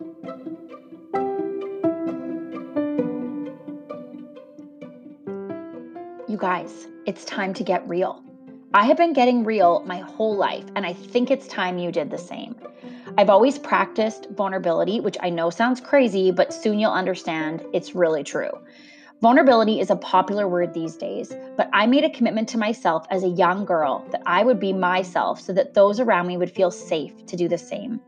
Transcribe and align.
You 0.00 0.14
guys, 6.36 6.86
it's 7.04 7.24
time 7.24 7.52
to 7.54 7.64
get 7.64 7.88
real. 7.88 8.22
I 8.74 8.84
have 8.84 8.96
been 8.96 9.12
getting 9.12 9.42
real 9.42 9.82
my 9.86 9.98
whole 9.98 10.36
life, 10.36 10.66
and 10.76 10.86
I 10.86 10.92
think 10.92 11.32
it's 11.32 11.48
time 11.48 11.78
you 11.78 11.90
did 11.90 12.10
the 12.10 12.18
same. 12.18 12.54
I've 13.16 13.28
always 13.28 13.58
practiced 13.58 14.28
vulnerability, 14.30 15.00
which 15.00 15.16
I 15.20 15.30
know 15.30 15.50
sounds 15.50 15.80
crazy, 15.80 16.30
but 16.30 16.54
soon 16.54 16.78
you'll 16.78 16.92
understand 16.92 17.64
it's 17.72 17.96
really 17.96 18.22
true. 18.22 18.52
Vulnerability 19.20 19.80
is 19.80 19.90
a 19.90 19.96
popular 19.96 20.46
word 20.46 20.74
these 20.74 20.94
days, 20.94 21.32
but 21.56 21.68
I 21.72 21.86
made 21.86 22.04
a 22.04 22.10
commitment 22.10 22.48
to 22.50 22.58
myself 22.58 23.04
as 23.10 23.24
a 23.24 23.28
young 23.28 23.64
girl 23.64 24.06
that 24.12 24.22
I 24.26 24.44
would 24.44 24.60
be 24.60 24.72
myself 24.72 25.40
so 25.40 25.52
that 25.54 25.74
those 25.74 25.98
around 25.98 26.28
me 26.28 26.36
would 26.36 26.52
feel 26.52 26.70
safe 26.70 27.26
to 27.26 27.36
do 27.36 27.48
the 27.48 27.58
same. 27.58 28.00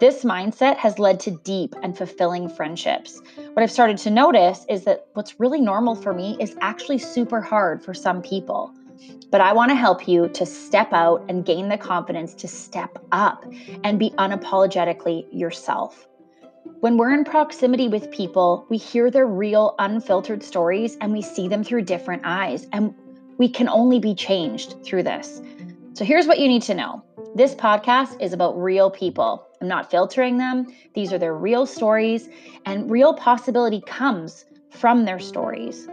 This 0.00 0.22
mindset 0.22 0.76
has 0.76 1.00
led 1.00 1.18
to 1.20 1.32
deep 1.42 1.74
and 1.82 1.96
fulfilling 1.96 2.48
friendships. 2.48 3.20
What 3.52 3.64
I've 3.64 3.70
started 3.70 3.98
to 3.98 4.10
notice 4.10 4.64
is 4.68 4.84
that 4.84 5.08
what's 5.14 5.40
really 5.40 5.60
normal 5.60 5.96
for 5.96 6.14
me 6.14 6.36
is 6.38 6.56
actually 6.60 6.98
super 6.98 7.40
hard 7.40 7.82
for 7.82 7.92
some 7.94 8.22
people. 8.22 8.72
But 9.32 9.40
I 9.40 9.52
want 9.52 9.70
to 9.72 9.74
help 9.74 10.06
you 10.06 10.28
to 10.28 10.46
step 10.46 10.92
out 10.92 11.24
and 11.28 11.44
gain 11.44 11.68
the 11.68 11.76
confidence 11.76 12.32
to 12.34 12.46
step 12.46 12.96
up 13.10 13.44
and 13.82 13.98
be 13.98 14.10
unapologetically 14.10 15.26
yourself. 15.32 16.06
When 16.78 16.96
we're 16.96 17.12
in 17.12 17.24
proximity 17.24 17.88
with 17.88 18.12
people, 18.12 18.66
we 18.68 18.76
hear 18.76 19.10
their 19.10 19.26
real, 19.26 19.74
unfiltered 19.80 20.44
stories 20.44 20.96
and 21.00 21.12
we 21.12 21.22
see 21.22 21.48
them 21.48 21.64
through 21.64 21.82
different 21.82 22.22
eyes. 22.24 22.68
And 22.72 22.94
we 23.36 23.48
can 23.48 23.68
only 23.68 23.98
be 23.98 24.14
changed 24.14 24.76
through 24.84 25.02
this. 25.02 25.42
So 25.94 26.04
here's 26.04 26.28
what 26.28 26.38
you 26.38 26.46
need 26.46 26.62
to 26.62 26.74
know 26.74 27.02
this 27.34 27.54
podcast 27.54 28.20
is 28.20 28.32
about 28.32 28.60
real 28.60 28.90
people. 28.90 29.47
I'm 29.60 29.68
not 29.68 29.90
filtering 29.90 30.38
them, 30.38 30.66
these 30.94 31.12
are 31.12 31.18
their 31.18 31.34
real 31.34 31.66
stories, 31.66 32.28
and 32.64 32.90
real 32.90 33.14
possibility 33.14 33.80
comes 33.80 34.44
from 34.70 35.04
their 35.04 35.18
stories. 35.18 35.88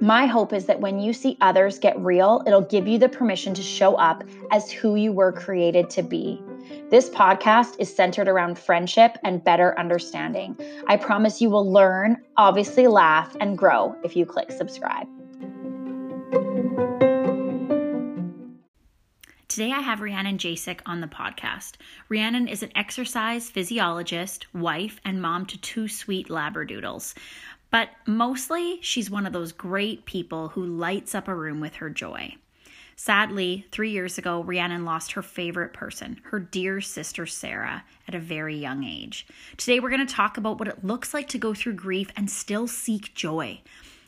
My 0.00 0.26
hope 0.26 0.52
is 0.52 0.66
that 0.66 0.80
when 0.80 0.98
you 0.98 1.12
see 1.12 1.38
others 1.40 1.78
get 1.78 1.98
real, 1.98 2.42
it'll 2.46 2.60
give 2.60 2.88
you 2.88 2.98
the 2.98 3.08
permission 3.08 3.54
to 3.54 3.62
show 3.62 3.94
up 3.94 4.24
as 4.50 4.70
who 4.70 4.96
you 4.96 5.12
were 5.12 5.32
created 5.32 5.88
to 5.90 6.02
be. 6.02 6.42
This 6.90 7.08
podcast 7.08 7.76
is 7.78 7.94
centered 7.94 8.28
around 8.28 8.58
friendship 8.58 9.16
and 9.22 9.42
better 9.42 9.78
understanding. 9.78 10.58
I 10.88 10.96
promise 10.96 11.40
you 11.40 11.48
will 11.48 11.70
learn, 11.70 12.18
obviously 12.36 12.86
laugh, 12.86 13.34
and 13.40 13.56
grow 13.56 13.96
if 14.04 14.16
you 14.16 14.26
click 14.26 14.50
subscribe. 14.50 15.06
Today, 19.54 19.70
I 19.70 19.82
have 19.82 20.00
Rhiannon 20.00 20.38
Jasek 20.38 20.80
on 20.84 21.00
the 21.00 21.06
podcast. 21.06 21.74
Rhiannon 22.08 22.48
is 22.48 22.64
an 22.64 22.72
exercise 22.74 23.48
physiologist, 23.50 24.52
wife, 24.52 25.00
and 25.04 25.22
mom 25.22 25.46
to 25.46 25.60
two 25.60 25.86
sweet 25.86 26.26
Labradoodles. 26.26 27.14
But 27.70 27.90
mostly, 28.04 28.80
she's 28.82 29.12
one 29.12 29.26
of 29.26 29.32
those 29.32 29.52
great 29.52 30.06
people 30.06 30.48
who 30.48 30.66
lights 30.66 31.14
up 31.14 31.28
a 31.28 31.34
room 31.36 31.60
with 31.60 31.76
her 31.76 31.88
joy. 31.88 32.34
Sadly, 32.96 33.64
three 33.70 33.92
years 33.92 34.18
ago, 34.18 34.42
Rhiannon 34.42 34.84
lost 34.84 35.12
her 35.12 35.22
favorite 35.22 35.72
person, 35.72 36.20
her 36.24 36.40
dear 36.40 36.80
sister 36.80 37.24
Sarah, 37.24 37.84
at 38.08 38.16
a 38.16 38.18
very 38.18 38.56
young 38.56 38.82
age. 38.82 39.24
Today, 39.56 39.78
we're 39.78 39.90
going 39.90 40.04
to 40.04 40.14
talk 40.14 40.36
about 40.36 40.58
what 40.58 40.66
it 40.66 40.84
looks 40.84 41.14
like 41.14 41.28
to 41.28 41.38
go 41.38 41.54
through 41.54 41.74
grief 41.74 42.10
and 42.16 42.28
still 42.28 42.66
seek 42.66 43.14
joy. 43.14 43.60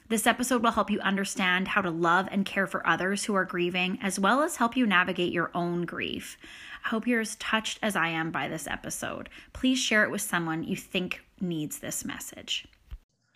This 0.08 0.28
episode 0.28 0.62
will 0.62 0.70
help 0.70 0.88
you 0.88 1.00
understand 1.00 1.66
how 1.66 1.80
to 1.80 1.90
love 1.90 2.28
and 2.30 2.46
care 2.46 2.68
for 2.68 2.86
others 2.86 3.24
who 3.24 3.34
are 3.34 3.44
grieving, 3.44 3.98
as 4.00 4.20
well 4.20 4.40
as 4.40 4.54
help 4.54 4.76
you 4.76 4.86
navigate 4.86 5.32
your 5.32 5.50
own 5.52 5.84
grief. 5.84 6.38
I 6.84 6.90
hope 6.90 7.08
you're 7.08 7.22
as 7.22 7.34
touched 7.36 7.80
as 7.82 7.96
I 7.96 8.10
am 8.10 8.30
by 8.30 8.46
this 8.46 8.68
episode. 8.68 9.28
Please 9.52 9.80
share 9.80 10.04
it 10.04 10.12
with 10.12 10.20
someone 10.20 10.62
you 10.62 10.76
think 10.76 11.22
needs 11.40 11.80
this 11.80 12.04
message. 12.04 12.68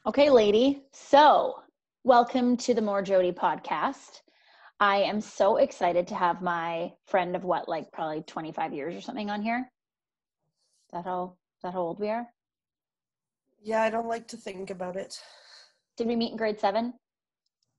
Okay, 0.07 0.31
lady. 0.31 0.85
So, 0.93 1.61
welcome 2.05 2.57
to 2.59 2.73
the 2.73 2.83
More 2.83 3.03
Jody 3.03 3.33
podcast. 3.33 4.21
I 4.79 4.99
am 4.99 5.21
so 5.21 5.57
excited 5.57 6.07
to 6.07 6.15
have 6.15 6.41
my 6.41 6.93
friend 7.09 7.35
of 7.35 7.43
what, 7.43 7.69
like 7.69 7.91
probably 7.91 8.23
25 8.23 8.73
years 8.73 8.95
or 8.95 9.01
something 9.01 9.29
on 9.29 9.43
here. 9.43 9.69
Is 10.87 10.93
that 10.93 11.05
how, 11.05 11.35
is 11.57 11.63
that 11.65 11.73
how 11.73 11.81
old 11.81 11.99
we 11.99 12.11
are? 12.11 12.29
Yeah, 13.61 13.83
I 13.83 13.91
don't 13.91 14.07
like 14.07 14.29
to 14.29 14.37
think 14.37 14.71
about 14.71 14.95
it. 14.95 15.21
Did 16.01 16.09
we 16.09 16.17
meet 16.17 16.31
in 16.31 16.39
grade 16.39 16.59
seven? 16.59 16.95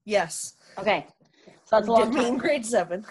Yes. 0.04 0.54
Okay. 0.78 1.08
So 1.64 1.74
that's 1.74 1.88
a 1.88 1.90
long 1.90 2.02
Did 2.04 2.14
meet 2.14 2.26
in 2.26 2.30
time. 2.34 2.38
grade 2.38 2.64
seven. 2.64 3.04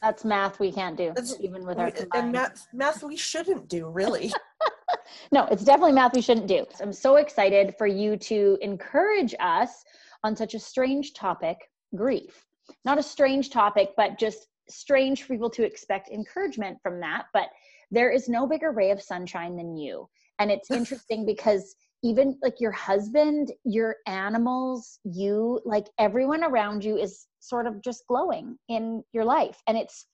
That's 0.00 0.24
math 0.24 0.60
we 0.60 0.70
can't 0.70 0.96
do, 0.96 1.08
That's- 1.08 1.34
even 1.40 1.66
with 1.66 1.80
our 1.80 1.86
We- 1.86 1.90
combined. 1.90 2.24
and 2.26 2.32
math, 2.32 2.68
math 2.72 3.02
we 3.02 3.16
shouldn't 3.16 3.66
do, 3.66 3.88
really. 3.88 4.32
no, 5.32 5.46
it's 5.46 5.64
definitely 5.64 5.94
math 5.94 6.14
we 6.14 6.20
shouldn't 6.20 6.46
do. 6.46 6.64
I'm 6.80 6.92
so 6.92 7.16
excited 7.16 7.74
for 7.76 7.88
you 7.88 8.16
to 8.18 8.56
encourage 8.60 9.34
us 9.40 9.82
on 10.22 10.36
such 10.36 10.54
a 10.54 10.60
strange 10.60 11.12
topic, 11.12 11.58
grief. 11.96 12.46
Not 12.84 12.98
a 12.98 13.02
strange 13.02 13.50
topic, 13.50 13.88
but 13.96 14.16
just 14.16 14.46
strange 14.68 15.24
for 15.24 15.34
people 15.34 15.50
to 15.50 15.64
expect 15.64 16.08
encouragement 16.08 16.78
from 16.84 17.00
that. 17.00 17.24
But 17.32 17.48
there 17.90 18.10
is 18.10 18.28
no 18.28 18.46
bigger 18.46 18.70
ray 18.70 18.92
of 18.92 19.02
sunshine 19.02 19.56
than 19.56 19.76
you. 19.76 20.08
And 20.38 20.52
it's 20.52 20.70
interesting 20.78 21.26
because 21.26 21.74
even 22.02 22.36
like 22.42 22.60
your 22.60 22.72
husband, 22.72 23.52
your 23.64 23.96
animals, 24.06 24.98
you, 25.04 25.60
like 25.64 25.86
everyone 25.98 26.42
around 26.42 26.84
you 26.84 26.96
is 26.96 27.26
sort 27.40 27.66
of 27.66 27.82
just 27.82 28.04
glowing 28.08 28.56
in 28.68 29.02
your 29.12 29.24
life. 29.24 29.62
And 29.66 29.78
it's 29.78 30.06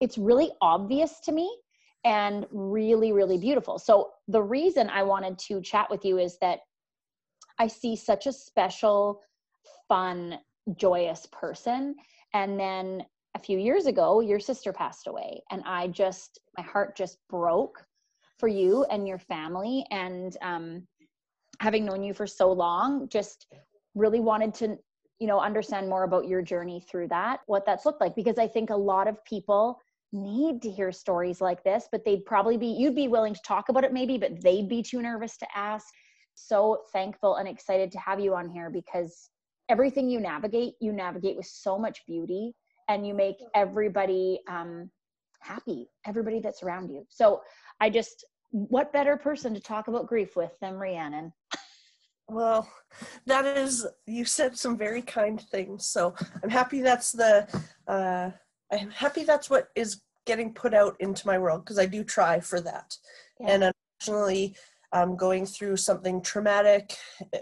it's 0.00 0.18
really 0.18 0.50
obvious 0.60 1.20
to 1.20 1.32
me 1.32 1.54
and 2.04 2.46
really, 2.50 3.12
really 3.12 3.38
beautiful. 3.38 3.78
So, 3.78 4.10
the 4.28 4.42
reason 4.42 4.90
I 4.90 5.02
wanted 5.02 5.38
to 5.48 5.62
chat 5.62 5.88
with 5.90 6.04
you 6.04 6.18
is 6.18 6.36
that 6.40 6.60
I 7.58 7.66
see 7.66 7.96
such 7.96 8.26
a 8.26 8.32
special, 8.32 9.20
fun, 9.88 10.38
joyous 10.76 11.26
person. 11.32 11.94
And 12.34 12.58
then 12.58 13.04
a 13.34 13.38
few 13.38 13.58
years 13.58 13.86
ago, 13.86 14.20
your 14.20 14.40
sister 14.40 14.72
passed 14.72 15.06
away. 15.06 15.42
And 15.50 15.62
I 15.64 15.88
just, 15.88 16.38
my 16.58 16.64
heart 16.64 16.96
just 16.96 17.18
broke 17.30 17.84
for 18.38 18.48
you 18.48 18.84
and 18.90 19.06
your 19.06 19.18
family. 19.18 19.86
And 19.90 20.36
um, 20.42 20.86
having 21.64 21.84
known 21.84 22.02
you 22.02 22.14
for 22.14 22.26
so 22.26 22.52
long, 22.52 23.08
just 23.08 23.46
really 23.94 24.20
wanted 24.20 24.52
to, 24.60 24.66
you 25.18 25.26
know, 25.26 25.40
understand 25.40 25.88
more 25.88 26.04
about 26.04 26.28
your 26.28 26.42
journey 26.42 26.78
through 26.88 27.08
that, 27.08 27.40
what 27.46 27.64
that's 27.66 27.84
looked 27.86 28.00
like. 28.00 28.14
Because 28.14 28.38
I 28.38 28.48
think 28.48 28.70
a 28.70 28.76
lot 28.92 29.08
of 29.08 29.24
people, 29.24 29.78
need 30.14 30.62
to 30.62 30.70
hear 30.70 30.92
stories 30.92 31.40
like 31.40 31.62
this, 31.64 31.88
but 31.90 32.04
they'd 32.04 32.24
probably 32.24 32.56
be, 32.56 32.68
you'd 32.68 32.94
be 32.94 33.08
willing 33.08 33.34
to 33.34 33.40
talk 33.42 33.68
about 33.68 33.84
it 33.84 33.92
maybe, 33.92 34.16
but 34.16 34.40
they'd 34.40 34.68
be 34.68 34.82
too 34.82 35.02
nervous 35.02 35.36
to 35.36 35.46
ask. 35.54 35.86
So 36.34 36.82
thankful 36.92 37.36
and 37.36 37.48
excited 37.48 37.90
to 37.92 37.98
have 37.98 38.20
you 38.20 38.34
on 38.34 38.48
here 38.48 38.70
because 38.70 39.30
everything 39.68 40.08
you 40.08 40.20
navigate, 40.20 40.74
you 40.80 40.92
navigate 40.92 41.36
with 41.36 41.46
so 41.46 41.78
much 41.78 41.98
beauty 42.06 42.54
and 42.88 43.06
you 43.06 43.12
make 43.12 43.36
everybody 43.54 44.40
um, 44.48 44.90
happy, 45.40 45.88
everybody 46.06 46.40
that's 46.40 46.62
around 46.62 46.90
you. 46.90 47.04
So 47.08 47.42
I 47.80 47.90
just, 47.90 48.24
what 48.50 48.92
better 48.92 49.16
person 49.16 49.52
to 49.54 49.60
talk 49.60 49.88
about 49.88 50.06
grief 50.06 50.36
with 50.36 50.52
than 50.60 50.74
Rhiannon? 50.74 51.32
Well, 52.28 52.68
that 53.26 53.44
is, 53.44 53.86
you 54.06 54.24
said 54.24 54.56
some 54.56 54.76
very 54.76 55.02
kind 55.02 55.40
things. 55.40 55.86
So 55.86 56.14
I'm 56.42 56.50
happy 56.50 56.80
that's 56.80 57.12
the, 57.12 57.46
uh, 57.86 58.30
I'm 58.72 58.90
happy 58.90 59.24
that's 59.24 59.50
what 59.50 59.68
is 59.74 60.02
getting 60.26 60.52
put 60.52 60.74
out 60.74 60.96
into 61.00 61.26
my 61.26 61.38
world 61.38 61.64
because 61.64 61.78
I 61.78 61.86
do 61.86 62.02
try 62.02 62.40
for 62.40 62.60
that. 62.60 62.96
Yeah. 63.40 63.50
And 63.50 63.72
unfortunately, 64.00 64.56
um, 64.92 65.16
going 65.16 65.44
through 65.44 65.76
something 65.76 66.22
traumatic 66.22 66.96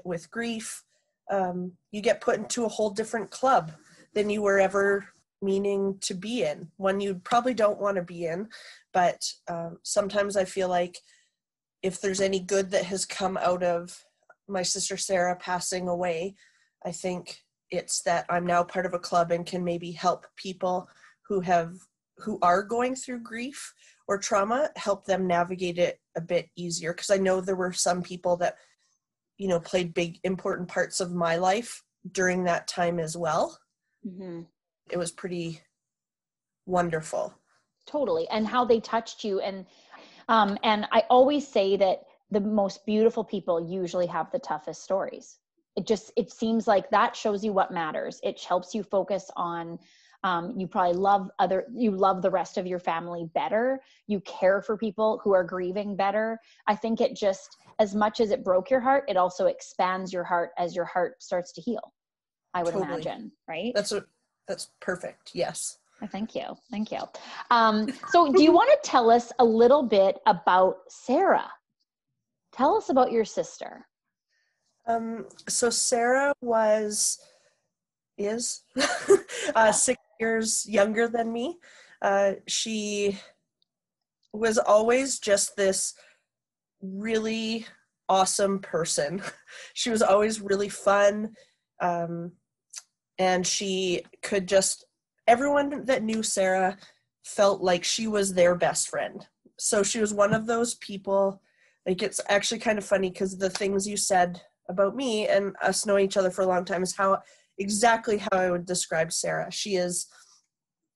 with 0.05 0.31
grief, 0.31 0.83
um, 1.31 1.73
you 1.93 2.01
get 2.01 2.21
put 2.21 2.39
into 2.39 2.65
a 2.65 2.69
whole 2.69 2.91
different 2.91 3.31
club 3.31 3.73
than 4.15 4.31
you 4.31 4.43
were 4.43 4.59
ever 4.59 5.07
meaning 5.41 5.97
to 6.01 6.15
be 6.15 6.45
in. 6.45 6.69
One 6.77 7.01
you 7.01 7.17
probably 7.17 7.55
don't 7.55 7.81
want 7.81 7.97
to 7.97 8.03
be 8.03 8.27
in, 8.27 8.49
but 8.93 9.23
um, 9.49 9.79
sometimes 9.83 10.37
I 10.37 10.45
feel 10.45 10.69
like 10.69 10.99
if 11.83 12.01
there's 12.01 12.21
any 12.21 12.41
good 12.41 12.71
that 12.71 12.85
has 12.85 13.05
come 13.05 13.37
out 13.37 13.63
of 13.63 14.05
my 14.49 14.63
sister 14.63 14.97
Sarah 14.97 15.37
passing 15.37 15.89
away, 15.89 16.35
I 16.85 16.93
think 16.93 17.39
it's 17.71 18.03
that 18.03 18.27
I'm 18.29 18.47
now 18.47 18.63
part 18.63 18.87
of 18.87 18.95
a 18.95 18.99
club 18.99 19.33
and 19.33 19.47
can 19.47 19.65
maybe 19.65 19.93
help 19.93 20.27
people 20.37 20.89
who 21.29 21.41
have 21.41 21.75
who 22.19 22.39
are 22.43 22.63
going 22.63 22.95
through 22.95 23.21
grief 23.21 23.73
or 24.07 24.19
trauma 24.19 24.69
help 24.77 25.07
them 25.07 25.27
navigate 25.27 25.79
it 25.79 25.99
a 26.17 26.21
bit 26.21 26.49
easier. 26.57 26.93
Because 26.93 27.11
i 27.11 27.17
know 27.17 27.41
there 27.41 27.57
were 27.57 27.73
some 27.73 28.03
people 28.03 28.37
that 28.39 28.57
you 29.39 29.49
know 29.49 29.61
played 29.61 29.95
big 29.95 30.19
important 30.25 30.69
parts 30.69 31.01
of 31.01 31.13
my 31.13 31.37
life 31.37 31.83
during 32.13 32.45
that 32.45 32.69
time 32.69 32.99
as 32.99 33.17
well. 33.17 33.59
Mm-hmm. 34.07 34.43
it 34.91 34.99
was 34.99 35.13
pretty 35.13 35.61
wonderful. 36.67 37.33
Totally. 37.87 38.29
And 38.29 38.47
how 38.47 38.65
they 38.65 38.81
touched 38.81 39.25
you 39.25 39.41
and 39.41 39.65
um 40.29 40.59
and 40.63 40.87
i 40.93 41.03
always 41.11 41.47
say 41.47 41.77
that 41.77 42.03
the 42.33 42.41
most 42.41 42.85
beautiful 42.87 43.25
people 43.25 43.61
usually 43.61 44.07
have 44.07 44.31
the 44.31 44.39
toughest 44.39 44.83
stories 44.83 45.39
it 45.77 45.87
just 45.87 46.13
it 46.17 46.31
seems 46.31 46.67
like 46.67 46.91
that 46.91 47.17
shows 47.17 47.45
you 47.45 47.53
what 47.53 47.73
matters 47.73 48.21
it 48.23 48.41
helps 48.41 48.75
you 48.75 48.83
focus 48.83 49.31
on 49.37 49.79
um, 50.25 50.55
you 50.57 50.69
probably 50.69 50.97
love 50.97 51.31
other 51.41 51.67
you 51.75 51.91
love 51.91 52.23
the 52.23 52.31
rest 52.31 52.57
of 52.57 52.67
your 52.67 52.79
family 52.79 53.29
better 53.35 53.81
you 54.07 54.21
care 54.21 54.63
for 54.63 54.77
people 54.77 55.21
who 55.25 55.33
are 55.33 55.43
grieving 55.45 55.97
better 55.97 56.39
i 56.69 56.75
think 56.77 57.01
it 57.01 57.17
just 57.17 57.57
as 57.79 57.95
much 57.95 58.21
as 58.21 58.31
it 58.31 58.45
broke 58.45 58.71
your 58.71 58.81
heart, 58.81 59.05
it 59.09 59.17
also 59.17 59.47
expands 59.47 60.13
your 60.13 60.25
heart 60.25 60.51
as 60.57 60.75
your 60.77 60.85
heart 60.85 61.23
starts 61.23 61.53
to 61.53 61.61
heal. 61.61 61.93
I 62.55 62.63
would 62.63 62.75
totally. 62.75 62.93
imagine, 62.93 63.33
right? 63.49 63.73
That's 63.75 63.91
what 63.91 64.07
that's 64.47 64.71
perfect. 64.81 65.31
Yes. 65.35 65.79
Oh, 66.03 66.07
thank 66.07 66.35
you. 66.35 66.45
Thank 66.71 66.93
you. 66.93 67.01
Um, 67.51 67.89
so, 68.09 68.33
do 68.33 68.43
you 68.43 68.53
want 68.53 68.71
to 68.71 68.89
tell 68.89 69.11
us 69.11 69.33
a 69.39 69.45
little 69.45 69.83
bit 69.83 70.19
about 70.27 70.79
Sarah? 70.89 71.51
Tell 72.53 72.77
us 72.77 72.89
about 72.89 73.13
your 73.13 73.25
sister. 73.25 73.87
Um, 74.87 75.27
so, 75.49 75.71
Sarah 75.71 76.35
was, 76.41 77.19
is 78.19 78.65
uh, 79.55 79.73
six 79.73 80.01
years 80.21 80.67
younger 80.69 81.09
than 81.09 81.33
me. 81.33 81.59
Uh, 82.01 82.33
she 82.49 83.19
was 84.33 84.59
always 84.59 85.19
just 85.19 85.57
this 85.57 85.95
really 86.81 87.67
awesome 88.09 88.59
person. 88.59 89.23
she 89.75 89.91
was 89.91 90.03
always 90.03 90.41
really 90.41 90.69
fun. 90.69 91.35
Um, 91.81 92.33
and 93.19 93.47
she 93.47 94.03
could 94.23 94.49
just 94.49 94.85
everyone 95.27 95.85
that 95.85 96.03
knew 96.03 96.23
Sarah 96.23 96.77
felt 97.25 97.63
like 97.63 97.85
she 97.85 98.07
was 98.07 98.35
their 98.35 98.55
best 98.55 98.89
friend. 98.89 99.27
So 99.59 99.83
she 99.83 100.01
was 100.01 100.13
one 100.13 100.35
of 100.35 100.47
those 100.47 100.75
people. 100.77 101.41
Like 101.87 102.03
it's 102.03 102.21
actually 102.29 102.61
kind 102.61 102.79
of 102.79 102.85
funny 102.85 103.11
because 103.11 103.37
the 103.37 103.51
things 103.51 103.87
you 103.87 103.97
said 103.97 104.41
about 104.69 104.95
me 104.95 105.29
and 105.29 105.55
us 105.63 105.85
knowing 105.85 106.05
each 106.05 106.17
other 106.17 106.31
for 106.31 106.43
a 106.43 106.47
long 106.47 106.65
time 106.65 106.83
is 106.83 106.97
how 106.97 107.19
exactly 107.59 108.19
how 108.19 108.29
I 108.33 108.51
would 108.51 108.67
describe 108.67 109.13
Sarah. 109.13 109.51
She 109.51 109.77
is, 109.77 110.07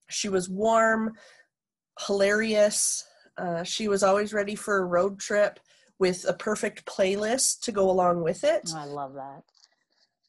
she 0.09 0.29
was 0.29 0.49
warm, 0.49 1.13
hilarious. 2.05 3.05
Uh, 3.37 3.63
she 3.63 3.87
was 3.87 4.03
always 4.03 4.33
ready 4.33 4.55
for 4.55 4.77
a 4.77 4.85
road 4.85 5.19
trip 5.19 5.59
with 5.99 6.25
a 6.27 6.33
perfect 6.33 6.85
playlist 6.85 7.61
to 7.61 7.71
go 7.71 7.89
along 7.89 8.23
with 8.23 8.43
it. 8.43 8.69
Oh, 8.73 8.79
I 8.79 8.85
love 8.85 9.13
that. 9.13 9.43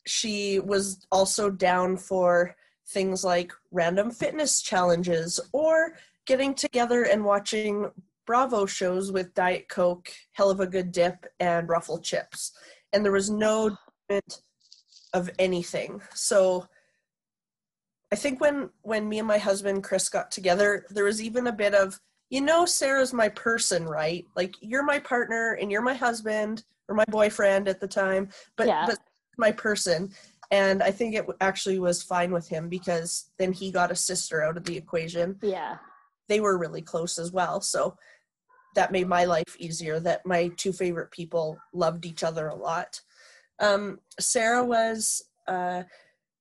She 0.06 0.58
was 0.60 1.06
also 1.12 1.50
down 1.50 1.96
for 1.96 2.56
things 2.88 3.22
like 3.22 3.52
random 3.70 4.10
fitness 4.10 4.62
challenges 4.62 5.38
or 5.52 5.92
getting 6.26 6.54
together 6.54 7.04
and 7.04 7.24
watching 7.24 7.90
Bravo 8.28 8.66
shows 8.66 9.10
with 9.10 9.32
Diet 9.32 9.70
Coke, 9.70 10.10
Heluva 10.38 10.70
Good 10.70 10.92
Dip, 10.92 11.24
and 11.40 11.66
Ruffle 11.66 11.98
Chips. 11.98 12.52
And 12.92 13.02
there 13.02 13.10
was 13.10 13.30
no 13.30 13.74
bit 14.06 14.42
of 15.14 15.30
anything. 15.38 16.02
So 16.12 16.66
I 18.12 18.16
think 18.16 18.38
when 18.38 18.68
when 18.82 19.08
me 19.08 19.18
and 19.18 19.26
my 19.26 19.38
husband 19.38 19.82
Chris 19.82 20.10
got 20.10 20.30
together, 20.30 20.84
there 20.90 21.04
was 21.04 21.22
even 21.22 21.46
a 21.46 21.52
bit 21.52 21.72
of, 21.72 21.98
you 22.28 22.42
know, 22.42 22.66
Sarah's 22.66 23.14
my 23.14 23.30
person, 23.30 23.86
right? 23.86 24.26
Like 24.36 24.56
you're 24.60 24.84
my 24.84 24.98
partner 24.98 25.56
and 25.58 25.72
you're 25.72 25.80
my 25.80 25.94
husband 25.94 26.64
or 26.86 26.94
my 26.94 27.06
boyfriend 27.08 27.66
at 27.66 27.80
the 27.80 27.88
time, 27.88 28.28
but 28.58 28.66
yeah. 28.66 28.84
but 28.86 28.98
my 29.38 29.52
person 29.52 30.10
and 30.50 30.82
i 30.82 30.90
think 30.90 31.14
it 31.14 31.26
actually 31.40 31.78
was 31.78 32.02
fine 32.02 32.32
with 32.32 32.48
him 32.48 32.68
because 32.68 33.30
then 33.38 33.52
he 33.52 33.70
got 33.70 33.90
a 33.90 33.96
sister 33.96 34.42
out 34.42 34.56
of 34.56 34.64
the 34.64 34.76
equation 34.76 35.36
yeah 35.42 35.76
they 36.28 36.40
were 36.40 36.58
really 36.58 36.82
close 36.82 37.18
as 37.18 37.32
well 37.32 37.60
so 37.60 37.96
that 38.74 38.92
made 38.92 39.08
my 39.08 39.24
life 39.24 39.56
easier 39.58 40.00
that 40.00 40.24
my 40.26 40.48
two 40.56 40.72
favorite 40.72 41.10
people 41.10 41.58
loved 41.72 42.06
each 42.06 42.22
other 42.22 42.48
a 42.48 42.54
lot. 42.54 43.00
Um, 43.60 43.98
sarah 44.20 44.64
was 44.64 45.22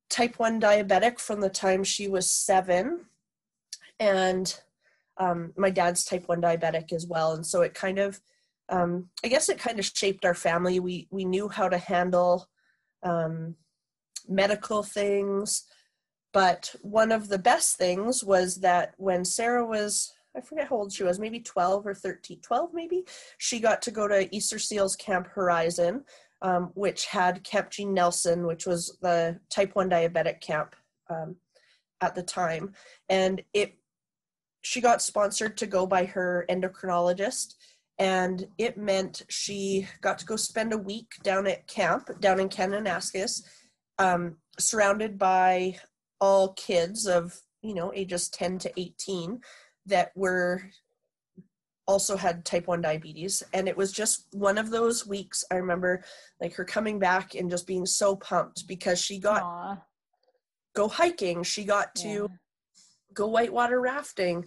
type 0.09 0.39
1 0.39 0.61
diabetic 0.61 1.19
from 1.19 1.41
the 1.41 1.49
time 1.49 1.83
she 1.83 2.07
was 2.07 2.29
seven. 2.29 3.05
And 3.99 4.59
um, 5.17 5.53
my 5.57 5.69
dad's 5.69 6.05
type 6.05 6.27
1 6.27 6.41
diabetic 6.41 6.93
as 6.93 7.07
well. 7.07 7.33
And 7.33 7.45
so 7.45 7.61
it 7.61 7.73
kind 7.73 7.99
of 7.99 8.19
um, 8.69 9.09
i 9.23 9.29
guess 9.29 9.47
it 9.47 9.57
kind 9.57 9.79
of 9.79 9.85
shaped 9.85 10.25
our 10.25 10.33
family. 10.33 10.79
We 10.79 11.07
we 11.09 11.23
knew 11.23 11.47
how 11.47 11.69
to 11.69 11.77
handle 11.77 12.49
um, 13.01 13.55
medical 14.27 14.83
things. 14.83 15.63
But 16.33 16.75
one 16.81 17.13
of 17.13 17.29
the 17.29 17.39
best 17.39 17.77
things 17.77 18.23
was 18.23 18.57
that 18.57 18.93
when 18.97 19.23
Sarah 19.23 19.65
was, 19.65 20.13
I 20.37 20.41
forget 20.41 20.67
how 20.67 20.75
old 20.75 20.93
she 20.93 21.03
was, 21.03 21.19
maybe 21.19 21.39
12 21.39 21.87
or 21.87 21.95
13, 21.95 22.39
12 22.41 22.69
maybe, 22.73 23.03
she 23.39 23.59
got 23.59 23.81
to 23.83 23.91
go 23.91 24.07
to 24.07 24.33
Easter 24.35 24.59
Seals 24.59 24.95
Camp 24.95 25.27
Horizon, 25.27 26.03
um, 26.43 26.71
which 26.75 27.07
had 27.07 27.43
Camp 27.43 27.71
Gene 27.71 27.93
Nelson, 27.93 28.45
which 28.45 28.67
was 28.67 28.97
the 29.01 29.39
type 29.49 29.75
1 29.75 29.89
diabetic 29.89 30.39
camp 30.39 30.75
um, 31.09 31.35
at 32.01 32.13
the 32.13 32.21
time. 32.21 32.73
And 33.09 33.41
it, 33.53 33.73
she 34.61 34.79
got 34.79 35.01
sponsored 35.01 35.57
to 35.57 35.65
go 35.65 35.87
by 35.87 36.05
her 36.05 36.45
endocrinologist 36.49 37.55
and 37.99 38.47
it 38.57 38.77
meant 38.77 39.23
she 39.29 39.87
got 40.01 40.19
to 40.19 40.25
go 40.25 40.35
spend 40.35 40.71
a 40.71 40.77
week 40.77 41.15
down 41.23 41.47
at 41.47 41.67
camp 41.67 42.09
down 42.19 42.39
in 42.39 42.49
Kananaskis 42.49 43.43
um, 43.97 44.37
surrounded 44.59 45.17
by 45.17 45.77
all 46.21 46.53
kids 46.53 47.07
of 47.07 47.39
you 47.61 47.73
know 47.73 47.91
ages 47.95 48.29
10 48.29 48.59
to 48.59 48.71
18 48.77 49.39
that 49.87 50.11
were 50.15 50.61
also 51.87 52.17
had 52.17 52.43
type 52.43 52.67
1 52.67 52.81
diabetes 52.81 53.41
and 53.53 53.67
it 53.67 53.75
was 53.75 53.91
just 53.91 54.27
one 54.31 54.57
of 54.57 54.69
those 54.69 55.07
weeks 55.07 55.43
i 55.51 55.55
remember 55.55 56.03
like 56.41 56.53
her 56.53 56.65
coming 56.65 56.99
back 56.99 57.33
and 57.33 57.49
just 57.49 57.65
being 57.65 57.85
so 57.85 58.15
pumped 58.15 58.67
because 58.67 59.01
she 59.01 59.17
got 59.17 59.41
Aww. 59.41 59.81
go 60.75 60.87
hiking 60.87 61.43
she 61.43 61.63
got 61.63 61.95
to 61.95 62.07
yeah. 62.07 62.27
go 63.13 63.27
whitewater 63.27 63.79
rafting 63.79 64.45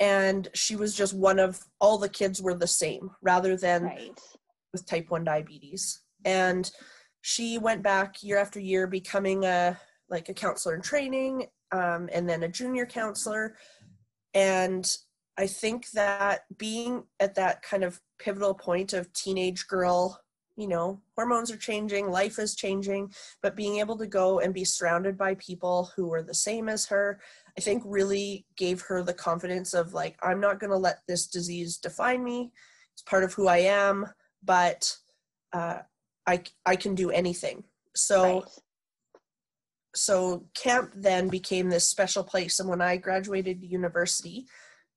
and 0.00 0.48
she 0.54 0.76
was 0.76 0.94
just 0.94 1.12
one 1.12 1.38
of 1.38 1.62
all 1.80 1.98
the 1.98 2.08
kids 2.08 2.40
were 2.40 2.54
the 2.54 2.66
same 2.66 3.10
rather 3.20 3.56
than 3.56 3.84
right. 3.84 4.20
with 4.72 4.86
type 4.86 5.10
1 5.10 5.24
diabetes 5.24 6.00
and 6.24 6.70
she 7.20 7.58
went 7.58 7.82
back 7.82 8.22
year 8.22 8.38
after 8.38 8.60
year 8.60 8.86
becoming 8.86 9.44
a 9.44 9.78
like 10.08 10.30
a 10.30 10.34
counselor 10.34 10.74
in 10.74 10.80
training 10.80 11.46
um, 11.72 12.08
and 12.12 12.26
then 12.26 12.44
a 12.44 12.48
junior 12.48 12.86
counselor 12.86 13.56
and 14.38 14.98
i 15.38 15.46
think 15.46 15.90
that 15.90 16.44
being 16.58 17.02
at 17.20 17.34
that 17.34 17.62
kind 17.62 17.84
of 17.84 18.00
pivotal 18.18 18.54
point 18.54 18.92
of 18.92 19.12
teenage 19.12 19.66
girl 19.66 20.20
you 20.56 20.68
know 20.68 21.00
hormones 21.16 21.50
are 21.50 21.56
changing 21.56 22.10
life 22.10 22.38
is 22.38 22.54
changing 22.54 23.10
but 23.42 23.56
being 23.56 23.78
able 23.78 23.96
to 23.96 24.06
go 24.06 24.40
and 24.40 24.52
be 24.54 24.64
surrounded 24.64 25.16
by 25.16 25.34
people 25.34 25.90
who 25.94 26.06
were 26.06 26.22
the 26.22 26.34
same 26.34 26.68
as 26.68 26.86
her 26.86 27.20
i 27.56 27.60
think 27.60 27.82
really 27.84 28.44
gave 28.56 28.80
her 28.82 29.02
the 29.02 29.14
confidence 29.14 29.74
of 29.74 29.94
like 29.94 30.16
i'm 30.22 30.40
not 30.40 30.60
going 30.60 30.70
to 30.70 30.76
let 30.76 30.98
this 31.06 31.26
disease 31.26 31.76
define 31.76 32.22
me 32.22 32.52
it's 32.92 33.02
part 33.02 33.24
of 33.24 33.32
who 33.34 33.46
i 33.46 33.58
am 33.58 34.06
but 34.42 34.96
uh, 35.52 35.78
I 36.26 36.42
I 36.66 36.76
can 36.76 36.94
do 36.94 37.10
anything. 37.10 37.64
So 37.96 38.22
right. 38.22 38.42
So 39.98 40.46
camp 40.54 40.92
then 40.96 41.28
became 41.28 41.68
this 41.68 41.88
special 41.88 42.24
place, 42.24 42.60
and 42.60 42.68
when 42.68 42.80
I 42.80 42.96
graduated 42.96 43.62
university, 43.62 44.46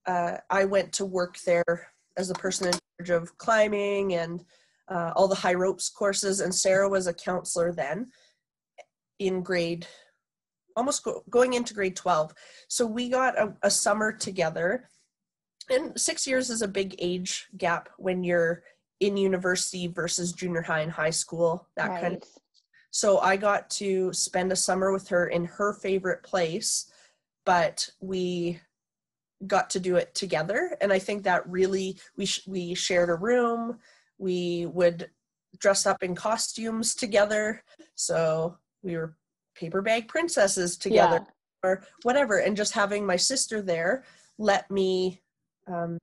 uh, 0.05 0.37
I 0.49 0.65
went 0.65 0.91
to 0.93 1.05
work 1.05 1.37
there 1.45 1.87
as 2.17 2.27
the 2.27 2.35
person 2.35 2.67
in 2.67 2.73
charge 2.99 3.09
of 3.09 3.37
climbing 3.37 4.13
and 4.15 4.43
uh, 4.89 5.13
all 5.15 5.27
the 5.27 5.35
high 5.35 5.53
ropes 5.53 5.89
courses. 5.89 6.41
And 6.41 6.53
Sarah 6.53 6.89
was 6.89 7.07
a 7.07 7.13
counselor 7.13 7.71
then 7.71 8.09
in 9.19 9.43
grade 9.43 9.87
almost 10.75 11.03
go, 11.03 11.21
going 11.29 11.53
into 11.53 11.73
grade 11.73 11.97
12 11.97 12.33
so 12.69 12.85
we 12.85 13.09
got 13.09 13.37
a, 13.37 13.53
a 13.61 13.69
summer 13.69 14.11
together 14.13 14.89
and 15.69 15.99
six 15.99 16.25
years 16.25 16.49
is 16.49 16.61
a 16.61 16.67
big 16.67 16.95
age 16.97 17.47
gap 17.57 17.89
when 17.97 18.23
you're 18.23 18.63
in 19.01 19.17
university 19.17 19.87
versus 19.87 20.31
junior 20.31 20.61
high 20.61 20.81
and 20.81 20.91
high 20.91 21.09
school, 21.09 21.67
that 21.75 21.89
right. 21.89 22.01
kind 22.01 22.15
of. 22.17 22.23
So 22.91 23.19
I 23.19 23.37
got 23.37 23.69
to 23.71 24.11
spend 24.13 24.51
a 24.51 24.55
summer 24.55 24.91
with 24.91 25.07
her 25.09 25.27
in 25.27 25.45
her 25.45 25.73
favorite 25.73 26.23
place, 26.23 26.91
but 27.45 27.89
we 28.01 28.59
got 29.47 29.69
to 29.71 29.79
do 29.79 29.95
it 29.95 30.13
together, 30.13 30.77
and 30.81 30.93
I 30.93 30.99
think 30.99 31.23
that 31.23 31.49
really 31.49 31.97
we 32.15 32.25
sh- 32.25 32.47
we 32.47 32.75
shared 32.75 33.09
a 33.09 33.15
room. 33.15 33.79
We 34.19 34.67
would 34.67 35.09
dress 35.57 35.85
up 35.87 36.03
in 36.03 36.13
costumes 36.13 36.93
together, 36.93 37.63
so 37.95 38.57
we 38.83 38.95
were 38.97 39.15
paper 39.55 39.81
bag 39.81 40.07
princesses 40.07 40.77
together, 40.77 41.25
yeah. 41.25 41.69
or 41.69 41.83
whatever. 42.03 42.37
And 42.39 42.55
just 42.55 42.73
having 42.73 43.05
my 43.05 43.15
sister 43.15 43.61
there 43.61 44.03
let 44.41 44.69
me 44.71 45.21
um, 45.67 45.97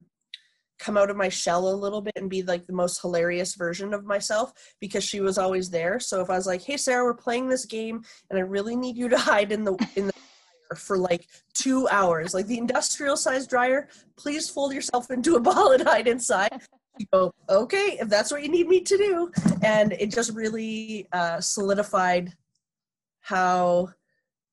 come 0.78 0.96
out 0.96 1.10
of 1.10 1.16
my 1.16 1.28
shell 1.28 1.68
a 1.68 1.74
little 1.74 2.00
bit 2.00 2.14
and 2.16 2.30
be 2.30 2.42
like 2.42 2.66
the 2.66 2.72
most 2.72 3.00
hilarious 3.00 3.54
version 3.54 3.92
of 3.92 4.04
myself 4.04 4.52
because 4.80 5.04
she 5.04 5.20
was 5.20 5.38
always 5.38 5.70
there. 5.70 5.98
So 6.00 6.20
if 6.20 6.30
I 6.30 6.36
was 6.36 6.46
like, 6.46 6.62
"Hey 6.62 6.76
Sarah, 6.76 7.04
we're 7.04 7.14
playing 7.14 7.48
this 7.48 7.64
game 7.64 8.02
and 8.30 8.38
I 8.38 8.42
really 8.42 8.76
need 8.76 8.96
you 8.96 9.08
to 9.08 9.18
hide 9.30 9.52
in 9.52 9.64
the 9.64 9.74
in 9.96 10.06
the 10.06 10.12
dryer 10.12 10.76
for 10.76 10.98
like 10.98 11.26
2 11.54 11.88
hours, 11.88 12.34
like 12.34 12.46
the 12.46 12.58
industrial 12.58 13.16
size 13.16 13.46
dryer, 13.46 13.88
please 14.16 14.48
fold 14.48 14.72
yourself 14.72 15.10
into 15.10 15.36
a 15.36 15.40
ball 15.48 15.72
and 15.72 15.82
hide 15.82 16.08
inside." 16.08 16.62
You 16.98 17.06
go, 17.12 17.34
"Okay, 17.48 17.98
if 18.00 18.08
that's 18.08 18.30
what 18.30 18.42
you 18.42 18.48
need 18.48 18.68
me 18.68 18.80
to 18.80 18.96
do." 18.96 19.30
And 19.62 19.92
it 19.92 20.10
just 20.10 20.32
really 20.34 21.08
uh 21.12 21.40
solidified 21.40 22.32
how 23.20 23.90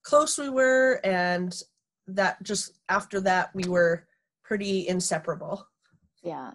close 0.04 0.38
we 0.38 0.50
were 0.50 1.00
and 1.04 1.64
that 2.08 2.42
just 2.44 2.74
after 2.90 3.20
that 3.22 3.50
we 3.56 3.64
were 3.68 4.06
pretty 4.44 4.88
inseparable 4.88 5.66
yeah, 6.26 6.52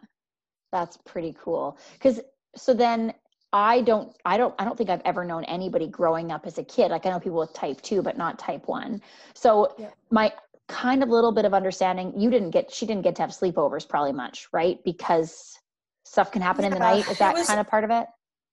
that's 0.73 0.99
pretty 0.99 1.35
cool. 1.43 1.79
Because 1.95 2.21
so 2.57 2.75
then 2.75 3.15
I 3.53 3.81
don't 3.83 4.15
I 4.25 4.37
don't 4.37 4.55
I 4.59 4.65
don't 4.65 4.77
think 4.77 4.91
I've 4.91 5.03
ever 5.05 5.25
known 5.25 5.45
anybody 5.45 5.87
growing 5.87 6.33
up 6.33 6.47
as 6.47 6.59
a 6.59 6.65
kid. 6.65 6.91
Like 6.91 7.07
I 7.07 7.11
know 7.11 7.21
people 7.21 7.39
with 7.39 7.53
type 7.53 7.81
2 7.83 8.03
but 8.03 8.19
not 8.19 8.39
type 8.39 8.69
1. 8.69 9.01
So 9.35 9.75
yeah. 9.79 9.91
my 10.11 10.33
kind 10.69 11.03
of 11.03 11.09
little 11.09 11.33
bit 11.33 11.45
of 11.45 11.55
understanding 11.55 12.13
you 12.17 12.31
didn't 12.31 12.51
get 12.51 12.73
she 12.73 12.87
didn't 12.87 13.03
get 13.03 13.17
to 13.17 13.23
have 13.23 13.31
sleepovers 13.31 13.89
probably 13.89 14.13
much, 14.13 14.49
right? 14.53 14.83
Because 14.85 15.59
stuff 16.05 16.31
can 16.31 16.43
happen 16.43 16.63
yeah, 16.63 16.69
in 16.69 16.73
the 16.75 16.79
night. 16.79 17.09
Is 17.09 17.19
that 17.19 17.35
was, 17.35 17.47
kind 17.47 17.61
of 17.61 17.69
part 17.69 17.85
of 17.85 17.91
it? 17.91 18.07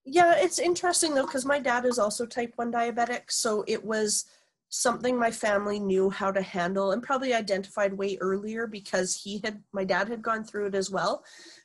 Yeah, 0.06 0.34
it's 0.36 0.60
interesting 0.60 1.14
though 1.14 1.28
cuz 1.28 1.46
my 1.46 1.60
dad 1.60 1.86
is 1.86 2.00
also 2.00 2.26
type 2.26 2.54
1 2.56 2.72
diabetic, 2.72 3.30
so 3.30 3.64
it 3.68 3.84
was 3.84 4.26
something 4.70 5.18
my 5.18 5.32
family 5.32 5.80
knew 5.80 6.10
how 6.10 6.32
to 6.32 6.42
handle 6.42 6.92
and 6.92 7.02
probably 7.02 7.34
identified 7.34 7.94
way 7.94 8.18
earlier 8.20 8.68
because 8.68 9.16
he 9.16 9.40
had 9.44 9.64
my 9.74 9.84
dad 9.84 10.10
had 10.10 10.22
gone 10.22 10.44
through 10.44 10.68
it 10.68 10.76
as 10.76 10.92
well. 10.92 11.24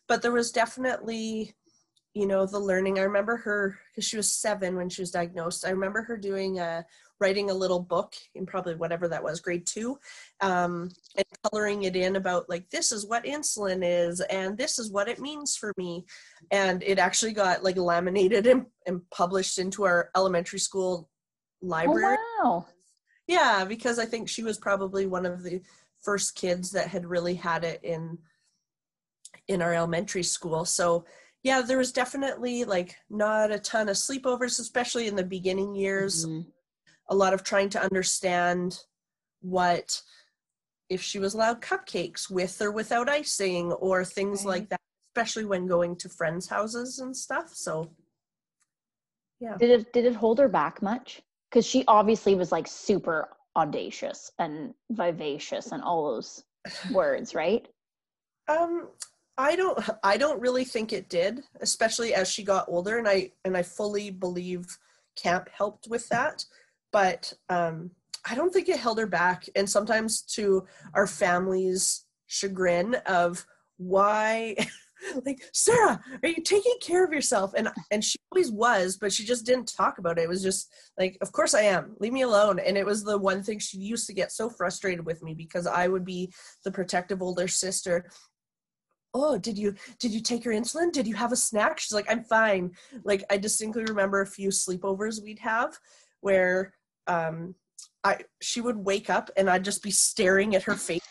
But 0.09 0.23
there 0.23 0.33
was 0.33 0.53
definitely 0.53 1.55
you 2.15 2.27
know 2.27 2.45
the 2.45 2.59
learning 2.59 2.99
i 2.99 3.03
remember 3.03 3.37
her 3.37 3.79
because 3.91 4.05
she 4.05 4.17
was 4.17 4.33
seven 4.33 4.77
when 4.77 4.89
she 4.89 5.01
was 5.01 5.11
diagnosed 5.11 5.67
i 5.67 5.71
remember 5.71 6.03
her 6.03 6.17
doing 6.17 6.59
a 6.59 6.85
writing 7.21 7.51
a 7.51 7.55
little 7.55 7.81
book 7.81 8.15
in 8.35 8.45
probably 8.45 8.75
whatever 8.75 9.07
that 9.09 9.23
was 9.23 9.41
grade 9.41 9.65
two 9.67 9.97
um, 10.41 10.91
and 11.17 11.25
coloring 11.45 11.85
it 11.85 11.95
in 11.95 12.17
about 12.17 12.49
like 12.49 12.69
this 12.71 12.91
is 12.91 13.07
what 13.07 13.25
insulin 13.25 13.81
is 13.83 14.21
and 14.23 14.59
this 14.59 14.79
is 14.79 14.91
what 14.91 15.09
it 15.09 15.21
means 15.21 15.57
for 15.57 15.73
me 15.77 16.05
and 16.51 16.83
it 16.83 16.99
actually 16.99 17.33
got 17.33 17.63
like 17.63 17.77
laminated 17.77 18.47
and, 18.47 18.67
and 18.87 19.09
published 19.11 19.59
into 19.59 19.85
our 19.85 20.11
elementary 20.17 20.59
school 20.59 21.09
library 21.63 22.17
oh, 22.19 22.45
wow. 22.45 22.67
Yeah 23.27 23.65
because 23.65 23.99
i 23.99 24.05
think 24.05 24.29
she 24.29 24.43
was 24.43 24.59
probably 24.59 25.07
one 25.07 25.27
of 25.27 25.43
the 25.43 25.61
first 26.01 26.35
kids 26.35 26.71
that 26.71 26.89
had 26.89 27.07
really 27.07 27.35
had 27.35 27.65
it 27.65 27.81
in 27.83 28.19
in 29.49 29.63
our 29.63 29.75
elementary 29.75 30.23
school 30.23 30.65
so 30.65 31.05
yeah, 31.43 31.61
there 31.61 31.79
was 31.79 31.93
definitely 31.93 32.65
like 32.65 32.97
not 33.11 33.51
a 33.51 33.59
ton 33.59 33.89
of 33.89 33.97
sleepovers, 33.97 34.61
especially 34.61 35.09
in 35.09 35.17
the 35.17 35.25
beginning 35.25 35.75
years. 35.75 36.25
Mm-hmm. 36.25 36.49
A 37.09 37.15
lot 37.15 37.35
of 37.35 37.43
trying 37.43 37.69
to 37.71 37.83
understand 37.83 38.79
what 39.41 40.01
if 40.89 41.03
she 41.03 41.19
was 41.19 41.35
allowed 41.35 41.61
cupcakes 41.61 42.31
with 42.31 42.61
or 42.63 42.71
without 42.71 43.09
icing 43.09 43.73
or 43.73 44.05
things 44.05 44.45
right. 44.45 44.61
like 44.61 44.69
that, 44.69 44.81
especially 45.11 45.45
when 45.45 45.67
going 45.67 45.97
to 45.97 46.09
friends' 46.09 46.47
houses 46.47 47.01
and 47.01 47.17
stuff. 47.17 47.51
So 47.53 47.91
yeah. 49.41 49.57
Did 49.59 49.71
it 49.71 49.93
did 49.93 50.05
it 50.05 50.15
hold 50.15 50.39
her 50.39 50.49
back 50.49 50.81
much? 50.81 51.23
Because 51.53 51.67
she 51.67 51.85
obviously 51.87 52.35
was 52.35 52.51
like 52.51 52.67
super 52.67 53.29
audacious 53.57 54.33
and 54.39 54.73
vivacious 54.91 55.73
and 55.73 55.83
all 55.83 56.15
those 56.15 56.45
words, 56.91 57.35
right? 57.35 57.69
Um, 58.49 58.89
I 59.39 59.57
don't 59.57 59.79
I 60.03 60.17
don't 60.17 60.41
really 60.41 60.65
think 60.65 60.93
it 60.93 61.09
did, 61.09 61.43
especially 61.61 62.15
as 62.15 62.31
she 62.31 62.43
got 62.43 62.69
older 62.69 62.99
and 62.99 63.09
I 63.09 63.33
and 63.45 63.57
I 63.57 63.63
fully 63.63 64.11
believe 64.11 64.67
camp 65.17 65.49
helped 65.51 65.89
with 65.89 66.09
that. 66.09 66.45
But 66.93 67.33
um 67.49 67.91
I 68.29 68.35
don't 68.35 68.53
think 68.53 68.69
it 68.69 68.79
held 68.79 68.99
her 68.99 69.07
back 69.07 69.49
and 69.57 69.69
sometimes 69.69 70.23
to 70.37 70.67
our 70.95 71.07
family's 71.07 72.05
chagrin 72.27 72.95
of 73.07 73.45
why 73.79 74.57
like 75.25 75.43
Sarah, 75.53 76.01
are 76.23 76.29
you 76.29 76.43
taking 76.43 76.77
care 76.81 77.05
of 77.05 77.13
yourself? 77.13 77.53
And 77.57 77.69
and 77.91 78.05
she 78.05 78.19
always 78.31 78.51
was, 78.51 78.97
but 78.97 79.13
she 79.13 79.25
just 79.25 79.47
didn't 79.47 79.73
talk 79.75 79.99
about 79.99 80.19
it. 80.19 80.23
It 80.23 80.29
was 80.29 80.43
just 80.43 80.73
like, 80.99 81.17
of 81.21 81.33
course 81.33 81.55
I 81.55 81.63
am. 81.63 81.97
Leave 81.99 82.13
me 82.13 82.23
alone. 82.23 82.59
And 82.59 82.77
it 82.77 82.87
was 82.87 83.05
the 83.05 83.19
one 83.19 83.43
thing 83.43 83.59
she 83.59 83.79
used 83.79 84.07
to 84.07 84.15
get 84.15 84.33
so 84.33 84.49
frustrated 84.49 85.05
with 85.05 85.23
me 85.23 85.35
because 85.35 85.67
I 85.67 85.89
would 85.89 86.05
be 86.05 86.33
the 86.65 86.71
protective 86.71 87.23
older 87.23 87.49
sister 87.49 88.07
oh 89.15 89.39
did 89.39 89.59
you 89.59 89.75
did 89.99 90.11
you 90.11 90.21
take 90.21 90.45
your 90.45 90.55
insulin 90.55 90.91
did 90.91 91.07
you 91.07 91.15
have 91.15 91.33
a 91.33 91.37
snack 91.37 91.79
she's 91.79 91.93
like 91.93 92.11
i'm 92.11 92.25
fine 92.25 92.71
like 93.05 93.23
i 93.31 93.37
distinctly 93.37 93.85
remember 93.85 94.23
a 94.23 94.27
few 94.27 94.49
sleepovers 94.49 95.23
we'd 95.23 95.39
have 95.39 95.79
where 96.21 96.73
um 97.09 97.55
i 98.05 98.17
she 98.41 98.63
would 98.63 98.77
wake 98.77 99.11
up 99.11 99.31
and 99.37 99.51
i'd 99.51 99.65
just 99.65 99.83
be 99.83 99.91
staring 99.91 100.55
at 100.55 100.63
her 100.63 100.75
face 100.75 101.03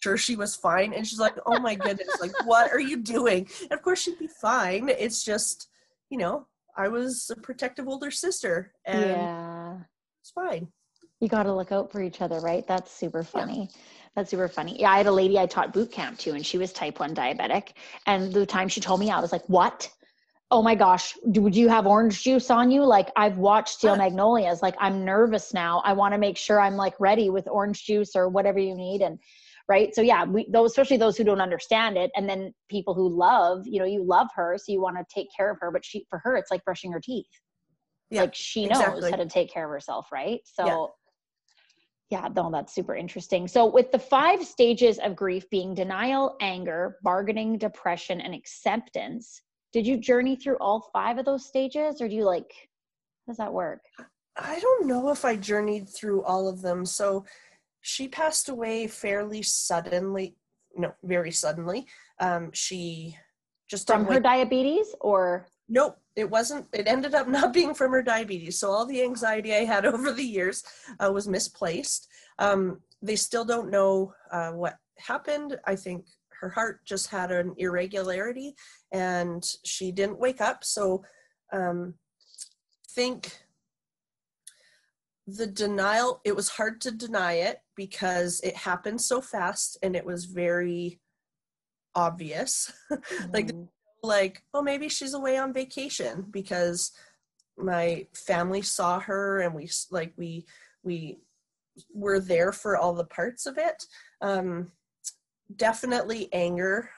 sure 0.00 0.16
she 0.16 0.36
was 0.36 0.54
fine 0.54 0.92
and 0.92 1.06
she's 1.06 1.18
like 1.18 1.34
oh 1.46 1.58
my 1.58 1.74
goodness 1.74 2.08
like 2.20 2.32
what 2.46 2.70
are 2.70 2.80
you 2.80 2.96
doing 2.96 3.48
and 3.62 3.72
of 3.72 3.82
course 3.82 4.02
she'd 4.02 4.18
be 4.18 4.28
fine 4.40 4.88
it's 4.88 5.24
just 5.24 5.68
you 6.10 6.18
know 6.18 6.46
i 6.76 6.88
was 6.88 7.30
a 7.36 7.40
protective 7.40 7.88
older 7.88 8.10
sister 8.10 8.72
and 8.84 9.10
yeah 9.10 9.76
it's 10.20 10.30
fine 10.30 10.68
you 11.20 11.28
got 11.28 11.44
to 11.44 11.52
look 11.52 11.72
out 11.72 11.90
for 11.90 12.00
each 12.00 12.20
other 12.20 12.38
right 12.40 12.66
that's 12.66 12.92
super 12.92 13.22
funny 13.22 13.68
yeah. 13.70 13.80
That's 14.18 14.30
super 14.30 14.48
funny. 14.48 14.80
Yeah, 14.80 14.90
I 14.90 14.96
had 14.96 15.06
a 15.06 15.12
lady 15.12 15.38
I 15.38 15.46
taught 15.46 15.72
boot 15.72 15.92
camp 15.92 16.18
to, 16.20 16.32
and 16.32 16.44
she 16.44 16.58
was 16.58 16.72
type 16.72 16.98
1 16.98 17.14
diabetic. 17.14 17.68
And 18.04 18.32
the 18.32 18.44
time 18.44 18.66
she 18.66 18.80
told 18.80 18.98
me, 18.98 19.12
I 19.12 19.20
was 19.20 19.30
like, 19.30 19.44
What? 19.46 19.88
Oh 20.50 20.60
my 20.60 20.74
gosh, 20.74 21.14
do, 21.30 21.42
would 21.42 21.54
you 21.54 21.68
have 21.68 21.86
orange 21.86 22.24
juice 22.24 22.50
on 22.50 22.72
you? 22.72 22.82
Like, 22.82 23.10
I've 23.14 23.36
watched 23.36 23.74
Steel 23.74 23.94
Magnolias. 23.94 24.60
Like, 24.60 24.74
I'm 24.80 25.04
nervous 25.04 25.54
now. 25.54 25.82
I 25.84 25.92
want 25.92 26.14
to 26.14 26.18
make 26.18 26.36
sure 26.36 26.58
I'm 26.58 26.74
like 26.74 26.94
ready 26.98 27.30
with 27.30 27.46
orange 27.48 27.84
juice 27.84 28.16
or 28.16 28.28
whatever 28.28 28.58
you 28.58 28.74
need. 28.74 29.02
And 29.02 29.20
right. 29.68 29.94
So, 29.94 30.02
yeah, 30.02 30.24
we, 30.24 30.48
those, 30.50 30.70
especially 30.70 30.96
those 30.96 31.16
who 31.16 31.24
don't 31.24 31.40
understand 31.40 31.96
it. 31.96 32.10
And 32.16 32.28
then 32.28 32.52
people 32.68 32.94
who 32.94 33.08
love, 33.08 33.66
you 33.66 33.78
know, 33.78 33.86
you 33.86 34.04
love 34.04 34.28
her. 34.34 34.56
So 34.58 34.72
you 34.72 34.80
want 34.80 34.96
to 34.96 35.04
take 35.12 35.28
care 35.36 35.50
of 35.50 35.58
her. 35.60 35.70
But 35.70 35.84
she, 35.84 36.06
for 36.08 36.20
her, 36.24 36.36
it's 36.36 36.50
like 36.50 36.64
brushing 36.64 36.92
her 36.92 37.00
teeth. 37.00 37.26
Yeah, 38.10 38.22
like 38.22 38.34
she 38.34 38.66
knows 38.66 38.78
exactly. 38.78 39.10
how 39.10 39.16
to 39.18 39.26
take 39.26 39.52
care 39.52 39.64
of 39.64 39.70
herself. 39.70 40.10
Right. 40.10 40.40
So, 40.44 40.66
yeah 40.66 40.86
yeah, 42.10 42.28
no, 42.34 42.50
that's 42.50 42.74
super 42.74 42.96
interesting. 42.96 43.46
So, 43.46 43.66
with 43.66 43.92
the 43.92 43.98
five 43.98 44.44
stages 44.44 44.98
of 44.98 45.14
grief 45.14 45.48
being 45.50 45.74
denial, 45.74 46.36
anger, 46.40 46.96
bargaining, 47.02 47.58
depression, 47.58 48.20
and 48.20 48.34
acceptance, 48.34 49.42
did 49.72 49.86
you 49.86 49.98
journey 49.98 50.34
through 50.34 50.56
all 50.60 50.88
five 50.92 51.18
of 51.18 51.26
those 51.26 51.44
stages 51.44 52.00
or 52.00 52.08
do 52.08 52.14
you 52.14 52.24
like, 52.24 52.50
how 53.26 53.32
does 53.32 53.36
that 53.36 53.52
work? 53.52 53.80
I 54.36 54.58
don't 54.58 54.86
know 54.86 55.10
if 55.10 55.24
I 55.24 55.36
journeyed 55.36 55.88
through 55.88 56.22
all 56.22 56.48
of 56.48 56.62
them. 56.62 56.86
So, 56.86 57.26
she 57.80 58.08
passed 58.08 58.48
away 58.48 58.86
fairly 58.86 59.42
suddenly, 59.42 60.36
no, 60.76 60.94
very 61.02 61.30
suddenly. 61.30 61.86
Um, 62.20 62.50
she 62.52 63.16
just 63.70 63.86
from 63.86 64.06
her 64.06 64.20
diabetes 64.20 64.94
or? 65.00 65.46
Nope 65.68 65.98
it 66.18 66.28
wasn't 66.28 66.66
it 66.72 66.88
ended 66.88 67.14
up 67.14 67.28
not 67.38 67.52
being 67.52 67.72
from 67.72 67.92
her 67.92 68.02
diabetes. 68.02 68.58
So 68.58 68.70
all 68.70 68.84
the 68.84 69.02
anxiety 69.02 69.54
i 69.54 69.64
had 69.64 69.86
over 69.94 70.12
the 70.12 70.22
years 70.24 70.62
uh, 70.98 71.10
was 71.12 71.28
misplaced. 71.28 72.08
Um, 72.38 72.80
they 73.00 73.16
still 73.16 73.44
don't 73.44 73.70
know 73.70 74.12
uh, 74.32 74.50
what 74.50 74.74
happened. 74.98 75.56
I 75.64 75.76
think 75.76 76.04
her 76.40 76.48
heart 76.48 76.84
just 76.84 77.08
had 77.08 77.30
an 77.30 77.54
irregularity 77.56 78.54
and 78.92 79.44
she 79.64 79.92
didn't 79.92 80.18
wake 80.18 80.40
up. 80.40 80.64
So 80.64 81.04
um, 81.52 81.94
think 82.90 83.38
the 85.26 85.46
denial 85.46 86.20
it 86.24 86.34
was 86.34 86.48
hard 86.48 86.80
to 86.80 86.90
deny 86.90 87.34
it 87.34 87.60
because 87.78 88.40
it 88.42 88.54
happened 88.54 89.00
so 89.00 89.22
fast 89.22 89.78
and 89.82 89.96
it 89.96 90.04
was 90.04 90.26
very 90.26 91.00
obvious 91.94 92.70
mm-hmm. 92.92 93.32
like 93.32 93.50
like, 94.02 94.42
oh, 94.54 94.62
maybe 94.62 94.88
she's 94.88 95.14
away 95.14 95.36
on 95.36 95.52
vacation 95.52 96.26
because 96.30 96.92
my 97.56 98.06
family 98.14 98.62
saw 98.62 99.00
her 99.00 99.40
and 99.40 99.54
we 99.54 99.68
like 99.90 100.12
we 100.16 100.46
we 100.82 101.18
were 101.92 102.20
there 102.20 102.52
for 102.52 102.76
all 102.76 102.94
the 102.94 103.04
parts 103.04 103.46
of 103.46 103.58
it. 103.58 103.84
Um, 104.20 104.72
definitely 105.56 106.28
anger, 106.32 106.90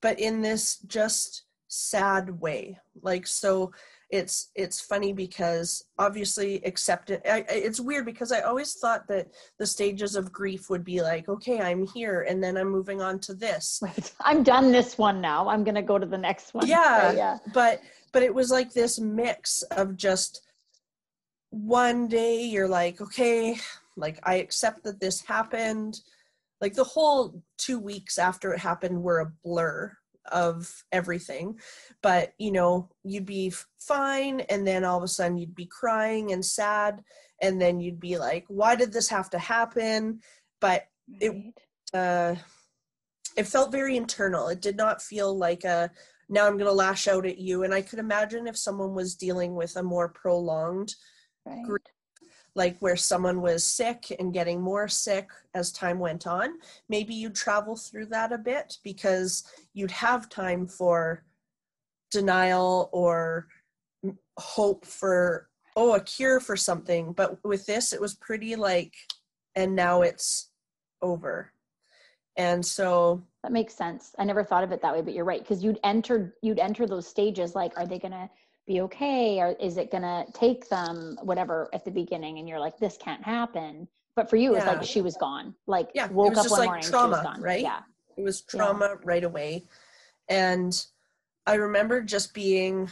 but 0.00 0.20
in 0.20 0.42
this 0.42 0.78
just 0.86 1.44
sad 1.68 2.40
way. 2.40 2.78
Like 3.02 3.26
so 3.26 3.72
it's 4.10 4.50
it's 4.54 4.80
funny 4.80 5.12
because 5.12 5.84
obviously 5.98 6.62
acceptance 6.64 7.20
it's 7.26 7.78
weird 7.78 8.06
because 8.06 8.32
i 8.32 8.40
always 8.40 8.74
thought 8.74 9.06
that 9.06 9.28
the 9.58 9.66
stages 9.66 10.16
of 10.16 10.32
grief 10.32 10.70
would 10.70 10.82
be 10.84 11.02
like 11.02 11.28
okay 11.28 11.60
i'm 11.60 11.86
here 11.88 12.22
and 12.22 12.42
then 12.42 12.56
i'm 12.56 12.68
moving 12.68 13.02
on 13.02 13.18
to 13.18 13.34
this. 13.34 13.82
I'm 14.20 14.42
done 14.42 14.72
this 14.72 14.96
one 14.96 15.20
now. 15.20 15.48
I'm 15.48 15.62
gonna 15.64 15.82
go 15.82 15.98
to 15.98 16.06
the 16.06 16.18
next 16.18 16.54
one. 16.54 16.66
Yeah 16.66 17.12
yeah. 17.12 17.38
but 17.52 17.80
but 18.12 18.22
it 18.22 18.34
was 18.34 18.50
like 18.50 18.72
this 18.72 18.98
mix 18.98 19.62
of 19.62 19.96
just 19.96 20.42
one 21.50 22.08
day 22.08 22.42
you're 22.42 22.68
like 22.68 23.00
okay 23.00 23.56
like 23.96 24.18
i 24.24 24.36
accept 24.36 24.84
that 24.84 25.00
this 25.00 25.20
happened. 25.20 26.00
Like 26.60 26.74
the 26.74 26.84
whole 26.84 27.40
two 27.56 27.78
weeks 27.78 28.18
after 28.18 28.52
it 28.52 28.58
happened 28.58 29.02
were 29.02 29.20
a 29.20 29.32
blur 29.44 29.96
of 30.32 30.84
everything 30.92 31.58
but 32.02 32.32
you 32.38 32.52
know 32.52 32.88
you'd 33.04 33.26
be 33.26 33.52
fine 33.78 34.40
and 34.48 34.66
then 34.66 34.84
all 34.84 34.98
of 34.98 35.04
a 35.04 35.08
sudden 35.08 35.38
you'd 35.38 35.54
be 35.54 35.66
crying 35.66 36.32
and 36.32 36.44
sad 36.44 37.02
and 37.40 37.60
then 37.60 37.80
you'd 37.80 38.00
be 38.00 38.18
like 38.18 38.44
why 38.48 38.74
did 38.74 38.92
this 38.92 39.08
have 39.08 39.30
to 39.30 39.38
happen? 39.38 40.20
But 40.60 40.84
it 41.20 41.54
uh 41.94 42.34
it 43.36 43.46
felt 43.46 43.72
very 43.72 43.96
internal. 43.96 44.48
It 44.48 44.60
did 44.60 44.76
not 44.76 45.02
feel 45.02 45.36
like 45.36 45.64
a 45.64 45.90
now 46.28 46.46
i'm 46.46 46.58
going 46.58 46.66
to 46.66 46.72
lash 46.72 47.08
out 47.08 47.26
at 47.26 47.38
you. 47.38 47.64
And 47.64 47.72
i 47.72 47.82
could 47.82 47.98
imagine 47.98 48.46
if 48.46 48.56
someone 48.56 48.94
was 48.94 49.14
dealing 49.14 49.54
with 49.54 49.76
a 49.76 49.82
more 49.82 50.08
prolonged 50.08 50.94
right. 51.46 51.64
grief 51.64 51.82
like 52.58 52.76
where 52.80 52.96
someone 52.96 53.40
was 53.40 53.62
sick 53.62 54.14
and 54.18 54.34
getting 54.34 54.60
more 54.60 54.88
sick 54.88 55.30
as 55.54 55.70
time 55.70 56.00
went 56.00 56.26
on, 56.26 56.50
maybe 56.88 57.14
you'd 57.14 57.36
travel 57.36 57.76
through 57.76 58.06
that 58.06 58.32
a 58.32 58.36
bit 58.36 58.78
because 58.82 59.44
you'd 59.74 59.92
have 59.92 60.28
time 60.28 60.66
for 60.66 61.24
denial 62.10 62.90
or 62.92 63.46
hope 64.38 64.84
for 64.84 65.48
oh 65.76 65.94
a 65.94 66.00
cure 66.00 66.40
for 66.40 66.56
something. 66.56 67.12
But 67.12 67.42
with 67.44 67.64
this 67.64 67.92
it 67.92 68.00
was 68.00 68.14
pretty 68.16 68.56
like 68.56 68.94
and 69.54 69.76
now 69.76 70.02
it's 70.02 70.50
over. 71.00 71.52
And 72.36 72.64
so 72.64 73.22
that 73.44 73.52
makes 73.52 73.74
sense. 73.74 74.14
I 74.18 74.24
never 74.24 74.42
thought 74.42 74.64
of 74.64 74.72
it 74.72 74.82
that 74.82 74.92
way 74.92 75.02
but 75.02 75.14
you're 75.14 75.24
right 75.24 75.40
because 75.40 75.62
you'd 75.62 75.78
enter 75.84 76.34
you'd 76.42 76.58
enter 76.58 76.88
those 76.88 77.06
stages 77.06 77.54
like 77.54 77.72
are 77.76 77.86
they 77.86 78.00
gonna 78.00 78.28
be 78.68 78.82
okay 78.82 79.40
or 79.40 79.56
is 79.58 79.78
it 79.78 79.90
gonna 79.90 80.24
take 80.34 80.68
them 80.68 81.18
whatever 81.22 81.68
at 81.72 81.84
the 81.84 81.90
beginning 81.90 82.38
and 82.38 82.48
you're 82.48 82.60
like 82.60 82.78
this 82.78 82.96
can't 82.96 83.24
happen. 83.24 83.88
But 84.14 84.30
for 84.30 84.36
you 84.36 84.54
it's 84.54 84.66
like 84.66 84.84
she 84.84 85.00
was 85.00 85.16
gone. 85.16 85.54
Like 85.66 85.90
yeah 85.94 86.06
woke 86.08 86.36
up 86.36 86.48
one 86.50 86.60
like 86.60 86.68
morning 86.68 86.84
trauma, 86.84 87.16
she 87.16 87.18
was 87.18 87.22
gone. 87.22 87.42
right? 87.42 87.62
Yeah. 87.62 87.80
It 88.16 88.22
was 88.22 88.42
trauma 88.42 88.90
yeah. 88.90 88.96
right 89.04 89.24
away. 89.24 89.64
And 90.28 90.86
i 91.46 91.54
remember 91.54 92.02
just 92.02 92.34
being 92.34 92.90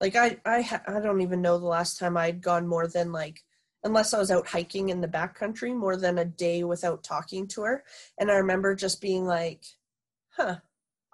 like 0.00 0.16
i 0.16 0.36
i 0.44 0.80
i 0.88 0.98
don't 1.00 1.20
even 1.20 1.40
know 1.40 1.56
the 1.56 1.64
last 1.64 1.98
time 1.98 2.16
i'd 2.16 2.42
gone 2.42 2.66
more 2.66 2.88
than 2.88 3.12
like 3.12 3.40
unless 3.84 4.12
i 4.12 4.18
was 4.18 4.32
out 4.32 4.48
hiking 4.48 4.88
in 4.88 5.00
the 5.00 5.06
backcountry 5.06 5.74
more 5.74 5.96
than 5.96 6.18
a 6.18 6.24
day 6.24 6.64
without 6.64 7.04
talking 7.04 7.46
to 7.46 7.62
her. 7.62 7.84
And 8.18 8.30
i 8.30 8.34
remember 8.34 8.74
just 8.74 9.00
being 9.00 9.24
like 9.24 9.62
huh 10.36 10.56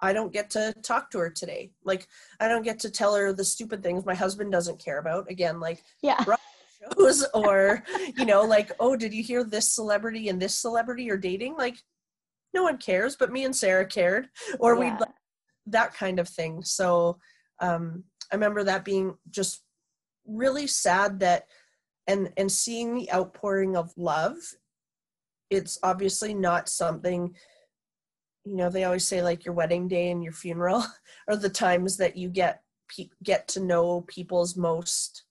I 0.01 0.13
don't 0.13 0.33
get 0.33 0.49
to 0.51 0.73
talk 0.83 1.11
to 1.11 1.19
her 1.19 1.29
today. 1.29 1.71
Like 1.83 2.07
I 2.39 2.47
don't 2.47 2.63
get 2.63 2.79
to 2.79 2.89
tell 2.89 3.15
her 3.15 3.33
the 3.33 3.43
stupid 3.43 3.83
things 3.83 4.05
my 4.05 4.15
husband 4.15 4.51
doesn't 4.51 4.83
care 4.83 4.99
about. 4.99 5.29
Again, 5.29 5.59
like 5.59 5.83
yeah. 6.01 6.23
shows 6.97 7.25
or 7.33 7.83
you 8.17 8.25
know, 8.25 8.41
like, 8.43 8.71
oh, 8.79 8.95
did 8.95 9.13
you 9.13 9.23
hear 9.23 9.43
this 9.43 9.73
celebrity 9.73 10.29
and 10.29 10.41
this 10.41 10.55
celebrity 10.55 11.09
are 11.11 11.17
dating? 11.17 11.55
Like 11.57 11.77
no 12.53 12.63
one 12.63 12.77
cares, 12.77 13.15
but 13.15 13.31
me 13.31 13.43
and 13.43 13.55
Sarah 13.55 13.85
cared. 13.85 14.29
Or 14.59 14.73
yeah. 14.73 14.79
we'd 14.79 14.99
like 14.99 15.09
that 15.67 15.93
kind 15.93 16.19
of 16.19 16.27
thing. 16.27 16.63
So 16.63 17.17
um 17.59 18.03
I 18.31 18.35
remember 18.35 18.63
that 18.63 18.85
being 18.85 19.15
just 19.29 19.63
really 20.25 20.67
sad 20.67 21.19
that 21.19 21.45
and 22.07 22.31
and 22.37 22.51
seeing 22.51 22.95
the 22.95 23.11
outpouring 23.11 23.75
of 23.75 23.91
love 23.97 24.35
it's 25.49 25.79
obviously 25.83 26.33
not 26.33 26.69
something 26.69 27.35
you 28.49 28.55
know 28.55 28.69
they 28.69 28.83
always 28.83 29.05
say 29.05 29.21
like 29.21 29.45
your 29.45 29.53
wedding 29.53 29.87
day 29.87 30.09
and 30.09 30.23
your 30.23 30.33
funeral 30.33 30.83
are 31.27 31.35
the 31.35 31.49
times 31.49 31.97
that 31.97 32.17
you 32.17 32.29
get 32.29 32.63
get 33.23 33.47
to 33.47 33.59
know 33.59 34.01
people's 34.07 34.57
most 34.57 35.23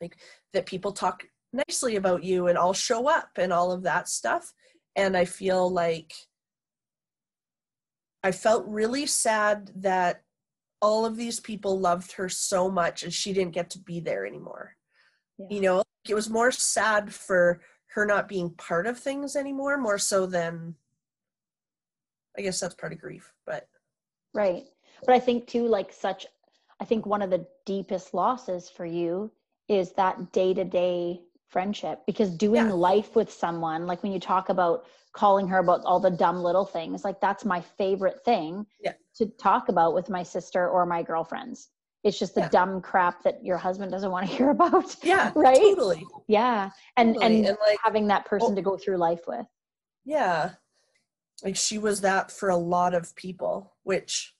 like 0.00 0.16
that 0.52 0.66
people 0.66 0.90
talk 0.90 1.22
nicely 1.52 1.94
about 1.94 2.24
you 2.24 2.48
and 2.48 2.58
all 2.58 2.72
show 2.72 3.08
up 3.08 3.30
and 3.36 3.52
all 3.52 3.70
of 3.70 3.84
that 3.84 4.08
stuff 4.08 4.52
and 4.96 5.16
i 5.16 5.24
feel 5.24 5.70
like 5.70 6.12
i 8.24 8.32
felt 8.32 8.66
really 8.66 9.06
sad 9.06 9.70
that 9.76 10.22
all 10.80 11.06
of 11.06 11.16
these 11.16 11.38
people 11.38 11.78
loved 11.78 12.10
her 12.10 12.28
so 12.28 12.68
much 12.68 13.04
and 13.04 13.12
she 13.12 13.32
didn't 13.32 13.54
get 13.54 13.70
to 13.70 13.78
be 13.78 14.00
there 14.00 14.26
anymore 14.26 14.74
yeah. 15.38 15.46
you 15.50 15.60
know 15.60 15.82
it 16.08 16.14
was 16.14 16.28
more 16.28 16.50
sad 16.50 17.14
for 17.14 17.60
her 17.94 18.04
not 18.04 18.26
being 18.26 18.50
part 18.50 18.88
of 18.88 18.98
things 18.98 19.36
anymore 19.36 19.78
more 19.78 19.98
so 19.98 20.26
than 20.26 20.74
I 22.36 22.42
guess 22.42 22.60
that's 22.60 22.74
part 22.74 22.92
of 22.92 23.00
grief, 23.00 23.32
but 23.46 23.66
right. 24.34 24.64
But 25.04 25.14
I 25.14 25.20
think 25.20 25.46
too, 25.46 25.66
like 25.66 25.92
such, 25.92 26.26
I 26.80 26.84
think 26.84 27.06
one 27.06 27.22
of 27.22 27.30
the 27.30 27.46
deepest 27.66 28.14
losses 28.14 28.70
for 28.70 28.86
you 28.86 29.30
is 29.68 29.92
that 29.92 30.32
day 30.32 30.54
to 30.54 30.64
day 30.64 31.20
friendship 31.48 32.00
because 32.06 32.30
doing 32.30 32.66
yeah. 32.66 32.72
life 32.72 33.14
with 33.14 33.30
someone, 33.30 33.86
like 33.86 34.02
when 34.02 34.12
you 34.12 34.20
talk 34.20 34.48
about 34.48 34.84
calling 35.12 35.46
her 35.46 35.58
about 35.58 35.82
all 35.84 36.00
the 36.00 36.10
dumb 36.10 36.42
little 36.42 36.64
things, 36.64 37.04
like 37.04 37.20
that's 37.20 37.44
my 37.44 37.60
favorite 37.60 38.24
thing 38.24 38.66
yeah. 38.80 38.92
to 39.16 39.26
talk 39.26 39.68
about 39.68 39.94
with 39.94 40.08
my 40.08 40.22
sister 40.22 40.68
or 40.68 40.86
my 40.86 41.02
girlfriends. 41.02 41.68
It's 42.04 42.18
just 42.18 42.34
the 42.34 42.40
yeah. 42.40 42.48
dumb 42.48 42.80
crap 42.80 43.22
that 43.22 43.44
your 43.44 43.56
husband 43.56 43.92
doesn't 43.92 44.10
want 44.10 44.26
to 44.26 44.32
hear 44.36 44.50
about. 44.50 44.96
Yeah, 45.04 45.30
right. 45.36 45.56
Totally. 45.56 46.04
Yeah, 46.26 46.70
and 46.96 47.14
totally. 47.14 47.36
and, 47.38 47.46
and 47.46 47.58
like, 47.64 47.78
having 47.82 48.08
that 48.08 48.24
oh 48.26 48.28
person 48.28 48.52
oh, 48.52 48.54
to 48.56 48.62
go 48.62 48.76
through 48.76 48.96
life 48.96 49.20
with. 49.28 49.46
Yeah, 50.04 50.50
like 51.42 51.56
she 51.56 51.78
was 51.78 52.00
that 52.00 52.30
for 52.30 52.48
a 52.48 52.56
lot 52.56 52.94
of 52.94 53.14
people 53.16 53.74
which 53.82 54.34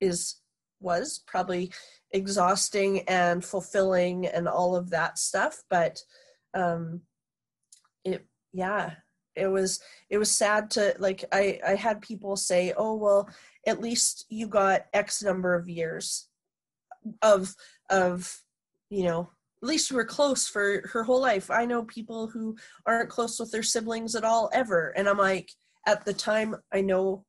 is 0.00 0.36
was 0.80 1.22
probably 1.26 1.72
exhausting 2.12 3.00
and 3.08 3.44
fulfilling 3.44 4.26
and 4.26 4.46
all 4.48 4.76
of 4.76 4.90
that 4.90 5.18
stuff 5.18 5.62
but 5.70 6.00
um 6.54 7.00
it 8.04 8.26
yeah 8.52 8.92
it 9.34 9.48
was 9.48 9.80
it 10.10 10.18
was 10.18 10.30
sad 10.30 10.70
to 10.70 10.94
like 10.98 11.24
i 11.32 11.58
i 11.66 11.74
had 11.74 12.00
people 12.00 12.36
say 12.36 12.72
oh 12.76 12.94
well 12.94 13.28
at 13.66 13.80
least 13.80 14.26
you 14.28 14.46
got 14.46 14.86
x 14.92 15.22
number 15.22 15.54
of 15.54 15.68
years 15.68 16.28
of 17.22 17.54
of 17.90 18.42
you 18.90 19.04
know 19.04 19.30
at 19.62 19.68
least 19.68 19.90
we 19.90 19.96
were 19.96 20.04
close 20.04 20.46
for 20.46 20.86
her 20.92 21.04
whole 21.04 21.22
life. 21.22 21.50
I 21.50 21.64
know 21.64 21.84
people 21.84 22.26
who 22.26 22.54
aren't 22.84 23.08
close 23.08 23.40
with 23.40 23.50
their 23.50 23.62
siblings 23.62 24.14
at 24.14 24.22
all 24.22 24.50
ever 24.52 24.90
and 24.90 25.08
i'm 25.08 25.16
like 25.16 25.50
at 25.86 26.04
the 26.04 26.14
time 26.14 26.54
i 26.72 26.80
know 26.80 27.24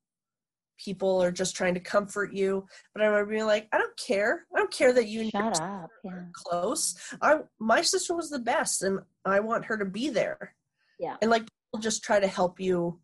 people 0.77 1.21
are 1.23 1.31
just 1.31 1.55
trying 1.55 1.73
to 1.73 1.79
comfort 1.79 2.33
you 2.33 2.65
but 2.93 3.01
i 3.01 3.05
remember 3.05 3.31
being 3.31 3.45
like 3.45 3.67
i 3.71 3.77
don't 3.77 3.97
care 3.97 4.45
i 4.53 4.59
don't 4.59 4.73
care 4.73 4.91
that 4.91 5.07
you 5.07 5.29
Shut 5.29 5.59
up. 5.61 5.89
Yeah. 6.03 6.23
close 6.33 6.95
i 7.21 7.37
my 7.59 7.81
sister 7.81 8.13
was 8.13 8.29
the 8.29 8.39
best 8.39 8.83
and 8.83 8.99
i 9.23 9.39
want 9.39 9.65
her 9.65 9.77
to 9.77 9.85
be 9.85 10.09
there 10.09 10.53
yeah 10.99 11.15
and 11.21 11.31
like 11.31 11.43
people 11.43 11.81
just 11.81 12.03
try 12.03 12.19
to 12.19 12.27
help 12.27 12.59
you 12.59 12.99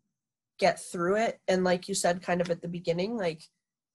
get 0.58 0.80
through 0.80 1.16
it 1.16 1.40
and 1.48 1.64
like 1.64 1.88
you 1.88 1.94
said 1.94 2.22
kind 2.22 2.40
of 2.40 2.50
at 2.50 2.60
the 2.60 2.68
beginning 2.68 3.16
like 3.16 3.42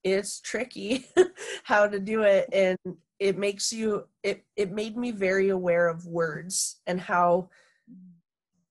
it's 0.03 0.41
tricky 0.41 1.05
how 1.63 1.87
to 1.87 1.99
do 1.99 2.23
it 2.23 2.47
and 2.51 2.77
it 3.19 3.37
makes 3.37 3.71
you 3.71 4.03
it 4.23 4.43
it 4.55 4.71
made 4.71 4.97
me 4.97 5.11
very 5.11 5.49
aware 5.49 5.87
of 5.87 6.05
words 6.05 6.81
and 6.87 6.99
how 6.99 7.49
mm. 7.89 7.95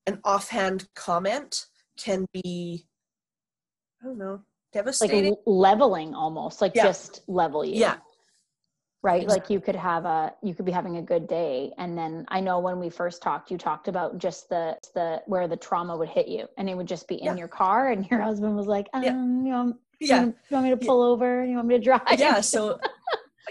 an 0.05 0.19
offhand 0.23 0.87
comment 0.95 1.65
can 1.97 2.25
be 2.33 2.85
i 4.01 4.05
don't 4.05 4.17
know 4.17 4.41
devastating 4.73 5.31
like 5.31 5.39
leveling 5.45 6.13
almost 6.13 6.61
like 6.61 6.73
yeah. 6.75 6.83
just 6.83 7.21
level 7.27 7.63
you 7.65 7.79
yeah 7.79 7.97
right 9.03 9.23
exactly. 9.23 9.41
like 9.41 9.49
you 9.49 9.59
could 9.59 9.75
have 9.75 10.05
a 10.05 10.33
you 10.43 10.53
could 10.53 10.65
be 10.65 10.71
having 10.71 10.97
a 10.97 11.01
good 11.01 11.27
day 11.27 11.71
and 11.77 11.97
then 11.97 12.25
i 12.29 12.39
know 12.39 12.59
when 12.59 12.79
we 12.79 12.89
first 12.89 13.21
talked 13.21 13.51
you 13.51 13.57
talked 13.57 13.87
about 13.87 14.17
just 14.17 14.49
the 14.49 14.75
the 14.95 15.21
where 15.27 15.47
the 15.47 15.55
trauma 15.55 15.95
would 15.95 16.09
hit 16.09 16.27
you 16.27 16.45
and 16.57 16.69
it 16.69 16.75
would 16.75 16.87
just 16.87 17.07
be 17.07 17.15
in 17.15 17.25
yeah. 17.25 17.35
your 17.35 17.47
car 17.47 17.91
and 17.91 18.09
your 18.09 18.21
husband 18.29 18.55
was 18.55 18.67
like 18.67 18.87
um 18.93 19.03
yeah. 19.03 19.11
you, 19.11 19.51
know, 19.51 19.73
yeah. 19.99 20.25
you 20.25 20.33
want 20.49 20.65
me 20.65 20.69
to 20.71 20.77
pull 20.77 21.01
over 21.01 21.45
you 21.45 21.55
want 21.55 21.67
me 21.67 21.77
to 21.77 21.83
drive 21.83 22.01
yeah 22.17 22.41
so 22.53 22.79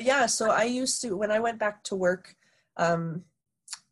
yeah 0.00 0.26
so 0.26 0.50
i 0.50 0.64
used 0.64 1.00
to 1.00 1.16
when 1.16 1.30
i 1.30 1.38
went 1.38 1.58
back 1.58 1.82
to 1.84 1.94
work 1.94 2.34
um 2.76 3.22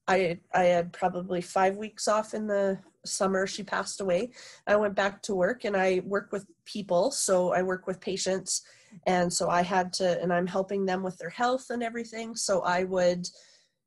i 0.09 0.38
i 0.53 0.64
had 0.64 0.93
probably 0.93 1.40
five 1.40 1.77
weeks 1.77 2.09
off 2.09 2.35
in 2.35 2.47
the 2.47 2.79
summer 3.05 3.47
she 3.47 3.62
passed 3.62 4.01
away 4.01 4.31
i 4.67 4.77
went 4.77 4.95
back 4.95 5.23
to 5.23 5.35
work 5.35 5.64
and 5.64 5.77
i 5.77 6.01
work 6.05 6.31
with 6.33 6.47
people 6.64 7.11
so 7.11 7.53
i 7.53 7.62
work 7.62 7.87
with 7.87 8.01
patients. 8.01 8.62
And 9.07 9.33
so 9.33 9.49
i 9.49 9.62
had 9.62 9.93
to 9.95 10.21
and 10.23 10.33
i'm 10.33 10.47
helping 10.47 10.87
them 10.87 11.03
with 11.03 11.19
their 11.19 11.31
health 11.31 11.67
and 11.71 11.83
everything. 11.83 12.37
So 12.37 12.61
i 12.61 12.85
would 12.85 13.27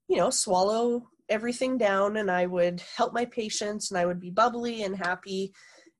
you 0.08 0.17
know 0.17 0.30
swallow 0.30 1.10
everything 1.30 1.77
down 1.77 2.17
and 2.17 2.32
i 2.32 2.45
would 2.45 2.82
help 2.95 3.13
my 3.13 3.25
patients 3.25 3.91
and 3.91 3.97
i 3.97 4.06
would 4.06 4.19
be 4.19 4.32
bubbly 4.32 4.84
and 4.84 4.95
happy. 4.95 5.53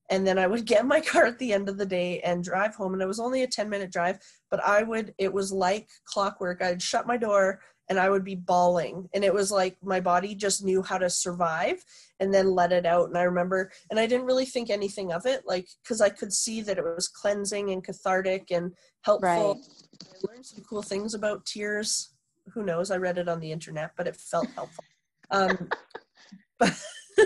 And 0.10 0.26
then 0.26 0.38
i 0.38 0.48
would 0.48 0.66
get 0.66 0.86
my 0.86 1.02
car 1.12 1.26
at 1.26 1.40
the 1.40 1.54
end 1.54 1.70
of 1.70 1.78
the 1.78 1.86
day 1.86 2.20
and 2.22 2.44
drive 2.44 2.76
home. 2.76 2.94
And 2.94 3.02
it 3.02 3.08
was 3.08 3.20
only 3.20 3.44
a 3.44 3.48
10 3.48 3.70
minute 3.70 3.92
drive 3.92 4.20
but 4.52 4.64
i 4.64 4.84
would 4.84 5.14
it 5.18 5.32
was 5.32 5.52
like 5.52 5.88
clockwork. 6.06 6.62
I'd 6.62 6.82
shut 6.82 7.08
my 7.08 7.18
door 7.18 7.62
and 7.90 8.00
I 8.00 8.10
would 8.10 8.24
be 8.24 8.36
bawling. 8.36 9.08
And 9.14 9.24
it 9.24 9.34
was 9.34 9.52
like 9.52 9.78
my 9.82 10.00
body 10.00 10.36
just 10.36 10.64
knew 10.64 10.82
how 10.82 10.98
to 10.98 11.10
survive 11.10 11.84
and 12.20 12.34
then 12.34 12.54
let 12.54 12.72
it 12.72 12.86
out. 12.86 13.08
And 13.08 13.18
I 13.18 13.24
remember, 13.24 13.72
and 13.90 14.00
I 14.00 14.06
didn't 14.06 14.26
really 14.26 14.46
think 14.46 14.70
anything 14.70 15.12
of 15.12 15.26
it, 15.26 15.44
like, 15.46 15.68
because 15.84 16.02
I 16.02 16.10
could 16.10 16.34
see 16.34 16.62
that 16.62 16.78
it 16.78 16.84
was 16.84 17.08
cleansing 17.08 17.72
and 17.72 17.84
cathartic 17.84 18.52
and 18.52 18.74
helpful. 19.02 19.30
Right. 19.30 19.58
I 20.04 20.32
learned 20.32 20.46
some 20.46 20.64
cool 20.64 20.82
things 20.82 21.14
about 21.14 21.46
tears. 21.46 22.14
Who 22.54 22.64
knows? 22.64 22.92
I 22.92 22.98
read 22.98 23.18
it 23.18 23.30
on 23.30 23.40
the 23.40 23.52
internet, 23.52 23.92
but 23.96 24.08
it 24.08 24.16
felt 24.16 24.48
helpful. 24.56 24.84
Um, 25.32 25.70
but 26.60 26.74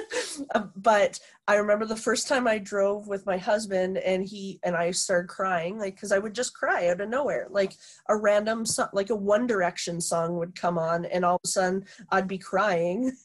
Um, 0.55 0.71
but 0.75 1.19
I 1.47 1.55
remember 1.55 1.85
the 1.85 1.95
first 1.95 2.27
time 2.27 2.47
I 2.47 2.57
drove 2.57 3.07
with 3.07 3.25
my 3.25 3.37
husband 3.37 3.97
and 3.97 4.23
he 4.23 4.59
and 4.63 4.75
I 4.75 4.91
started 4.91 5.27
crying 5.27 5.77
like 5.77 5.99
cuz 5.99 6.11
I 6.11 6.19
would 6.19 6.33
just 6.33 6.53
cry 6.53 6.87
out 6.87 7.01
of 7.01 7.09
nowhere. 7.09 7.47
Like 7.49 7.73
a 8.09 8.15
random 8.15 8.65
song 8.65 8.89
like 8.93 9.09
a 9.09 9.15
One 9.15 9.45
Direction 9.47 10.01
song 10.01 10.37
would 10.37 10.55
come 10.55 10.77
on 10.77 11.05
and 11.05 11.23
all 11.23 11.35
of 11.35 11.41
a 11.43 11.47
sudden 11.47 11.85
I'd 12.09 12.27
be 12.27 12.37
crying. 12.37 13.11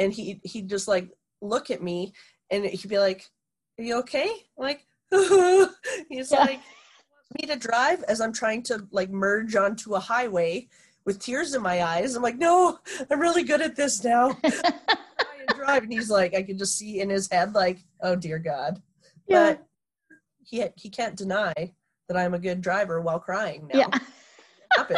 And 0.00 0.12
he 0.12 0.40
he'd 0.44 0.68
just 0.68 0.86
like 0.86 1.10
look 1.40 1.72
at 1.72 1.82
me 1.82 2.12
and 2.50 2.64
he'd 2.64 2.88
be 2.88 3.00
like 3.00 3.28
are 3.78 3.84
you 3.84 3.98
okay? 3.98 4.30
I'm 4.56 4.64
like 4.64 4.86
he's 6.08 6.30
yeah. 6.30 6.38
like 6.38 6.60
me 7.40 7.48
to 7.48 7.56
drive 7.56 8.04
as 8.04 8.20
I'm 8.20 8.32
trying 8.32 8.62
to 8.64 8.86
like 8.92 9.10
merge 9.10 9.56
onto 9.56 9.94
a 9.94 10.00
highway 10.00 10.68
with 11.04 11.18
tears 11.18 11.54
in 11.54 11.62
my 11.62 11.82
eyes? 11.82 12.14
I'm 12.14 12.22
like 12.22 12.38
no 12.38 12.78
I'm 13.10 13.20
really 13.20 13.42
good 13.42 13.60
at 13.60 13.74
this 13.74 14.04
now 14.04 14.38
drive 15.68 15.82
and 15.82 15.92
he's 15.92 16.10
like 16.10 16.34
i 16.34 16.42
can 16.42 16.58
just 16.58 16.76
see 16.76 17.00
in 17.00 17.10
his 17.10 17.30
head 17.30 17.54
like 17.54 17.78
oh 18.02 18.16
dear 18.16 18.38
god 18.38 18.80
yeah. 19.26 19.50
but 19.50 19.66
he 20.44 20.64
he 20.76 20.88
can't 20.88 21.16
deny 21.16 21.52
that 22.08 22.16
I'm 22.16 22.34
a 22.34 22.38
good 22.38 22.60
driver 22.60 23.00
while 23.00 23.20
crying 23.20 23.68
now. 23.72 23.78
Yeah. 23.78 23.98
Happen. 24.76 24.96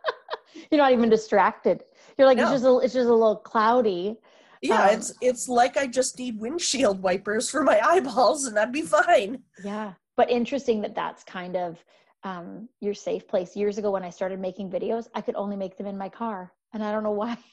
You're 0.70 0.80
not 0.80 0.92
even 0.92 1.08
distracted. 1.08 1.82
You're 2.16 2.26
like, 2.26 2.38
it's 2.38 2.50
just 2.50 2.64
a, 2.64 2.78
it's 2.78 2.94
just 2.94 3.08
a 3.08 3.12
little 3.12 3.36
cloudy. 3.36 4.16
Yeah, 4.62 4.84
Um, 4.84 4.94
it's 4.94 5.12
it's 5.20 5.48
like 5.48 5.76
I 5.76 5.86
just 5.86 6.18
need 6.18 6.40
windshield 6.40 7.02
wipers 7.02 7.50
for 7.50 7.62
my 7.62 7.80
eyeballs 7.84 8.46
and 8.46 8.58
I'd 8.58 8.72
be 8.72 8.82
fine. 8.82 9.42
Yeah. 9.64 9.94
But 10.16 10.30
interesting 10.30 10.80
that 10.82 10.94
that's 10.94 11.24
kind 11.24 11.56
of 11.56 11.84
um, 12.22 12.68
your 12.80 12.94
safe 12.94 13.26
place. 13.26 13.56
Years 13.56 13.78
ago, 13.78 13.90
when 13.90 14.04
I 14.04 14.10
started 14.10 14.38
making 14.38 14.70
videos, 14.70 15.08
I 15.14 15.20
could 15.20 15.34
only 15.34 15.56
make 15.56 15.76
them 15.76 15.86
in 15.86 15.98
my 15.98 16.08
car. 16.08 16.52
And 16.72 16.82
I 16.82 16.92
don't 16.92 17.02
know 17.02 17.10
why. 17.10 17.36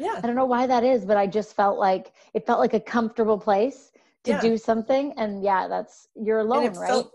Yeah. 0.00 0.18
I 0.22 0.26
don't 0.26 0.36
know 0.36 0.46
why 0.46 0.66
that 0.66 0.82
is, 0.82 1.04
but 1.04 1.16
I 1.16 1.26
just 1.26 1.54
felt 1.54 1.78
like 1.78 2.12
it 2.34 2.46
felt 2.46 2.58
like 2.58 2.74
a 2.74 2.80
comfortable 2.80 3.38
place 3.38 3.92
to 4.24 4.32
Yeah. 4.32 4.40
do 4.40 4.56
something. 4.56 5.12
And 5.18 5.42
yeah, 5.42 5.68
that's, 5.68 6.08
you're 6.14 6.38
alone, 6.40 6.64
it 6.64 6.76
right? 6.76 6.88
felt 6.88 7.12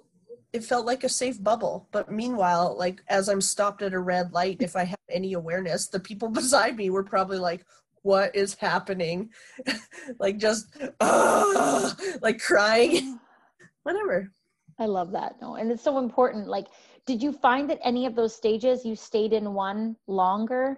it 0.54 0.64
felt 0.64 0.86
like 0.86 1.04
a 1.04 1.10
safe 1.10 1.44
bubble. 1.44 1.90
But 1.92 2.10
meanwhile, 2.10 2.78
like 2.78 3.02
as 3.10 3.28
I'm 3.28 3.42
stopped 3.42 3.82
at 3.82 3.94
a 3.94 4.00
red 4.00 4.32
light, 4.32 4.58
if 4.62 4.76
I 4.76 4.86
have 4.86 5.00
any 5.10 5.34
awareness, 5.34 5.88
the 5.88 6.00
people 6.00 6.30
beside 6.42 6.78
me 6.78 6.90
were 6.90 7.04
probably 7.04 7.40
like, 7.40 7.66
"What 8.04 8.34
is 8.36 8.54
happening?" 8.54 9.32
like 10.20 10.38
just 10.38 10.78
"Ugh," 11.02 12.00
like 12.22 12.40
crying, 12.40 13.20
whatever. 13.84 14.32
I 14.80 14.86
love 14.86 15.12
that. 15.12 15.36
No, 15.42 15.56
and 15.56 15.72
it's 15.72 15.84
so 15.84 15.98
important. 16.00 16.48
Like, 16.48 16.68
did 17.06 17.22
you 17.24 17.32
find 17.34 17.70
that 17.70 17.80
any 17.84 18.06
of 18.06 18.16
those 18.16 18.36
stages 18.36 18.86
you 18.86 18.96
stayed 18.96 19.34
in 19.34 19.54
one 19.54 19.96
longer? 20.08 20.78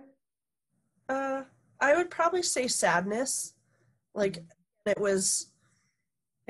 Uh, 1.10 1.44
I 1.80 1.96
would 1.96 2.10
probably 2.10 2.44
say 2.44 2.68
sadness. 2.68 3.54
Like 4.14 4.34
mm-hmm. 4.34 4.90
it 4.92 5.00
was, 5.00 5.52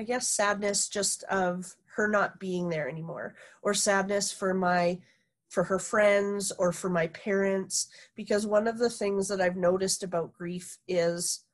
I 0.00 0.04
guess, 0.04 0.28
sadness 0.28 0.88
just 0.88 1.24
of 1.24 1.74
her 1.96 2.08
not 2.08 2.38
being 2.38 2.68
there 2.68 2.88
anymore, 2.88 3.34
or 3.62 3.74
sadness 3.74 4.30
for 4.32 4.54
my, 4.54 5.00
for 5.48 5.64
her 5.64 5.78
friends 5.78 6.52
or 6.52 6.72
for 6.72 6.88
my 6.88 7.08
parents. 7.08 7.88
Because 8.14 8.46
one 8.46 8.68
of 8.68 8.78
the 8.78 8.90
things 8.90 9.28
that 9.28 9.40
I've 9.40 9.56
noticed 9.56 10.02
about 10.04 10.32
grief 10.32 10.78
is, 10.86 11.44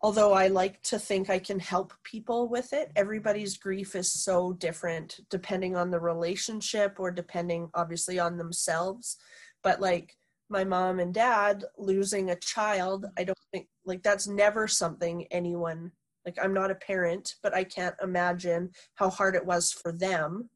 although 0.00 0.32
I 0.32 0.48
like 0.48 0.82
to 0.84 0.98
think 0.98 1.28
I 1.28 1.38
can 1.38 1.60
help 1.60 1.92
people 2.02 2.48
with 2.48 2.72
it, 2.72 2.90
everybody's 2.96 3.56
grief 3.56 3.94
is 3.94 4.10
so 4.10 4.52
different 4.54 5.20
depending 5.30 5.76
on 5.76 5.90
the 5.90 6.00
relationship 6.00 6.98
or 6.98 7.10
depending, 7.10 7.68
obviously, 7.74 8.18
on 8.18 8.38
themselves. 8.38 9.18
But 9.62 9.80
like 9.80 10.16
my 10.52 10.62
mom 10.62 11.00
and 11.00 11.14
dad 11.14 11.64
losing 11.78 12.30
a 12.30 12.36
child 12.36 13.06
i 13.18 13.24
don't 13.24 13.38
think 13.50 13.66
like 13.86 14.02
that's 14.02 14.28
never 14.28 14.68
something 14.68 15.26
anyone 15.30 15.90
like 16.26 16.36
i'm 16.42 16.52
not 16.52 16.70
a 16.70 16.74
parent 16.76 17.36
but 17.42 17.54
i 17.54 17.64
can't 17.64 17.94
imagine 18.02 18.70
how 18.94 19.08
hard 19.08 19.34
it 19.34 19.44
was 19.44 19.72
for 19.72 19.90
them 19.92 20.50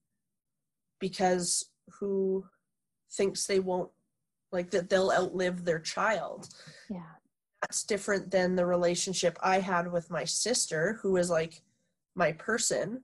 because 1.00 1.70
who 1.98 2.44
thinks 3.12 3.46
they 3.46 3.58
won't 3.58 3.90
like 4.52 4.70
that 4.70 4.90
they'll 4.90 5.10
outlive 5.10 5.64
their 5.64 5.80
child 5.80 6.46
Yeah. 6.90 7.12
that's 7.62 7.82
different 7.82 8.30
than 8.30 8.54
the 8.54 8.66
relationship 8.66 9.38
i 9.42 9.60
had 9.60 9.90
with 9.90 10.10
my 10.10 10.24
sister 10.24 10.98
who 11.00 11.12
was 11.12 11.30
like 11.30 11.62
my 12.14 12.32
person 12.32 13.02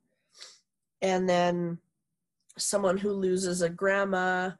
and 1.01 1.27
then 1.27 1.79
someone 2.59 2.99
who 2.99 3.13
loses 3.13 3.63
a 3.63 3.71
grandma 3.71 4.51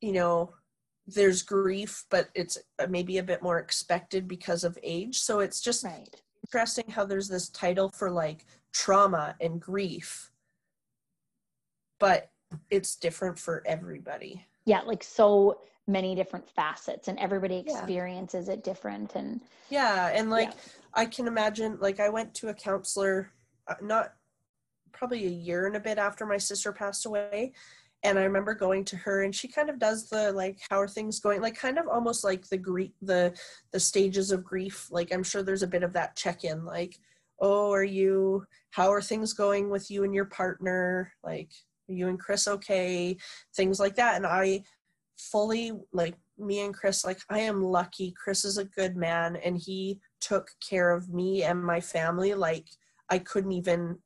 you 0.00 0.12
know 0.12 0.54
there's 1.08 1.42
grief, 1.42 2.04
but 2.10 2.28
it's 2.34 2.58
uh, 2.78 2.86
maybe 2.88 3.18
a 3.18 3.22
bit 3.22 3.42
more 3.42 3.58
expected 3.58 4.28
because 4.28 4.62
of 4.62 4.78
age. 4.82 5.20
So 5.20 5.40
it's 5.40 5.60
just 5.60 5.82
Right. 5.84 6.14
interesting 6.46 6.90
how 6.90 7.04
there's 7.06 7.28
this 7.28 7.48
title 7.48 7.88
for 7.88 8.10
like 8.10 8.44
trauma 8.72 9.34
and 9.40 9.60
grief, 9.60 10.30
but 11.98 12.30
it's 12.70 12.94
different 12.94 13.38
for 13.38 13.62
everybody. 13.66 14.46
Yeah. 14.66 14.82
Like 14.82 15.02
so 15.02 15.62
many 15.86 16.14
different 16.14 16.46
facets, 16.46 17.08
and 17.08 17.18
everybody 17.18 17.64
Yeah. 17.66 17.78
experiences 17.78 18.48
it 18.50 18.62
different. 18.62 19.14
And 19.14 19.40
Yeah. 19.70 20.08
And 20.08 20.28
like, 20.28 20.50
Yeah. 20.50 20.60
I 20.94 21.06
can 21.06 21.26
imagine, 21.26 21.78
like, 21.80 22.00
I 22.00 22.08
went 22.10 22.34
to 22.36 22.48
a 22.48 22.54
counselor 22.54 23.32
uh, 23.66 23.74
not 23.82 24.14
probably 24.92 25.24
a 25.26 25.30
year 25.30 25.66
and 25.66 25.76
a 25.76 25.80
bit 25.80 25.98
after 25.98 26.24
my 26.26 26.38
sister 26.38 26.72
passed 26.72 27.06
away. 27.06 27.52
And 28.04 28.18
I 28.18 28.22
remember 28.22 28.54
going 28.54 28.84
to 28.86 28.96
her 28.96 29.24
and 29.24 29.34
she 29.34 29.48
kind 29.48 29.68
of 29.68 29.78
does 29.78 30.08
the 30.08 30.32
like 30.32 30.58
how 30.70 30.80
are 30.80 30.88
things 30.88 31.18
going 31.18 31.40
like 31.40 31.56
kind 31.56 31.78
of 31.78 31.88
almost 31.88 32.22
like 32.22 32.48
the 32.48 32.56
grief 32.56 32.92
the 33.02 33.36
the 33.72 33.80
stages 33.80 34.30
of 34.30 34.44
grief 34.44 34.86
like 34.90 35.12
I'm 35.12 35.24
sure 35.24 35.42
there's 35.42 35.64
a 35.64 35.68
bit 35.68 35.82
of 35.82 35.92
that 35.94 36.14
check-in 36.14 36.64
like 36.64 36.96
oh 37.40 37.72
are 37.72 37.84
you 37.84 38.44
how 38.70 38.92
are 38.92 39.02
things 39.02 39.32
going 39.32 39.68
with 39.68 39.90
you 39.90 40.04
and 40.04 40.14
your 40.14 40.26
partner? 40.26 41.12
Like 41.24 41.50
are 41.88 41.94
you 41.94 42.08
and 42.08 42.20
Chris 42.20 42.46
okay? 42.46 43.16
Things 43.56 43.80
like 43.80 43.96
that 43.96 44.16
and 44.16 44.26
I 44.26 44.62
fully 45.18 45.72
like 45.92 46.14
me 46.38 46.60
and 46.60 46.72
Chris 46.72 47.04
like 47.04 47.18
I 47.28 47.40
am 47.40 47.62
lucky 47.62 48.12
Chris 48.12 48.44
is 48.44 48.58
a 48.58 48.64
good 48.64 48.96
man 48.96 49.34
and 49.36 49.58
he 49.58 49.98
took 50.20 50.50
care 50.60 50.92
of 50.92 51.08
me 51.08 51.42
and 51.42 51.62
my 51.62 51.80
family 51.80 52.34
like 52.34 52.66
I 53.10 53.18
couldn't 53.18 53.52
even 53.52 53.98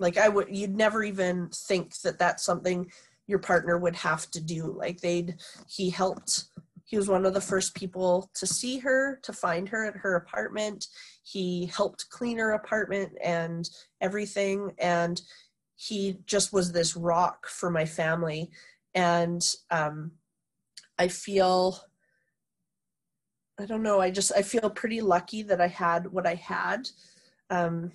like 0.00 0.16
I 0.16 0.28
would 0.28 0.48
you'd 0.50 0.74
never 0.74 1.04
even 1.04 1.50
think 1.54 2.00
that 2.00 2.18
that's 2.18 2.42
something 2.42 2.90
your 3.26 3.38
partner 3.38 3.78
would 3.78 3.94
have 3.94 4.28
to 4.32 4.40
do. 4.40 4.74
Like 4.76 5.00
they'd 5.00 5.36
he 5.68 5.90
helped 5.90 6.46
he 6.84 6.96
was 6.96 7.08
one 7.08 7.24
of 7.24 7.34
the 7.34 7.40
first 7.40 7.76
people 7.76 8.28
to 8.34 8.46
see 8.46 8.78
her 8.78 9.20
to 9.22 9.32
find 9.32 9.68
her 9.68 9.84
at 9.86 9.96
her 9.96 10.16
apartment. 10.16 10.88
He 11.22 11.66
helped 11.66 12.10
clean 12.10 12.38
her 12.38 12.52
apartment 12.52 13.12
and 13.22 13.68
everything 14.00 14.72
and 14.78 15.22
he 15.76 16.18
just 16.26 16.52
was 16.52 16.72
this 16.72 16.96
rock 16.96 17.46
for 17.46 17.70
my 17.70 17.84
family. 17.84 18.50
And 18.94 19.42
um 19.70 20.12
i 20.98 21.08
feel 21.08 21.78
i 23.58 23.64
don't 23.64 23.82
know 23.82 24.00
i 24.00 24.10
just 24.10 24.32
i 24.36 24.42
feel 24.42 24.68
pretty 24.68 25.00
lucky 25.00 25.42
that 25.42 25.60
i 25.60 25.68
had 25.68 26.06
what 26.06 26.26
i 26.26 26.34
had. 26.34 26.88
Um 27.50 27.92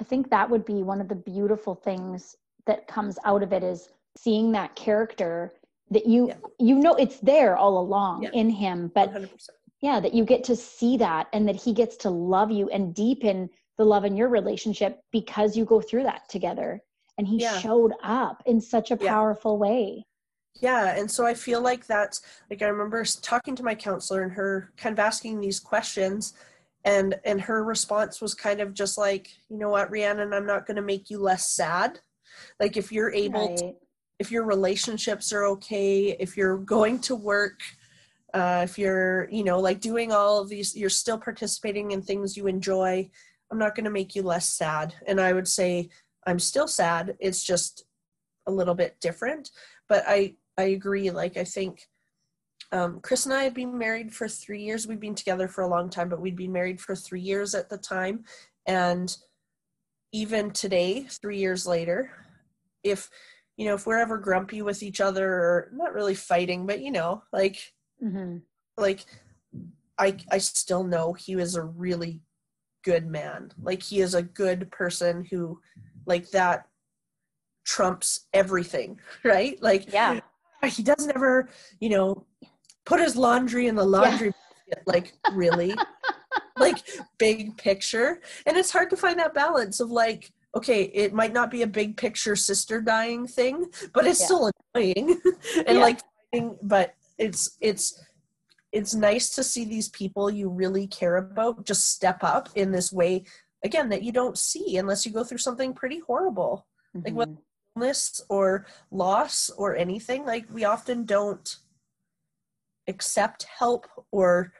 I 0.00 0.04
think 0.04 0.30
that 0.30 0.48
would 0.48 0.64
be 0.64 0.82
one 0.82 1.00
of 1.00 1.08
the 1.08 1.14
beautiful 1.14 1.74
things 1.74 2.36
that 2.66 2.86
comes 2.86 3.18
out 3.24 3.42
of 3.42 3.52
it 3.52 3.62
is 3.62 3.88
seeing 4.16 4.52
that 4.52 4.74
character 4.76 5.54
that 5.90 6.06
you 6.06 6.28
Yeah. 6.28 6.34
you 6.58 6.74
know 6.76 6.94
it's 6.94 7.20
there 7.20 7.56
all 7.56 7.78
along 7.78 8.24
Yeah. 8.24 8.30
in 8.32 8.50
him, 8.50 8.88
but 8.94 9.10
100% 9.10 9.50
yeah, 9.80 10.00
that 10.00 10.14
you 10.14 10.24
get 10.24 10.42
to 10.44 10.56
see 10.56 10.96
that 10.96 11.28
and 11.32 11.46
that 11.46 11.54
he 11.56 11.72
gets 11.72 11.96
to 11.98 12.10
love 12.10 12.50
you 12.50 12.68
and 12.70 12.94
deepen 12.94 13.50
the 13.76 13.84
love 13.84 14.04
in 14.04 14.16
your 14.16 14.28
relationship 14.28 15.00
because 15.12 15.56
you 15.56 15.64
go 15.64 15.80
through 15.82 16.02
that 16.02 16.28
together. 16.28 16.82
And 17.18 17.26
he 17.26 17.38
Yeah. 17.38 17.58
showed 17.60 17.92
up 18.02 18.42
in 18.46 18.60
such 18.60 18.90
a 18.90 18.96
powerful 18.96 19.58
way. 19.58 20.04
Yeah, 20.60 20.96
and 20.96 21.10
so 21.10 21.26
I 21.26 21.34
feel 21.34 21.60
like 21.60 21.86
that's 21.86 22.20
like 22.50 22.62
I 22.62 22.66
remember 22.66 23.04
talking 23.04 23.54
to 23.56 23.62
my 23.62 23.74
counselor 23.74 24.22
and 24.22 24.32
her 24.32 24.72
kind 24.76 24.94
of 24.94 24.98
asking 24.98 25.40
these 25.40 25.60
questions 25.60 26.32
and 26.86 27.16
and 27.24 27.40
her 27.40 27.64
response 27.64 28.20
was 28.20 28.32
kind 28.34 28.60
of 28.60 28.72
just 28.72 28.96
like, 28.96 29.28
you 29.50 29.58
know 29.58 29.68
what, 29.68 29.90
Rhiannon, 29.90 30.32
I'm 30.32 30.46
not 30.46 30.66
going 30.66 30.76
to 30.76 30.82
make 30.82 31.10
you 31.10 31.18
less 31.18 31.50
sad. 31.50 31.98
Like 32.60 32.76
if 32.76 32.92
you're 32.92 33.12
able 33.12 33.56
to, 33.56 33.74
if 34.20 34.30
your 34.30 34.44
relationships 34.44 35.32
are 35.32 35.44
okay, 35.44 36.16
if 36.20 36.36
you're 36.36 36.58
going 36.58 37.00
to 37.00 37.16
work, 37.16 37.60
uh, 38.32 38.60
if 38.62 38.78
you're, 38.78 39.28
you 39.30 39.42
know, 39.42 39.58
like 39.58 39.80
doing 39.80 40.12
all 40.12 40.40
of 40.40 40.48
these, 40.48 40.76
you're 40.76 40.88
still 40.88 41.18
participating 41.18 41.90
in 41.90 42.02
things 42.02 42.36
you 42.36 42.46
enjoy. 42.46 43.10
I'm 43.50 43.58
not 43.58 43.74
going 43.74 43.84
to 43.84 43.90
make 43.90 44.14
you 44.14 44.22
less 44.22 44.48
sad. 44.48 44.94
And 45.08 45.20
I 45.20 45.32
would 45.32 45.48
say 45.48 45.88
I'm 46.26 46.38
still 46.38 46.68
sad. 46.68 47.16
It's 47.18 47.42
just 47.42 47.84
a 48.46 48.52
little 48.52 48.74
bit 48.74 48.96
different. 49.00 49.50
But 49.88 50.04
I 50.06 50.36
I 50.56 50.64
agree. 50.64 51.10
Like 51.10 51.36
I 51.36 51.44
think 51.44 51.88
um, 52.76 53.00
Chris 53.00 53.24
and 53.24 53.34
I 53.34 53.44
had 53.44 53.54
been 53.54 53.76
married 53.78 54.12
for 54.12 54.28
three 54.28 54.62
years. 54.62 54.86
We'd 54.86 55.00
been 55.00 55.14
together 55.14 55.48
for 55.48 55.62
a 55.62 55.68
long 55.68 55.88
time, 55.88 56.08
but 56.08 56.20
we'd 56.20 56.36
been 56.36 56.52
married 56.52 56.80
for 56.80 56.94
three 56.94 57.20
years 57.20 57.54
at 57.54 57.70
the 57.70 57.78
time. 57.78 58.24
And 58.66 59.16
even 60.12 60.50
today, 60.50 61.04
three 61.04 61.38
years 61.38 61.66
later, 61.66 62.10
if 62.84 63.08
you 63.56 63.66
know 63.66 63.74
if 63.74 63.86
we're 63.86 63.98
ever 63.98 64.18
grumpy 64.18 64.60
with 64.60 64.82
each 64.82 65.00
other 65.00 65.26
or 65.26 65.70
not 65.72 65.94
really 65.94 66.14
fighting, 66.14 66.66
but 66.66 66.80
you 66.80 66.90
know, 66.92 67.22
like 67.32 67.72
hmm 67.98 68.38
like 68.76 69.06
I 69.98 70.18
I 70.30 70.38
still 70.38 70.84
know 70.84 71.14
he 71.14 71.34
was 71.34 71.54
a 71.54 71.62
really 71.62 72.20
good 72.84 73.06
man. 73.06 73.52
Like 73.60 73.82
he 73.82 74.00
is 74.00 74.14
a 74.14 74.22
good 74.22 74.70
person 74.70 75.24
who 75.24 75.60
like 76.04 76.30
that 76.30 76.66
trumps 77.64 78.26
everything, 78.34 79.00
right? 79.24 79.60
Like 79.62 79.92
Yeah. 79.92 80.20
he 80.64 80.82
doesn't 80.82 81.14
ever, 81.14 81.48
you 81.80 81.88
know, 81.88 82.26
put 82.86 83.00
his 83.00 83.16
laundry 83.16 83.66
in 83.66 83.74
the 83.74 83.84
laundry 83.84 84.32
basket. 84.32 84.82
Like 84.86 85.12
really? 85.32 85.74
like 86.58 86.78
big 87.18 87.56
picture. 87.58 88.20
And 88.46 88.56
it's 88.56 88.70
hard 88.70 88.88
to 88.90 88.96
find 88.96 89.18
that 89.18 89.34
balance 89.34 89.80
of 89.80 89.90
like 89.90 90.32
okay, 90.56 90.84
it 90.84 91.12
might 91.12 91.34
not 91.34 91.50
be 91.50 91.60
a 91.60 91.66
big 91.66 91.98
picture 91.98 92.34
sister 92.34 92.80
dying 92.80 93.26
thing, 93.26 93.66
but 93.92 94.06
it's 94.06 94.20
Yeah. 94.20 94.26
still 94.26 94.50
annoying. 94.74 95.20
and 95.66 95.76
Yeah. 95.76 95.82
like 95.82 96.00
but 96.62 96.94
it's 97.18 97.56
it's 97.60 98.02
it's 98.72 98.94
nice 98.94 99.30
to 99.30 99.42
see 99.44 99.64
these 99.64 99.88
people 99.90 100.28
you 100.30 100.48
really 100.50 100.86
care 100.86 101.16
about 101.16 101.64
just 101.64 101.90
step 101.92 102.18
up 102.22 102.48
in 102.56 102.72
this 102.72 102.92
way 102.92 103.24
again 103.64 103.88
that 103.88 104.02
you 104.02 104.12
don't 104.12 104.36
see 104.36 104.76
unless 104.76 105.06
you 105.06 105.12
go 105.12 105.24
through 105.24 105.38
something 105.38 105.72
pretty 105.72 106.00
horrible 106.00 106.66
Like 106.94 107.14
what- 107.14 107.28
Mhm. 107.30 107.38
illness 107.76 108.20
or 108.28 108.66
loss 108.90 109.48
or 109.56 109.76
anything 109.76 110.26
like 110.26 110.44
we 110.52 110.64
often 110.64 111.04
don't 111.04 111.56
accept 112.88 113.44
help 113.44 113.86
or 114.12 114.52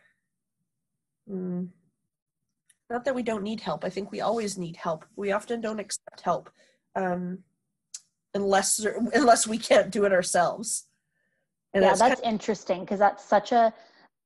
mm, 1.30 1.68
not 2.90 3.04
that 3.04 3.14
we 3.14 3.22
don't 3.22 3.42
need 3.42 3.60
help. 3.60 3.84
I 3.84 3.90
think 3.90 4.12
we 4.12 4.20
always 4.20 4.56
need 4.56 4.76
help. 4.76 5.04
We 5.16 5.32
often 5.32 5.60
don't 5.60 5.80
accept 5.80 6.20
help 6.22 6.50
um, 6.94 7.38
unless 8.34 8.84
unless 9.14 9.46
we 9.46 9.58
can't 9.58 9.90
do 9.90 10.04
it 10.04 10.12
ourselves. 10.12 10.86
And 11.74 11.82
yeah 11.82 11.88
that's, 11.90 12.00
that's 12.00 12.20
kind 12.20 12.26
of, 12.26 12.32
interesting 12.32 12.80
because 12.80 12.98
that's 12.98 13.24
such 13.24 13.52
a 13.52 13.72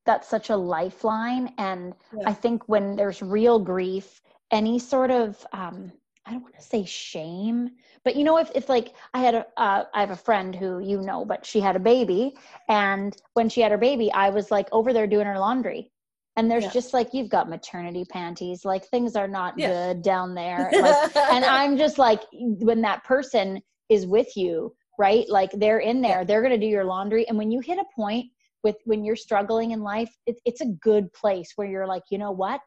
that's 0.06 0.28
such 0.28 0.50
a 0.50 0.56
lifeline. 0.56 1.52
And 1.58 1.94
yeah. 2.16 2.28
i 2.28 2.32
think 2.32 2.68
when 2.68 2.96
there's 2.96 3.22
real 3.22 3.58
grief 3.58 4.20
any 4.50 4.78
sort 4.78 5.10
of 5.10 5.46
um, 5.52 5.92
i 6.26 6.32
don't 6.32 6.42
want 6.42 6.54
to 6.54 6.62
say 6.62 6.84
shame 6.84 7.70
but 8.04 8.16
you 8.16 8.24
know 8.24 8.38
if, 8.38 8.50
if 8.54 8.68
like 8.68 8.94
i 9.14 9.20
had 9.20 9.34
a 9.34 9.46
uh, 9.56 9.84
I 9.94 10.00
have 10.00 10.10
a 10.10 10.16
friend 10.16 10.54
who 10.54 10.80
you 10.80 11.00
know 11.00 11.24
but 11.24 11.44
she 11.44 11.60
had 11.60 11.76
a 11.76 11.80
baby 11.80 12.34
and 12.68 13.16
when 13.34 13.48
she 13.48 13.60
had 13.60 13.72
her 13.72 13.78
baby 13.78 14.12
i 14.12 14.30
was 14.30 14.50
like 14.50 14.68
over 14.72 14.92
there 14.92 15.06
doing 15.06 15.26
her 15.26 15.38
laundry 15.38 15.90
and 16.36 16.50
there's 16.50 16.64
yeah. 16.64 16.70
just 16.70 16.94
like 16.94 17.12
you've 17.12 17.28
got 17.28 17.48
maternity 17.48 18.04
panties 18.08 18.64
like 18.64 18.86
things 18.86 19.16
are 19.16 19.28
not 19.28 19.58
yeah. 19.58 19.68
good 19.68 20.02
down 20.02 20.34
there 20.34 20.70
like, 20.80 21.16
and 21.16 21.44
i'm 21.44 21.76
just 21.76 21.98
like 21.98 22.22
when 22.32 22.80
that 22.80 23.04
person 23.04 23.60
is 23.88 24.06
with 24.06 24.36
you 24.36 24.72
right 24.98 25.28
like 25.28 25.50
they're 25.52 25.80
in 25.80 26.00
there 26.00 26.18
yeah. 26.18 26.24
they're 26.24 26.42
going 26.42 26.58
to 26.58 26.66
do 26.66 26.70
your 26.70 26.84
laundry 26.84 27.26
and 27.28 27.36
when 27.36 27.50
you 27.50 27.60
hit 27.60 27.78
a 27.78 27.84
point 27.94 28.26
with 28.62 28.76
when 28.84 29.04
you're 29.04 29.16
struggling 29.16 29.72
in 29.72 29.80
life 29.80 30.10
it, 30.26 30.36
it's 30.44 30.60
a 30.60 30.66
good 30.80 31.12
place 31.12 31.52
where 31.56 31.66
you're 31.66 31.86
like 31.86 32.02
you 32.10 32.18
know 32.18 32.32
what 32.32 32.60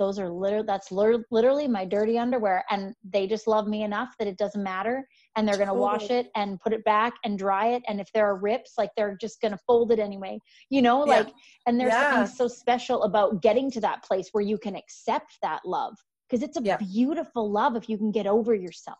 those 0.00 0.18
are 0.18 0.30
literally 0.30 0.64
that's 0.66 0.90
literally 0.90 1.68
my 1.68 1.84
dirty 1.84 2.18
underwear 2.18 2.64
and 2.70 2.94
they 3.04 3.26
just 3.26 3.46
love 3.46 3.68
me 3.68 3.82
enough 3.82 4.14
that 4.18 4.26
it 4.26 4.38
doesn't 4.38 4.62
matter 4.62 5.06
and 5.36 5.46
they're 5.46 5.56
going 5.56 5.68
to 5.68 5.74
wash 5.74 6.08
it 6.08 6.28
and 6.34 6.58
put 6.58 6.72
it 6.72 6.82
back 6.84 7.12
and 7.22 7.38
dry 7.38 7.66
it 7.68 7.82
and 7.86 8.00
if 8.00 8.10
there 8.14 8.26
are 8.26 8.36
rips 8.36 8.72
like 8.78 8.90
they're 8.96 9.16
just 9.20 9.42
going 9.42 9.52
to 9.52 9.58
fold 9.66 9.92
it 9.92 9.98
anyway 9.98 10.38
you 10.70 10.80
know 10.80 11.04
yeah. 11.04 11.18
like 11.18 11.28
and 11.66 11.78
there's 11.78 11.92
yeah. 11.92 12.14
something 12.14 12.34
so 12.34 12.48
special 12.48 13.02
about 13.02 13.42
getting 13.42 13.70
to 13.70 13.78
that 13.78 14.02
place 14.02 14.30
where 14.32 14.42
you 14.42 14.56
can 14.56 14.74
accept 14.74 15.36
that 15.42 15.60
love 15.66 15.94
because 16.28 16.42
it's 16.42 16.56
a 16.56 16.62
yeah. 16.62 16.78
beautiful 16.78 17.50
love 17.50 17.76
if 17.76 17.86
you 17.86 17.98
can 17.98 18.10
get 18.10 18.26
over 18.26 18.54
yourself 18.54 18.98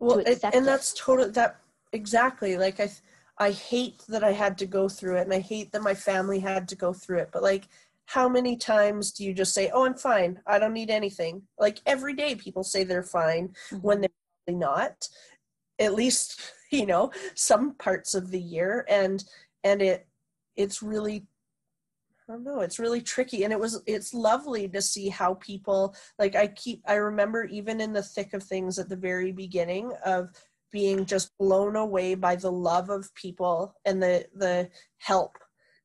well 0.00 0.18
it, 0.18 0.38
and 0.44 0.54
it. 0.54 0.64
that's 0.64 0.92
totally 0.92 1.30
that 1.30 1.56
exactly 1.94 2.58
like 2.58 2.78
i 2.78 2.90
i 3.38 3.50
hate 3.50 4.04
that 4.06 4.22
i 4.22 4.32
had 4.32 4.58
to 4.58 4.66
go 4.66 4.86
through 4.86 5.16
it 5.16 5.22
and 5.22 5.32
i 5.32 5.40
hate 5.40 5.72
that 5.72 5.80
my 5.80 5.94
family 5.94 6.38
had 6.38 6.68
to 6.68 6.76
go 6.76 6.92
through 6.92 7.18
it 7.18 7.30
but 7.32 7.42
like 7.42 7.68
how 8.06 8.28
many 8.28 8.56
times 8.56 9.12
do 9.12 9.24
you 9.24 9.34
just 9.34 9.52
say, 9.54 9.70
"Oh, 9.72 9.84
I'm 9.84 9.94
fine. 9.94 10.40
I 10.46 10.58
don't 10.58 10.72
need 10.72 10.90
anything." 10.90 11.42
Like 11.58 11.80
every 11.86 12.14
day 12.14 12.34
people 12.34 12.64
say 12.64 12.84
they're 12.84 13.02
fine 13.02 13.48
mm-hmm. 13.70 13.78
when 13.78 14.00
they're 14.00 14.56
not. 14.56 15.08
At 15.78 15.94
least, 15.94 16.40
you 16.70 16.86
know, 16.86 17.12
some 17.34 17.74
parts 17.74 18.14
of 18.14 18.30
the 18.30 18.40
year 18.40 18.86
and 18.88 19.22
and 19.64 19.82
it 19.82 20.06
it's 20.56 20.82
really 20.82 21.26
I 22.28 22.32
don't 22.32 22.44
know, 22.44 22.60
it's 22.60 22.80
really 22.80 23.00
tricky 23.00 23.44
and 23.44 23.52
it 23.52 23.60
was 23.60 23.82
it's 23.86 24.12
lovely 24.14 24.68
to 24.68 24.82
see 24.82 25.08
how 25.08 25.34
people 25.34 25.94
like 26.18 26.34
I 26.34 26.48
keep 26.48 26.82
I 26.86 26.94
remember 26.94 27.44
even 27.44 27.80
in 27.80 27.92
the 27.92 28.02
thick 28.02 28.34
of 28.34 28.42
things 28.42 28.78
at 28.78 28.88
the 28.88 28.96
very 28.96 29.32
beginning 29.32 29.92
of 30.04 30.30
being 30.72 31.06
just 31.06 31.36
blown 31.38 31.76
away 31.76 32.14
by 32.14 32.36
the 32.36 32.50
love 32.50 32.90
of 32.90 33.14
people 33.14 33.74
and 33.84 34.02
the 34.02 34.26
the 34.34 34.68
help 34.98 35.38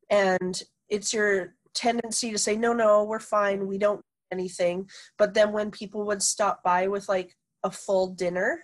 and 0.10 0.64
it's 0.90 1.14
your 1.14 1.56
tendency 1.74 2.32
to 2.32 2.38
say 2.38 2.56
no 2.56 2.74
no 2.74 3.04
we're 3.04 3.20
fine 3.20 3.68
we 3.68 3.78
don't 3.78 4.04
anything. 4.32 4.90
But 5.18 5.34
then 5.34 5.52
when 5.52 5.72
people 5.72 6.06
would 6.06 6.24
stop 6.24 6.64
by 6.64 6.88
with 6.88 7.08
like 7.10 7.36
a 7.64 7.72
full 7.72 8.08
dinner 8.08 8.64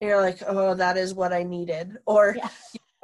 you're 0.00 0.20
like 0.20 0.40
oh 0.46 0.74
that 0.74 0.96
is 0.96 1.14
what 1.14 1.32
i 1.32 1.42
needed. 1.42 1.96
Or 2.06 2.34
yeah. 2.36 2.48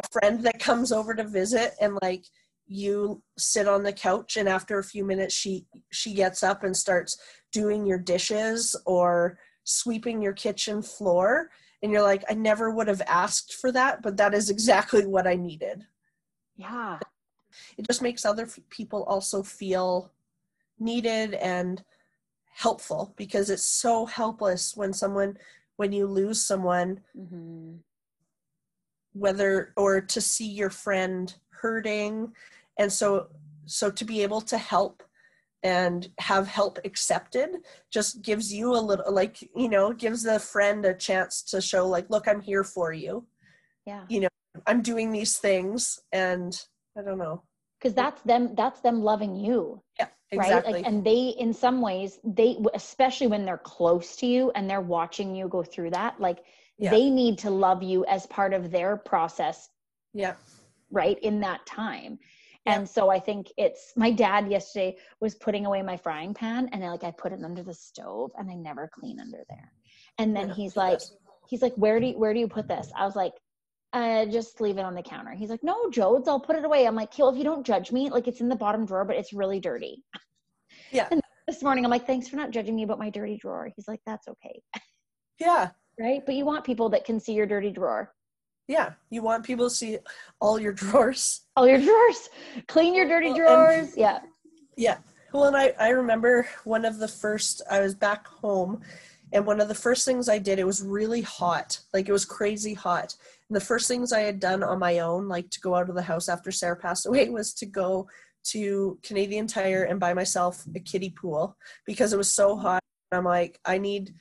a 0.02 0.08
friend 0.12 0.42
that 0.44 0.60
comes 0.60 0.92
over 0.92 1.14
to 1.14 1.24
visit 1.24 1.72
and 1.80 1.98
like 2.02 2.24
you 2.66 3.22
sit 3.36 3.68
on 3.68 3.82
the 3.82 3.92
couch 3.92 4.36
and 4.36 4.48
after 4.48 4.78
a 4.78 4.84
few 4.84 5.04
minutes 5.04 5.34
she 5.34 5.66
she 5.92 6.14
gets 6.14 6.42
up 6.42 6.64
and 6.64 6.76
starts 6.76 7.18
doing 7.52 7.84
your 7.84 7.98
dishes 7.98 8.74
or 8.86 9.38
sweeping 9.64 10.22
your 10.22 10.32
kitchen 10.32 10.80
floor 10.80 11.50
and 11.82 11.92
you're 11.92 12.02
like 12.02 12.24
i 12.30 12.34
never 12.34 12.70
would 12.70 12.88
have 12.88 13.02
asked 13.06 13.54
for 13.54 13.70
that 13.70 14.02
but 14.02 14.16
that 14.16 14.32
is 14.32 14.48
exactly 14.48 15.04
what 15.04 15.26
i 15.26 15.34
needed. 15.34 15.82
Yeah 16.56 16.98
it 17.76 17.86
just 17.86 18.02
makes 18.02 18.24
other 18.24 18.48
people 18.70 19.04
also 19.04 19.42
feel 19.42 20.10
needed 20.78 21.34
and 21.34 21.82
helpful 22.54 23.12
because 23.16 23.50
it's 23.50 23.64
so 23.64 24.06
helpless 24.06 24.76
when 24.76 24.92
someone 24.92 25.36
when 25.76 25.92
you 25.92 26.06
lose 26.06 26.40
someone 26.40 27.00
mm-hmm. 27.16 27.74
whether 29.12 29.72
or 29.76 30.00
to 30.00 30.20
see 30.20 30.48
your 30.48 30.70
friend 30.70 31.34
hurting. 31.50 32.32
And 32.78 32.92
so 32.92 33.28
so 33.66 33.90
to 33.90 34.04
be 34.04 34.22
able 34.22 34.40
to 34.42 34.58
help 34.58 35.02
and 35.62 36.10
have 36.18 36.46
help 36.46 36.78
accepted 36.84 37.56
just 37.90 38.20
gives 38.20 38.52
you 38.52 38.72
a 38.72 38.76
little 38.76 39.12
like 39.12 39.40
you 39.56 39.68
know 39.68 39.92
gives 39.92 40.22
the 40.22 40.38
friend 40.38 40.84
a 40.84 40.94
chance 40.94 41.42
to 41.42 41.60
show 41.60 41.88
like 41.88 42.08
look 42.10 42.28
i'm 42.28 42.40
here 42.40 42.64
for 42.64 42.92
you. 42.92 43.26
Yeah. 43.86 44.04
You 44.08 44.20
know 44.20 44.28
i'm 44.66 44.82
doing 44.82 45.10
these 45.10 45.38
things 45.38 46.00
and 46.12 46.66
I 46.96 47.02
don't 47.02 47.18
know. 47.18 47.42
Because 47.78 47.94
that's 47.94 48.22
them. 48.22 48.54
That's 48.54 48.80
them 48.80 49.02
loving 49.02 49.36
you. 49.36 49.82
Yeah, 49.98 50.06
exactly. 50.30 50.72
Right. 50.72 50.82
Like, 50.82 50.90
and 50.90 51.04
they, 51.04 51.34
in 51.38 51.52
some 51.52 51.82
ways, 51.82 52.18
they, 52.24 52.56
especially 52.72 53.26
when 53.26 53.44
they're 53.44 53.58
close 53.58 54.16
to 54.16 54.26
you 54.26 54.50
and 54.54 54.70
they're 54.70 54.80
watching 54.80 55.34
you 55.34 55.48
go 55.48 55.62
through 55.62 55.90
that, 55.90 56.18
like 56.18 56.44
yeah. 56.78 56.90
they 56.90 57.10
need 57.10 57.38
to 57.38 57.50
love 57.50 57.82
you 57.82 58.04
as 58.06 58.26
part 58.26 58.54
of 58.54 58.70
their 58.70 58.96
process. 58.96 59.68
Yeah. 60.14 60.34
Right 60.90 61.18
in 61.18 61.40
that 61.40 61.66
time. 61.66 62.18
Yeah. 62.64 62.76
And 62.76 62.88
so 62.88 63.10
I 63.10 63.18
think 63.18 63.52
it's 63.58 63.92
my 63.96 64.10
dad 64.10 64.50
yesterday 64.50 64.96
was 65.20 65.34
putting 65.34 65.66
away 65.66 65.82
my 65.82 65.98
frying 65.98 66.32
pan 66.32 66.70
and 66.72 66.82
I, 66.82 66.90
like 66.90 67.04
I 67.04 67.10
put 67.10 67.32
it 67.32 67.44
under 67.44 67.62
the 67.62 67.74
stove 67.74 68.30
and 68.38 68.50
I 68.50 68.54
never 68.54 68.88
clean 68.88 69.20
under 69.20 69.44
there. 69.50 69.72
And 70.16 70.34
then 70.34 70.48
yeah, 70.48 70.54
he's 70.54 70.76
like, 70.76 71.00
he's 71.48 71.60
like, 71.60 71.74
where 71.74 72.00
do 72.00 72.06
you, 72.06 72.18
where 72.18 72.32
do 72.32 72.40
you 72.40 72.48
put 72.48 72.68
this? 72.68 72.90
I 72.96 73.04
was 73.04 73.16
like, 73.16 73.34
uh, 73.94 74.26
just 74.26 74.60
leave 74.60 74.76
it 74.76 74.84
on 74.84 74.94
the 74.94 75.02
counter. 75.02 75.30
He's 75.30 75.48
like, 75.48 75.62
no, 75.62 75.88
Jodes, 75.88 76.26
I'll 76.26 76.40
put 76.40 76.56
it 76.56 76.64
away. 76.64 76.86
I'm 76.86 76.96
like, 76.96 77.12
Kill, 77.12 77.28
if 77.28 77.36
you 77.36 77.44
don't 77.44 77.64
judge 77.64 77.92
me, 77.92 78.10
like 78.10 78.26
it's 78.26 78.40
in 78.40 78.48
the 78.48 78.56
bottom 78.56 78.84
drawer, 78.84 79.04
but 79.04 79.16
it's 79.16 79.32
really 79.32 79.60
dirty. 79.60 80.02
Yeah. 80.90 81.06
And 81.10 81.22
this 81.46 81.62
morning, 81.62 81.84
I'm 81.84 81.90
like, 81.90 82.06
thanks 82.06 82.28
for 82.28 82.36
not 82.36 82.50
judging 82.50 82.74
me 82.74 82.82
about 82.82 82.98
my 82.98 83.08
dirty 83.08 83.36
drawer. 83.36 83.70
He's 83.74 83.86
like, 83.86 84.00
that's 84.04 84.26
okay. 84.26 84.60
Yeah. 85.38 85.70
right. 86.00 86.22
But 86.26 86.34
you 86.34 86.44
want 86.44 86.64
people 86.64 86.88
that 86.90 87.04
can 87.04 87.20
see 87.20 87.34
your 87.34 87.46
dirty 87.46 87.70
drawer. 87.70 88.12
Yeah. 88.66 88.92
You 89.10 89.22
want 89.22 89.44
people 89.44 89.68
to 89.68 89.74
see 89.74 89.98
all 90.40 90.58
your 90.58 90.72
drawers. 90.72 91.42
All 91.56 91.68
your 91.68 91.80
drawers. 91.80 92.28
Clean 92.66 92.94
your 92.94 93.06
dirty 93.06 93.32
drawers. 93.32 93.88
And, 93.90 93.96
yeah. 93.96 94.18
Yeah. 94.76 94.98
Well, 95.32 95.44
and 95.44 95.56
I, 95.56 95.72
I 95.78 95.88
remember 95.90 96.48
one 96.64 96.84
of 96.84 96.98
the 96.98 97.08
first, 97.08 97.62
I 97.70 97.80
was 97.80 97.94
back 97.94 98.26
home 98.26 98.82
and 99.34 99.44
one 99.44 99.60
of 99.60 99.66
the 99.66 99.74
first 99.74 100.04
things 100.04 100.28
I 100.28 100.38
did, 100.38 100.60
it 100.60 100.64
was 100.64 100.82
really 100.82 101.20
hot. 101.20 101.80
Like 101.92 102.08
it 102.08 102.12
was 102.12 102.24
crazy 102.24 102.72
hot. 102.72 103.16
The 103.54 103.60
first 103.60 103.86
things 103.86 104.12
I 104.12 104.20
had 104.20 104.40
done 104.40 104.64
on 104.64 104.80
my 104.80 104.98
own, 104.98 105.28
like 105.28 105.48
to 105.50 105.60
go 105.60 105.76
out 105.76 105.88
of 105.88 105.94
the 105.94 106.02
house 106.02 106.28
after 106.28 106.50
Sarah 106.50 106.76
passed 106.76 107.06
away, 107.06 107.28
was 107.30 107.54
to 107.54 107.66
go 107.66 108.08
to 108.46 108.98
Canadian 109.02 109.46
Tire 109.46 109.84
and 109.84 110.00
buy 110.00 110.12
myself 110.12 110.64
a 110.74 110.80
kiddie 110.80 111.10
pool 111.10 111.56
because 111.86 112.12
it 112.12 112.16
was 112.16 112.30
so 112.30 112.56
hot. 112.56 112.82
I'm 113.12 113.24
like, 113.24 113.60
I 113.64 113.78
need 113.78 114.12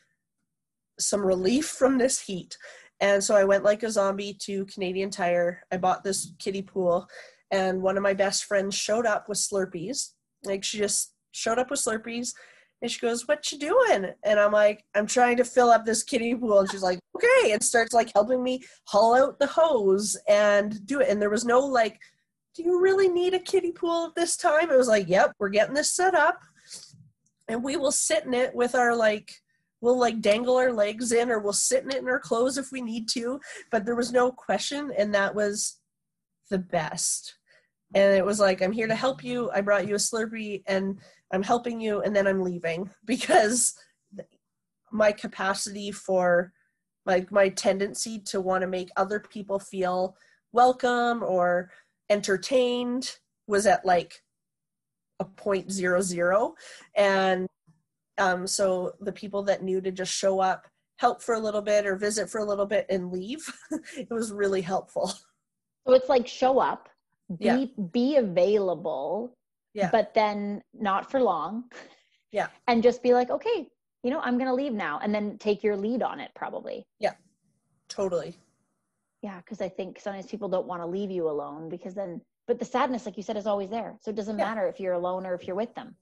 some 0.99 1.25
relief 1.25 1.65
from 1.79 1.97
this 1.97 2.21
heat. 2.21 2.57
And 2.99 3.23
so 3.23 3.35
I 3.35 3.43
went 3.43 3.63
like 3.63 3.81
a 3.81 3.89
zombie 3.91 4.37
to 4.43 4.65
Canadian 4.67 5.09
Tire. 5.09 5.63
I 5.71 5.77
bought 5.77 6.03
this 6.03 6.31
kiddie 6.37 6.61
pool, 6.61 7.07
and 7.49 7.81
one 7.81 7.97
of 7.97 8.03
my 8.03 8.13
best 8.13 8.45
friends 8.45 8.75
showed 8.75 9.07
up 9.07 9.27
with 9.27 9.39
Slurpees. 9.39 10.11
Like 10.43 10.63
she 10.63 10.77
just 10.77 11.13
showed 11.31 11.57
up 11.57 11.71
with 11.71 11.79
Slurpees 11.79 12.33
and 12.83 12.91
she 12.91 12.99
goes, 12.99 13.27
What 13.29 13.49
you 13.49 13.57
doing? 13.57 14.11
And 14.23 14.39
I'm 14.39 14.51
like, 14.51 14.83
I'm 14.93 15.07
trying 15.07 15.37
to 15.37 15.45
fill 15.45 15.69
up 15.69 15.85
this 15.85 16.03
kiddie 16.03 16.35
pool. 16.35 16.59
And 16.59 16.69
she's 16.69 16.83
like, 16.83 16.99
Okay. 17.15 17.53
And 17.53 17.63
starts 17.63 17.93
like 17.93 18.11
helping 18.13 18.43
me 18.43 18.61
haul 18.83 19.15
out 19.15 19.39
the 19.39 19.47
hose 19.47 20.17
and 20.27 20.85
do 20.85 20.99
it. 20.99 21.07
And 21.09 21.21
there 21.21 21.29
was 21.29 21.45
no 21.45 21.61
like, 21.61 21.97
Do 22.53 22.61
you 22.61 22.81
really 22.81 23.07
need 23.07 23.33
a 23.33 23.39
kiddie 23.39 23.71
pool 23.71 24.07
at 24.07 24.15
this 24.15 24.35
time? 24.35 24.69
It 24.69 24.77
was 24.77 24.89
like, 24.89 25.07
Yep, 25.07 25.31
we're 25.39 25.49
getting 25.49 25.73
this 25.73 25.95
set 25.95 26.13
up. 26.13 26.41
And 27.47 27.63
we 27.63 27.77
will 27.77 27.91
sit 27.91 28.25
in 28.25 28.33
it 28.33 28.53
with 28.53 28.75
our 28.75 28.93
like, 28.93 29.31
we'll 29.79 29.97
like 29.97 30.19
dangle 30.19 30.57
our 30.57 30.73
legs 30.73 31.13
in 31.13 31.31
or 31.31 31.39
we'll 31.39 31.53
sit 31.53 31.83
in 31.83 31.91
it 31.91 32.01
in 32.01 32.07
our 32.09 32.19
clothes 32.19 32.57
if 32.57 32.71
we 32.71 32.81
need 32.81 33.07
to. 33.09 33.39
But 33.71 33.85
there 33.85 33.95
was 33.95 34.11
no 34.11 34.29
question. 34.29 34.91
And 34.97 35.15
that 35.15 35.33
was 35.33 35.79
the 36.49 36.59
best. 36.59 37.35
And 37.95 38.13
it 38.13 38.25
was 38.25 38.39
like, 38.39 38.61
I'm 38.61 38.71
here 38.71 38.87
to 38.87 38.95
help 38.95 39.23
you. 39.23 39.51
I 39.53 39.61
brought 39.61 39.87
you 39.87 39.95
a 39.95 39.99
Slurpee 39.99 40.63
and 40.67 40.97
I'm 41.33 41.43
helping 41.43 41.81
you 41.81 42.01
and 42.01 42.15
then 42.15 42.27
I'm 42.27 42.41
leaving 42.41 42.89
because 43.05 43.73
my 44.91 45.11
capacity 45.11 45.91
for 45.91 46.53
like 47.05 47.31
my 47.31 47.49
tendency 47.49 48.19
to 48.19 48.39
want 48.39 48.61
to 48.61 48.67
make 48.67 48.89
other 48.95 49.19
people 49.19 49.59
feel 49.59 50.15
welcome 50.53 51.23
or 51.23 51.69
entertained 52.09 53.17
was 53.47 53.65
at 53.65 53.83
like 53.85 54.21
a 55.19 55.25
point 55.25 55.71
zero 55.71 56.01
zero 56.01 56.53
and 56.95 57.47
um, 58.19 58.45
so 58.45 58.93
the 59.01 59.11
people 59.11 59.41
that 59.43 59.63
knew 59.63 59.81
to 59.81 59.91
just 59.91 60.13
show 60.13 60.39
up 60.39 60.67
help 60.97 61.21
for 61.21 61.33
a 61.35 61.39
little 61.39 61.61
bit 61.61 61.85
or 61.87 61.95
visit 61.95 62.29
for 62.29 62.39
a 62.39 62.45
little 62.45 62.67
bit 62.67 62.85
and 62.89 63.11
leave 63.11 63.43
it 63.97 64.07
was 64.11 64.31
really 64.31 64.61
helpful 64.61 65.11
So 65.85 65.93
it's 65.93 66.09
like 66.09 66.27
show 66.27 66.59
up, 66.59 66.89
be 67.39 67.45
Yeah. 67.45 67.65
be 67.91 68.15
available, 68.17 69.33
Yeah. 69.73 69.89
but 69.91 70.13
then 70.13 70.61
not 70.73 71.09
for 71.09 71.19
long. 71.21 71.65
Yeah. 72.31 72.47
And 72.67 72.81
just 72.81 73.03
be 73.03 73.13
like, 73.13 73.29
okay, 73.29 73.67
you 74.03 74.11
know, 74.11 74.19
I'm 74.19 74.37
gonna 74.37 74.53
leave 74.53 74.73
now, 74.73 74.99
and 75.03 75.13
then 75.13 75.37
take 75.37 75.63
your 75.63 75.75
lead 75.77 76.01
on 76.01 76.19
it 76.19 76.31
probably. 76.35 76.85
Yeah, 76.99 77.13
totally 77.89 78.35
Yeah, 79.21 79.37
because 79.37 79.61
I 79.61 79.69
think 79.69 79.99
sometimes 79.99 80.25
people 80.27 80.49
don't 80.49 80.67
want 80.67 80.81
to 80.81 80.85
leave 80.87 81.11
you 81.11 81.29
alone 81.29 81.69
because 81.69 81.93
then, 81.93 82.21
but 82.47 82.59
the 82.59 82.65
sadness, 82.65 83.05
like 83.05 83.15
you 83.17 83.23
said, 83.23 83.37
is 83.37 83.47
always 83.47 83.69
there. 83.69 83.97
So 84.01 84.09
it 84.11 84.15
doesn't 84.15 84.37
Yeah. 84.37 84.45
matter 84.45 84.67
if 84.67 84.79
you're 84.79 84.93
alone 84.93 85.25
or 85.25 85.33
if 85.33 85.47
you're 85.47 85.55
with 85.55 85.73
them. 85.75 85.95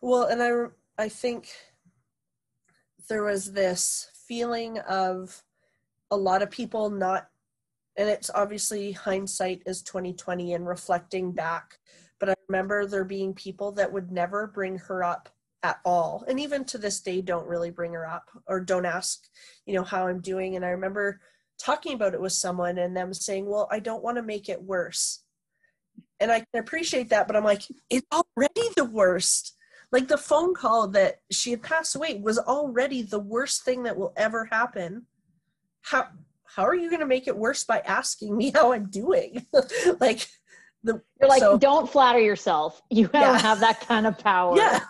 Well, 0.00 0.24
and 0.24 0.42
I 0.42 1.04
I 1.04 1.08
think 1.08 1.48
there 3.08 3.22
was 3.22 3.52
this 3.52 4.10
feeling 4.26 4.78
of 4.80 5.44
a 6.10 6.16
lot 6.16 6.42
of 6.42 6.50
people 6.50 6.90
not 6.90 7.28
and 7.98 8.08
it's 8.08 8.30
obviously 8.34 8.92
hindsight 8.92 9.62
is 9.66 9.82
2020 9.82 10.52
and 10.54 10.66
reflecting 10.66 11.32
back 11.32 11.78
but 12.18 12.28
i 12.30 12.34
remember 12.48 12.86
there 12.86 13.04
being 13.04 13.34
people 13.34 13.72
that 13.72 13.92
would 13.92 14.10
never 14.10 14.46
bring 14.46 14.78
her 14.78 15.02
up 15.02 15.28
at 15.62 15.80
all. 15.84 16.24
And 16.28 16.38
even 16.38 16.64
to 16.66 16.78
this 16.78 17.00
day 17.00 17.20
don't 17.20 17.48
really 17.48 17.70
bring 17.70 17.92
her 17.92 18.06
up 18.06 18.30
or 18.46 18.60
don't 18.60 18.86
ask 18.86 19.24
you 19.66 19.74
know 19.74 19.82
how 19.82 20.06
i'm 20.06 20.20
doing. 20.20 20.56
And 20.56 20.64
i 20.64 20.68
remember 20.68 21.20
talking 21.58 21.94
about 21.94 22.14
it 22.14 22.20
with 22.20 22.32
someone 22.32 22.78
and 22.78 22.96
them 22.96 23.12
saying 23.12 23.46
well 23.46 23.68
i 23.70 23.80
don't 23.80 24.02
want 24.02 24.16
to 24.16 24.22
make 24.22 24.48
it 24.48 24.62
worse. 24.62 25.22
And 26.20 26.30
i 26.30 26.38
can 26.38 26.60
appreciate 26.60 27.08
that 27.10 27.26
but 27.26 27.36
i'm 27.36 27.44
like 27.44 27.62
it's 27.90 28.06
already 28.12 28.68
the 28.76 28.84
worst. 28.84 29.54
Like 29.92 30.08
the 30.08 30.18
phone 30.18 30.52
call 30.52 30.88
that 30.88 31.20
she 31.30 31.52
had 31.52 31.62
passed 31.62 31.94
away 31.94 32.14
was 32.14 32.38
already 32.38 33.02
the 33.02 33.20
worst 33.20 33.64
thing 33.64 33.84
that 33.84 33.96
will 33.96 34.12
ever 34.16 34.44
happen. 34.44 35.06
How 35.82 36.08
how 36.44 36.64
are 36.64 36.74
you 36.74 36.88
going 36.88 37.00
to 37.00 37.06
make 37.06 37.28
it 37.28 37.36
worse 37.36 37.64
by 37.64 37.80
asking 37.80 38.36
me 38.36 38.50
how 38.54 38.72
i'm 38.72 38.88
doing? 38.90 39.46
Like 40.00 40.28
the 40.86 41.02
You're 41.20 41.28
like, 41.28 41.40
so- 41.40 41.58
don't 41.58 41.88
flatter 41.90 42.20
yourself. 42.20 42.80
You 42.90 43.08
don't 43.08 43.20
Yeah. 43.22 43.38
have 43.38 43.60
that 43.60 43.80
kind 43.80 44.06
of 44.06 44.18
power. 44.18 44.56
yeah 44.56 44.80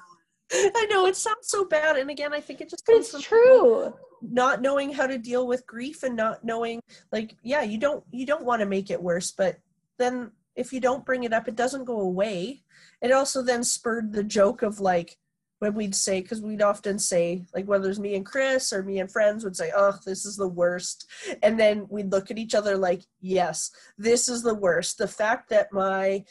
i 0.53 0.87
know 0.89 1.07
it 1.07 1.17
sounds 1.17 1.49
so 1.49 1.65
bad 1.65 1.97
and 1.97 2.09
again 2.09 2.33
i 2.33 2.41
think 2.41 2.61
it 2.61 2.71
just 2.71 2.87
comes 2.87 3.01
it's 3.01 3.11
from 3.11 3.21
true. 3.21 3.93
not 4.23 4.63
knowing 4.63 4.93
how 4.93 5.05
to 5.05 5.19
deal 5.19 5.45
with 5.45 5.67
grief 5.67 6.05
and 6.05 6.15
not 6.15 6.45
knowing 6.45 6.81
like 7.11 7.35
yeah 7.43 7.63
you 7.63 7.77
don't 7.79 8.05
you 8.13 8.25
don't 8.25 8.45
want 8.45 8.61
to 8.61 8.67
make 8.67 8.89
it 8.89 9.03
worse 9.03 9.33
but 9.33 9.57
then 9.99 10.31
if 10.55 10.73
you 10.73 10.79
don't 10.79 11.05
bring 11.05 11.25
it 11.25 11.33
up 11.33 11.49
it 11.49 11.57
doesn't 11.57 11.85
go 11.85 11.99
away 12.01 12.63
it 13.03 13.11
also 13.11 13.43
then 13.43 13.65
spurred 13.65 14.13
the 14.13 14.23
joke 14.23 14.63
of 14.63 14.79
like 14.79 15.19
when 15.59 15.75
we'd 15.75 15.95
say 15.95 16.21
because 16.21 16.41
we'd 16.43 16.63
often 16.63 16.99
say 16.99 17.45
like 17.55 17.67
whether 17.67 17.89
it's 17.89 17.99
me 17.99 18.15
and 18.15 18.27
chris 18.27 18.73
or 18.73 18.83
me 18.83 18.99
and 19.01 19.11
friends 19.11 19.43
would 19.43 19.57
say 19.57 19.73
oh 19.75 19.99
this 20.05 20.25
is 20.25 20.37
the 20.37 20.49
worst. 20.49 21.09
And 21.43 21.59
then 21.59 21.87
we'd 21.89 22.13
look 22.13 22.31
at 22.31 22.39
each 22.39 22.55
other 22.55 22.77
like 22.77 23.03
yes 23.21 23.71
this 23.99 24.29
is 24.29 24.43
the 24.43 24.55
worst. 24.55 24.99
The 24.99 25.09
fact 25.09 25.49
that 25.51 25.73
my 25.73 26.25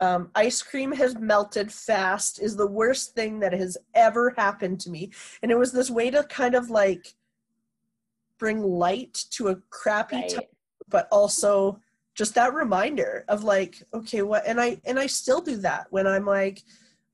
um, 0.00 0.30
ice 0.34 0.62
cream 0.62 0.92
has 0.92 1.16
melted 1.18 1.72
fast 1.72 2.40
is 2.42 2.56
the 2.56 2.66
worst 2.66 3.14
thing 3.14 3.40
that 3.40 3.52
has 3.52 3.78
ever 3.94 4.34
happened 4.36 4.80
to 4.80 4.90
me. 4.90 5.12
And 5.42 5.50
it 5.50 5.58
was 5.58 5.72
this 5.72 5.90
way 5.90 6.10
to 6.10 6.24
kind 6.24 6.54
of 6.54 6.68
like 6.68 7.14
bring 8.38 8.62
light 8.62 9.24
to 9.30 9.48
a 9.48 9.56
crappy 9.70 10.16
Right. 10.16 10.30
time 10.30 10.42
but 10.88 11.08
also 11.10 11.80
just 12.14 12.34
that 12.34 12.54
reminder 12.54 13.24
of 13.28 13.44
like 13.44 13.82
okay 13.92 14.22
what 14.22 14.46
and 14.46 14.60
i 14.60 14.80
and 14.84 14.98
i 14.98 15.06
still 15.06 15.40
do 15.40 15.56
that 15.56 15.86
when 15.90 16.06
i'm 16.06 16.26
like 16.26 16.62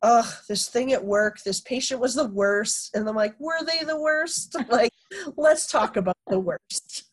oh 0.02 0.38
this 0.48 0.68
thing 0.68 0.92
at 0.92 1.04
work 1.04 1.40
this 1.42 1.60
patient 1.60 2.00
was 2.00 2.14
the 2.14 2.26
worst 2.26 2.94
and 2.94 3.08
i'm 3.08 3.16
like 3.16 3.34
were 3.38 3.62
they 3.64 3.84
the 3.84 4.00
worst 4.00 4.56
like 4.70 4.92
let's 5.36 5.66
talk 5.66 5.96
about 5.96 6.16
the 6.28 6.38
worst 6.38 7.04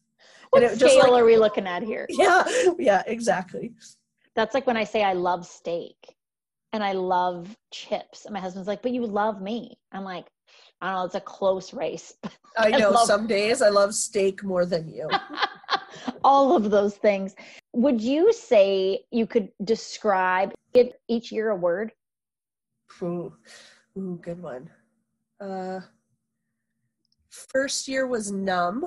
What 0.52 0.64
And 0.64 0.72
it 0.72 0.80
just, 0.80 0.94
scale 0.96 1.12
like- 1.12 1.22
are 1.22 1.26
we 1.26 1.38
looking 1.38 1.68
at 1.68 1.84
here? 1.84 2.06
yeah 2.10 2.44
yeah 2.80 3.04
exactly 3.08 3.74
That's 4.36 4.54
like 4.54 4.68
when 4.68 4.78
I 4.78 4.84
say 4.86 5.04
I 5.04 5.14
love 5.14 5.46
steak 5.46 5.98
and 6.74 6.84
I 6.84 6.92
love 6.94 7.56
chips. 7.72 8.26
And 8.26 8.34
my 8.34 8.40
husband's 8.40 8.68
like, 8.68 8.82
but 8.84 8.92
you 8.92 9.04
love 9.06 9.42
me. 9.42 9.80
I'm 9.92 10.04
like, 10.04 10.28
I 10.80 10.92
don't 10.92 11.00
know, 11.00 11.06
it's 11.06 11.16
a 11.16 11.22
close 11.22 11.74
race. 11.74 12.14
i 12.58 12.68
I 12.68 12.78
know 12.78 12.92
love- 12.92 13.08
some 13.08 13.26
days 13.28 13.62
i 13.62 13.70
love 13.70 13.94
steak 13.96 14.44
more 14.44 14.66
than 14.66 14.88
you 14.88 15.10
All 16.24 16.56
of 16.56 16.70
those 16.72 16.96
things. 16.96 17.36
Would 17.74 18.00
you 18.02 18.32
say 18.34 19.04
you 19.12 19.26
could 19.28 19.50
describe, 19.64 20.54
give 20.74 20.90
each 21.08 21.32
year 21.32 21.50
a 21.50 21.56
word? 21.56 21.92
Ooh, 23.02 23.34
ooh, 23.98 24.20
good 24.22 24.42
one. 24.42 24.70
Uh, 25.40 25.82
first 27.30 27.88
year 27.88 28.08
was 28.08 28.32
numb. 28.32 28.86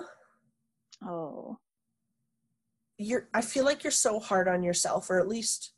Oh, 1.07 1.59
You're. 2.99 3.29
I 3.33 3.41
feel 3.41 3.65
like 3.65 3.85
you're 3.85 3.91
so 3.91 4.19
hard 4.19 4.49
on 4.49 4.63
yourself, 4.63 5.11
or 5.11 5.21
at 5.21 5.29
least 5.29 5.73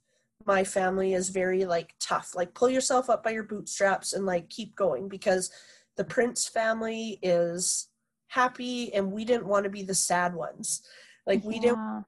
my 0.47 0.65
family 0.65 1.15
is 1.15 1.29
very 1.29 1.65
like 1.65 1.95
tough. 2.01 2.35
Like 2.35 2.55
pull 2.55 2.71
yourself 2.71 3.11
up 3.11 3.23
by 3.23 3.31
your 3.31 3.45
bootstraps 3.45 4.13
and 4.13 4.27
like 4.27 4.49
keep 4.49 4.75
going 4.75 5.09
because 5.09 5.51
the 5.97 6.05
Prince 6.05 6.49
family 6.49 7.19
is 7.23 7.89
happy, 8.29 8.93
and 8.95 9.13
we 9.13 9.25
didn't 9.25 9.47
want 9.47 9.65
to 9.65 9.71
be 9.71 9.83
the 9.83 9.95
sad 9.95 10.35
ones. 10.35 10.83
Like 11.27 11.45
we 11.45 11.61
didn't 11.61 11.79
yeah. 11.79 12.01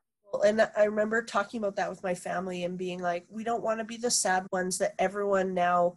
And 0.43 0.69
I 0.77 0.85
remember 0.85 1.23
talking 1.23 1.59
about 1.59 1.77
that 1.77 1.91
with 1.91 2.03
my 2.03 2.15
family 2.15 2.65
and 2.65 2.79
being 2.79 3.01
like, 3.01 3.27
we 3.29 3.45
don't 3.45 3.63
want 3.63 3.79
to 3.81 3.85
be 3.85 3.97
the 3.97 4.11
sad 4.11 4.47
ones 4.53 4.79
that 4.79 4.95
everyone 4.99 5.55
now 5.55 5.97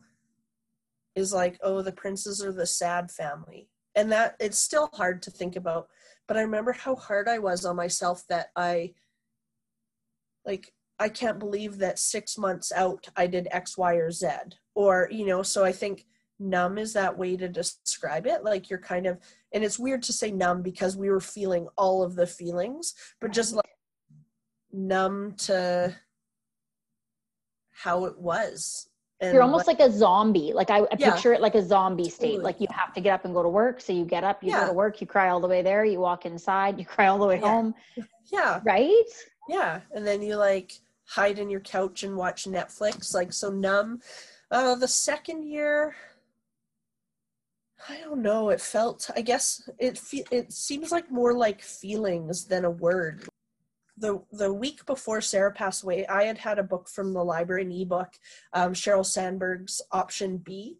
is 1.15 1.33
like, 1.33 1.57
oh, 1.63 1.81
the 1.81 1.91
princes 1.91 2.43
are 2.43 2.51
the 2.51 2.65
sad 2.65 3.11
family. 3.11 3.69
And 3.95 4.11
that 4.11 4.35
it's 4.39 4.59
still 4.59 4.89
hard 4.93 5.21
to 5.23 5.31
think 5.31 5.55
about. 5.55 5.87
But 6.27 6.37
I 6.37 6.41
remember 6.41 6.73
how 6.73 6.95
hard 6.95 7.27
I 7.27 7.39
was 7.39 7.65
on 7.65 7.75
myself 7.75 8.23
that 8.29 8.47
I, 8.55 8.93
like, 10.45 10.73
I 10.99 11.09
can't 11.09 11.39
believe 11.39 11.77
that 11.79 11.99
six 11.99 12.37
months 12.37 12.71
out 12.71 13.07
I 13.15 13.27
did 13.27 13.47
X, 13.51 13.77
Y, 13.77 13.95
or 13.95 14.11
Z. 14.11 14.27
Or, 14.75 15.07
you 15.11 15.25
know, 15.25 15.43
so 15.43 15.63
I 15.63 15.71
think 15.71 16.05
numb 16.39 16.77
is 16.77 16.93
that 16.93 17.17
way 17.17 17.35
to 17.37 17.47
describe 17.47 18.27
it. 18.27 18.43
Like 18.43 18.69
you're 18.69 18.79
kind 18.79 19.07
of, 19.07 19.17
and 19.53 19.63
it's 19.63 19.79
weird 19.79 20.03
to 20.03 20.13
say 20.13 20.31
numb 20.31 20.61
because 20.61 20.95
we 20.95 21.09
were 21.09 21.19
feeling 21.19 21.67
all 21.77 22.03
of 22.03 22.15
the 22.15 22.27
feelings, 22.27 22.93
but 23.19 23.31
just 23.31 23.53
like, 23.53 23.65
numb 24.71 25.33
to 25.37 25.95
how 27.71 28.05
it 28.05 28.17
was. 28.17 28.89
And 29.19 29.33
You're 29.33 29.41
almost 29.43 29.65
like 29.67 29.79
a 29.79 29.91
zombie. 29.91 30.51
Like 30.53 30.69
I, 30.69 30.79
I 30.81 30.87
Yeah. 30.99 31.11
picture 31.11 31.33
it 31.33 31.41
like 31.41 31.55
a 31.55 31.63
zombie 31.65 32.09
state. 32.09 32.27
Totally. 32.33 32.43
Like 32.43 32.61
you 32.61 32.67
have 32.71 32.93
to 32.93 33.01
get 33.01 33.13
up 33.13 33.25
and 33.25 33.33
go 33.33 33.41
to 33.41 33.49
work. 33.49 33.81
So 33.81 33.91
you 33.93 34.05
get 34.05 34.23
up, 34.23 34.43
you 34.43 34.49
Yeah. 34.51 34.61
go 34.61 34.67
to 34.67 34.73
work, 34.73 35.01
you 35.01 35.07
cry 35.07 35.29
all 35.29 35.39
the 35.39 35.47
way 35.47 35.61
there, 35.63 35.83
you 35.85 35.99
walk 35.99 36.25
inside, 36.27 36.77
you 36.77 36.85
cry 36.85 37.07
all 37.07 37.17
the 37.17 37.25
way 37.25 37.39
Yeah. 37.39 37.47
home. 37.49 37.75
yeah, 38.31 38.61
Right? 38.63 39.05
yeah, 39.49 39.81
and 39.91 40.05
then 40.05 40.21
you 40.21 40.35
like 40.35 40.73
hide 41.05 41.39
in 41.39 41.49
your 41.49 41.61
couch 41.61 42.03
and 42.03 42.15
watch 42.17 42.45
Netflix, 42.45 43.13
like 43.13 43.31
so 43.33 43.49
numb. 43.49 44.01
Uh, 44.51 44.75
the 44.75 44.87
second 44.87 45.43
year, 45.47 45.95
I 47.89 47.97
don't 48.01 48.21
know. 48.21 48.49
It 48.49 48.59
felt, 48.61 49.09
I 49.15 49.21
guess, 49.21 49.67
it 49.79 49.97
fe- 49.97 50.25
it 50.31 50.51
seems 50.51 50.91
like 50.91 51.09
more 51.09 51.33
like 51.33 51.61
feelings 51.61 52.45
than 52.45 52.65
a 52.65 52.69
word. 52.71 53.27
The 53.97 54.21
the 54.31 54.53
week 54.53 54.85
before 54.85 55.21
Sarah 55.21 55.51
passed 55.51 55.83
away, 55.83 56.05
I 56.07 56.23
had 56.23 56.37
had 56.37 56.59
a 56.59 56.63
book 56.63 56.87
from 56.87 57.13
the 57.13 57.23
library, 57.23 57.63
an 57.63 57.71
ebook, 57.71 58.13
um, 58.53 58.73
Sheryl 58.73 59.05
Sandberg's 59.05 59.81
Option 59.91 60.37
B. 60.37 60.77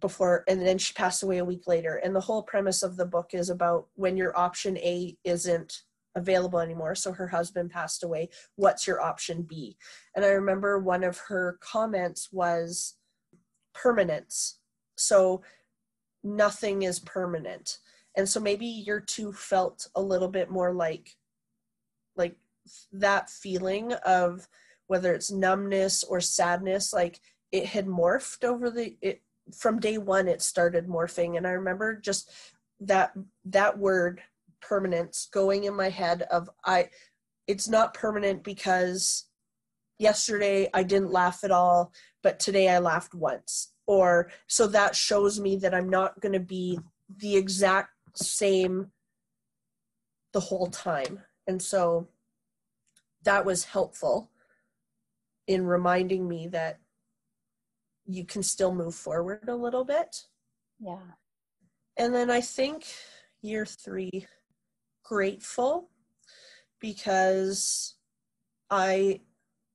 Before 0.00 0.44
and 0.48 0.60
then 0.60 0.78
she 0.78 0.94
passed 0.94 1.22
away 1.22 1.38
a 1.38 1.44
week 1.44 1.66
later, 1.66 1.96
and 1.96 2.14
the 2.14 2.20
whole 2.20 2.42
premise 2.42 2.82
of 2.82 2.96
the 2.96 3.06
book 3.06 3.30
is 3.34 3.50
about 3.50 3.86
when 3.94 4.16
your 4.16 4.36
option 4.36 4.76
A 4.78 5.16
isn't 5.24 5.82
available 6.14 6.58
anymore. 6.58 6.94
So 6.94 7.12
her 7.12 7.28
husband 7.28 7.70
passed 7.70 8.04
away. 8.04 8.28
What's 8.56 8.86
your 8.86 9.00
option 9.00 9.42
B? 9.42 9.76
And 10.14 10.24
I 10.24 10.28
remember 10.28 10.78
one 10.78 11.04
of 11.04 11.18
her 11.28 11.58
comments 11.60 12.28
was 12.32 12.94
permanence. 13.74 14.58
So 14.96 15.42
nothing 16.22 16.82
is 16.82 17.00
permanent. 17.00 17.78
And 18.16 18.28
so 18.28 18.40
maybe 18.40 18.66
your 18.66 19.00
two 19.00 19.32
felt 19.32 19.88
a 19.94 20.02
little 20.02 20.28
bit 20.28 20.50
more 20.50 20.72
like 20.72 21.16
like 22.16 22.36
that 22.92 23.30
feeling 23.30 23.92
of 24.06 24.48
whether 24.86 25.14
it's 25.14 25.30
numbness 25.30 26.04
or 26.04 26.20
sadness, 26.20 26.92
like 26.92 27.20
it 27.50 27.66
had 27.66 27.86
morphed 27.86 28.44
over 28.44 28.70
the 28.70 28.96
it 29.00 29.22
from 29.56 29.80
day 29.80 29.98
one 29.98 30.28
it 30.28 30.42
started 30.42 30.86
morphing. 30.86 31.36
And 31.36 31.46
I 31.46 31.50
remember 31.50 31.96
just 31.96 32.30
that 32.80 33.12
that 33.46 33.78
word 33.78 34.22
permanence 34.60 35.28
going 35.32 35.64
in 35.64 35.74
my 35.74 35.88
head 35.88 36.22
of 36.30 36.48
I 36.64 36.90
it's 37.46 37.68
not 37.68 37.94
permanent 37.94 38.44
because 38.44 39.26
yesterday 39.98 40.68
I 40.72 40.82
didn't 40.82 41.12
laugh 41.12 41.44
at 41.44 41.50
all, 41.50 41.92
but 42.22 42.38
today 42.38 42.68
I 42.68 42.78
laughed 42.78 43.14
once. 43.14 43.72
Or 43.86 44.30
so 44.46 44.66
that 44.68 44.94
shows 44.94 45.40
me 45.40 45.56
that 45.56 45.74
I'm 45.74 45.88
not 45.88 46.20
going 46.20 46.32
to 46.32 46.40
be 46.40 46.78
the 47.18 47.36
exact 47.36 47.90
same 48.14 48.90
the 50.32 50.40
whole 50.40 50.68
time. 50.68 51.20
And 51.46 51.60
so 51.60 52.08
that 53.24 53.44
was 53.44 53.64
helpful 53.64 54.30
in 55.46 55.66
reminding 55.66 56.28
me 56.28 56.48
that 56.48 56.78
you 58.06 58.24
can 58.24 58.42
still 58.42 58.74
move 58.74 58.94
forward 58.94 59.48
a 59.48 59.54
little 59.54 59.84
bit. 59.84 60.24
Yeah. 60.80 60.98
And 61.96 62.14
then 62.14 62.30
I 62.30 62.40
think 62.40 62.84
year 63.42 63.66
three 63.66 64.26
grateful 65.04 65.90
because 66.80 67.96
I 68.70 69.20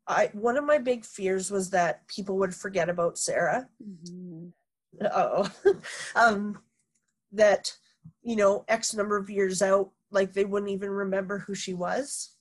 I 0.07 0.29
one 0.33 0.57
of 0.57 0.65
my 0.65 0.77
big 0.77 1.05
fears 1.05 1.51
was 1.51 1.69
that 1.71 2.07
people 2.07 2.37
would 2.37 2.55
forget 2.55 2.89
about 2.89 3.17
Sarah. 3.17 3.67
Mm-hmm. 3.83 4.47
Oh, 5.13 5.49
um, 6.15 6.59
that 7.31 7.75
you 8.23 8.35
know, 8.35 8.65
X 8.67 8.93
number 8.93 9.17
of 9.17 9.29
years 9.29 9.61
out, 9.61 9.91
like 10.11 10.33
they 10.33 10.45
wouldn't 10.45 10.71
even 10.71 10.89
remember 10.89 11.39
who 11.39 11.55
she 11.55 11.73
was. 11.73 12.31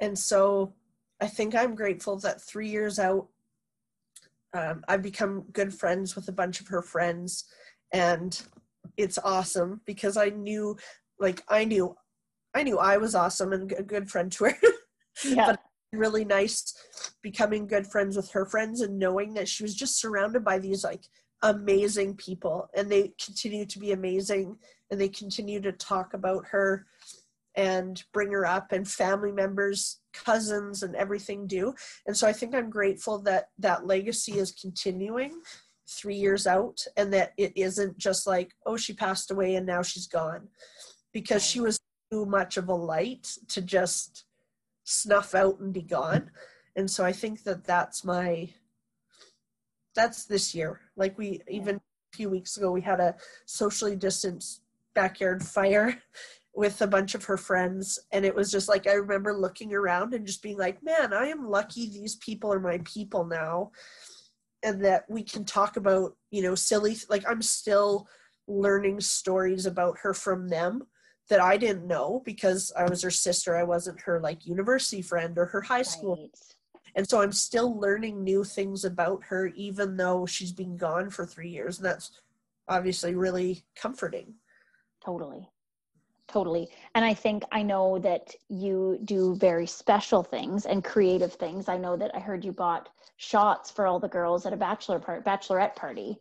And 0.00 0.18
so, 0.18 0.74
I 1.20 1.26
think 1.26 1.54
I'm 1.54 1.74
grateful 1.74 2.18
that 2.20 2.40
three 2.40 2.68
years 2.68 2.98
out, 2.98 3.28
um, 4.54 4.82
I've 4.88 5.02
become 5.02 5.44
good 5.52 5.74
friends 5.74 6.16
with 6.16 6.28
a 6.28 6.32
bunch 6.32 6.60
of 6.60 6.68
her 6.68 6.82
friends, 6.82 7.44
and 7.92 8.40
it's 8.96 9.18
awesome 9.18 9.82
because 9.84 10.16
I 10.16 10.30
knew, 10.30 10.76
like, 11.18 11.42
I 11.48 11.64
knew, 11.64 11.94
I 12.54 12.62
knew 12.62 12.78
I 12.78 12.96
was 12.96 13.14
awesome 13.14 13.52
and 13.52 13.70
a 13.72 13.82
good 13.82 14.10
friend 14.10 14.32
to 14.32 14.44
her. 14.44 14.56
Yeah. 15.24 15.46
but 15.46 15.60
really 15.92 16.24
nice 16.24 16.72
becoming 17.22 17.66
good 17.66 17.86
friends 17.86 18.16
with 18.16 18.30
her 18.30 18.46
friends 18.46 18.80
and 18.80 18.98
knowing 18.98 19.34
that 19.34 19.48
she 19.48 19.62
was 19.62 19.74
just 19.74 20.00
surrounded 20.00 20.44
by 20.44 20.58
these 20.58 20.84
like 20.84 21.02
amazing 21.42 22.14
people 22.14 22.68
and 22.74 22.90
they 22.90 23.12
continue 23.22 23.66
to 23.66 23.78
be 23.78 23.92
amazing 23.92 24.56
and 24.90 25.00
they 25.00 25.08
continue 25.08 25.60
to 25.60 25.72
talk 25.72 26.14
about 26.14 26.46
her 26.46 26.86
and 27.56 28.04
bring 28.12 28.30
her 28.30 28.46
up 28.46 28.72
and 28.72 28.88
family 28.88 29.32
members 29.32 30.00
cousins 30.12 30.82
and 30.82 30.94
everything 30.94 31.46
do. 31.46 31.74
And 32.06 32.16
so 32.16 32.26
i 32.26 32.32
think 32.32 32.54
i'm 32.54 32.70
grateful 32.70 33.18
that 33.22 33.48
that 33.58 33.86
legacy 33.86 34.38
is 34.38 34.52
continuing 34.52 35.40
three 35.88 36.14
years 36.14 36.46
out 36.46 36.84
and 36.96 37.12
that 37.12 37.32
it 37.36 37.52
isn't 37.56 37.98
just 37.98 38.26
like 38.26 38.52
oh 38.66 38.76
she 38.76 38.92
passed 38.92 39.30
away 39.30 39.56
and 39.56 39.66
now 39.66 39.82
she's 39.82 40.06
gone. 40.06 40.48
Because 41.12 41.44
she 41.44 41.60
was 41.60 41.80
too 42.12 42.24
much 42.24 42.56
of 42.56 42.68
a 42.68 42.74
light 42.74 43.36
to 43.48 43.60
just 43.60 44.24
snuff 44.84 45.34
out 45.34 45.58
and 45.58 45.72
be 45.72 45.82
gone. 45.82 46.30
And 46.76 46.88
so 46.90 47.04
i 47.04 47.12
think 47.12 47.42
that 47.44 47.64
that's 47.64 48.04
my 48.04 48.50
that's 49.94 50.24
this 50.24 50.54
year. 50.54 50.80
Like 50.96 51.18
we 51.18 51.40
even 51.48 51.76
a 51.76 52.16
few 52.16 52.30
weeks 52.30 52.56
ago 52.56 52.70
we 52.70 52.80
had 52.80 53.00
a 53.00 53.16
socially 53.46 53.96
distanced 53.96 54.62
backyard 54.94 55.42
fire 55.42 56.02
with 56.54 56.82
a 56.82 56.86
bunch 56.86 57.14
of 57.14 57.24
her 57.24 57.36
friends 57.36 57.98
and 58.12 58.24
it 58.24 58.34
was 58.34 58.50
just 58.50 58.68
like 58.68 58.86
i 58.88 58.92
remember 58.92 59.32
looking 59.32 59.72
around 59.72 60.12
and 60.14 60.26
just 60.26 60.42
being 60.42 60.58
like 60.58 60.82
man 60.82 61.12
i 61.12 61.26
am 61.26 61.48
lucky 61.48 61.88
these 61.88 62.16
people 62.16 62.52
are 62.52 62.60
my 62.60 62.78
people 62.84 63.24
now 63.24 63.70
and 64.64 64.84
that 64.84 65.04
we 65.08 65.22
can 65.22 65.44
talk 65.44 65.76
about 65.76 66.16
you 66.32 66.42
know 66.42 66.56
silly 66.56 66.96
like 67.08 67.22
i'm 67.28 67.40
still 67.40 68.08
learning 68.48 69.00
stories 69.00 69.64
about 69.64 69.96
her 69.98 70.12
from 70.12 70.48
them 70.48 70.82
that 71.30 71.40
I 71.40 71.56
didn't 71.56 71.86
know 71.86 72.20
because 72.24 72.72
I 72.76 72.84
was 72.84 73.02
her 73.02 73.10
sister. 73.10 73.56
I 73.56 73.62
wasn't 73.62 74.00
her 74.02 74.20
like 74.20 74.46
university 74.46 75.00
friend 75.00 75.38
or 75.38 75.46
her 75.46 75.62
high 75.62 75.82
school. 75.82 76.16
Right. 76.16 76.30
And 76.96 77.08
so 77.08 77.22
I'm 77.22 77.32
still 77.32 77.78
learning 77.78 78.24
new 78.24 78.42
things 78.42 78.84
about 78.84 79.22
her, 79.28 79.46
even 79.54 79.96
though 79.96 80.26
she's 80.26 80.52
been 80.52 80.76
gone 80.76 81.08
for 81.08 81.24
three 81.24 81.48
years. 81.48 81.78
And 81.78 81.86
that's 81.86 82.10
obviously 82.68 83.14
really 83.14 83.62
comforting. 83.76 84.34
Totally. 85.04 85.48
Totally. 86.28 86.68
And 86.94 87.04
I 87.04 87.12
think 87.12 87.42
I 87.50 87.62
know 87.62 87.98
that 87.98 88.34
you 88.48 89.00
do 89.04 89.34
very 89.34 89.66
special 89.66 90.22
things 90.22 90.64
and 90.64 90.84
creative 90.84 91.32
things. 91.32 91.68
I 91.68 91.76
know 91.76 91.96
that 91.96 92.14
I 92.14 92.20
heard 92.20 92.44
you 92.44 92.52
bought 92.52 92.88
shots 93.16 93.70
for 93.70 93.86
all 93.86 93.98
the 93.98 94.08
girls 94.08 94.46
at 94.46 94.52
a 94.52 94.56
bachelor 94.56 95.00
part 95.00 95.24
bachelorette 95.24 95.74
party. 95.74 96.16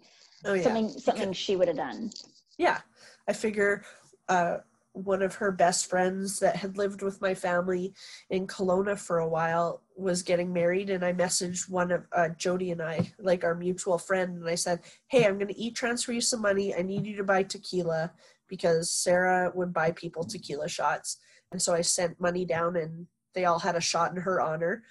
Oh, 0.46 0.54
yeah. 0.54 0.64
Something 0.64 0.90
something 0.90 1.34
she 1.34 1.56
would 1.56 1.68
have 1.68 1.78
done. 1.78 2.12
Yeah. 2.58 2.80
I 3.28 3.34
figure 3.34 3.84
uh, 4.28 4.58
one 4.94 5.22
of 5.22 5.36
her 5.36 5.52
best 5.52 5.88
friends 5.88 6.40
that 6.40 6.56
had 6.56 6.78
lived 6.78 7.02
with 7.02 7.22
my 7.22 7.36
family 7.36 7.94
in 8.30 8.48
Kelowna 8.48 8.98
for 8.98 9.20
a 9.20 9.30
while 9.30 9.84
was 9.96 10.24
getting 10.24 10.52
married 10.52 10.90
and 10.90 11.06
I 11.06 11.14
messaged 11.14 11.70
one 11.70 11.92
of 11.92 12.06
uh, 12.12 12.30
Jody 12.30 12.72
and 12.72 12.82
I 12.82 13.12
like 13.20 13.44
our 13.44 13.56
mutual 13.56 13.98
friend 13.98 14.38
and 14.38 14.50
I 14.50 14.56
said 14.56 14.80
hey 15.08 15.26
I'm 15.26 15.36
going 15.36 15.54
to 15.54 15.62
e-transfer 15.62 16.12
you 16.12 16.22
some 16.22 16.42
money 16.42 16.74
I 16.74 16.82
need 16.82 17.06
you 17.06 17.16
to 17.18 17.24
buy 17.24 17.44
tequila 17.44 18.12
because 18.50 18.92
Sarah 18.92 19.52
would 19.56 19.74
buy 19.74 19.92
people 19.92 20.24
tequila 20.24 20.68
shots 20.68 21.18
and 21.52 21.62
so 21.62 21.74
I 21.74 21.82
sent 21.82 22.20
money 22.20 22.46
down 22.46 22.76
and 22.76 23.08
they 23.34 23.46
all 23.46 23.60
had 23.60 23.76
a 23.76 23.82
shot 23.82 24.12
in 24.12 24.22
her 24.22 24.42
honor 24.42 24.84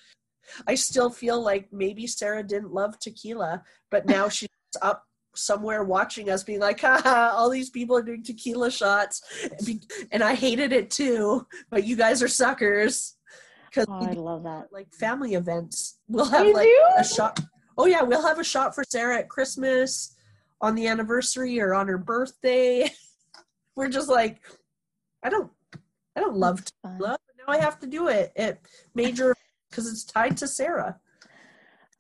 I 0.66 0.74
still 0.76 1.10
feel 1.10 1.42
like 1.42 1.68
maybe 1.72 2.06
Sarah 2.06 2.42
didn't 2.42 2.72
love 2.72 2.98
tequila 2.98 3.62
but 3.90 4.06
now 4.06 4.28
she's 4.28 4.48
up 4.82 5.04
somewhere 5.38 5.84
watching 5.84 6.30
us 6.30 6.42
being 6.42 6.60
like, 6.60 6.80
haha, 6.82 7.34
all 7.34 7.48
these 7.48 7.70
people 7.70 7.96
are 7.96 8.02
doing 8.02 8.22
tequila 8.22 8.70
shots. 8.70 9.22
And 10.10 10.22
I 10.22 10.34
hated 10.34 10.72
it 10.72 10.90
too, 10.90 11.46
but 11.70 11.84
you 11.84 11.96
guys 11.96 12.22
are 12.22 12.28
suckers. 12.28 13.16
Because 13.70 13.86
oh, 13.88 14.06
I 14.06 14.12
love 14.12 14.44
that. 14.44 14.68
Like 14.72 14.92
family 14.92 15.34
events. 15.34 15.98
We'll 16.08 16.24
have 16.26 16.46
you 16.46 16.54
like 16.54 16.66
do? 16.66 16.84
a 16.98 17.04
shot. 17.04 17.40
Oh, 17.76 17.86
yeah, 17.86 18.02
we'll 18.02 18.26
have 18.26 18.40
a 18.40 18.44
shot 18.44 18.74
for 18.74 18.82
Sarah 18.82 19.18
at 19.18 19.28
Christmas, 19.28 20.16
on 20.60 20.74
the 20.74 20.88
anniversary, 20.88 21.60
or 21.60 21.74
on 21.74 21.86
her 21.86 21.98
birthday. 21.98 22.90
We're 23.78 23.88
just 23.88 24.08
like, 24.08 24.40
I 25.22 25.28
don't, 25.28 25.52
I 26.16 26.20
don't 26.20 26.36
love 26.36 26.64
tequila. 26.64 27.16
But 27.16 27.20
now 27.38 27.44
I 27.46 27.58
have 27.58 27.78
to 27.78 27.86
do 27.86 28.08
it 28.08 28.32
at 28.34 28.58
major 28.96 29.36
because 29.70 29.86
it's 29.86 30.02
tied 30.02 30.36
to 30.38 30.48
Sarah. 30.48 30.98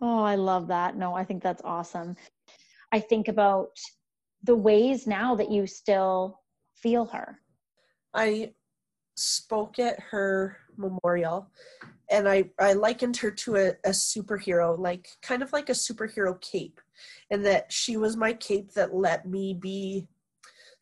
Oh, 0.00 0.24
I 0.24 0.34
love 0.34 0.66
that. 0.66 0.96
No, 0.96 1.14
I 1.14 1.22
think 1.22 1.40
that's 1.40 1.62
awesome. 1.64 2.16
I 2.90 2.98
think 2.98 3.28
about 3.28 3.78
the 4.42 4.56
ways 4.56 5.06
now 5.06 5.36
that 5.36 5.52
you 5.52 5.68
still 5.68 6.40
feel 6.74 7.04
her. 7.04 7.38
I 8.12 8.54
spoke 9.14 9.78
at 9.78 10.00
her 10.00 10.56
memorial 10.76 11.48
and 12.10 12.28
I, 12.28 12.50
I 12.58 12.72
likened 12.72 13.18
her 13.18 13.30
to 13.30 13.54
a, 13.54 13.68
a 13.84 13.90
superhero, 13.90 14.76
like 14.76 15.06
kind 15.22 15.44
of 15.44 15.52
like 15.52 15.68
a 15.68 15.74
superhero 15.74 16.40
cape, 16.40 16.80
and 17.30 17.46
that 17.46 17.70
she 17.70 17.96
was 17.96 18.16
my 18.16 18.32
cape 18.32 18.72
that 18.72 18.96
let 18.96 19.28
me 19.28 19.54
be 19.54 20.08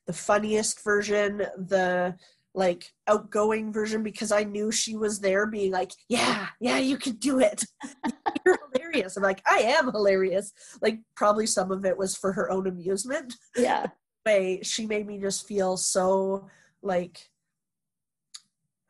the 0.07 0.13
funniest 0.13 0.83
version, 0.85 1.39
the 1.57 2.17
like 2.55 2.91
outgoing 3.07 3.71
version 3.71 4.03
because 4.03 4.33
I 4.33 4.45
knew 4.45 4.73
she 4.73 4.97
was 4.97 5.21
there 5.21 5.47
being 5.47 5.73
like, 5.73 5.93
yeah, 6.09 6.49
yeah, 6.59 6.79
you 6.79 6.97
can 6.97 7.17
do 7.17 7.39
it. 7.39 7.65
You're 8.47 8.59
hilarious. 8.73 9.17
I'm 9.17 9.23
like, 9.23 9.43
I 9.47 9.59
am 9.59 9.91
hilarious. 9.91 10.53
Like 10.81 11.01
probably 11.17 11.47
some 11.47 11.71
of 11.71 11.85
it 11.85 11.99
was 11.99 12.17
for 12.17 12.33
her 12.33 12.51
own 12.51 12.67
amusement. 12.67 13.35
Yeah. 13.57 13.87
way 14.27 14.61
she 14.63 14.87
made 14.87 15.07
me 15.07 15.19
just 15.19 15.47
feel 15.47 15.77
so 15.77 16.49
like 16.83 17.31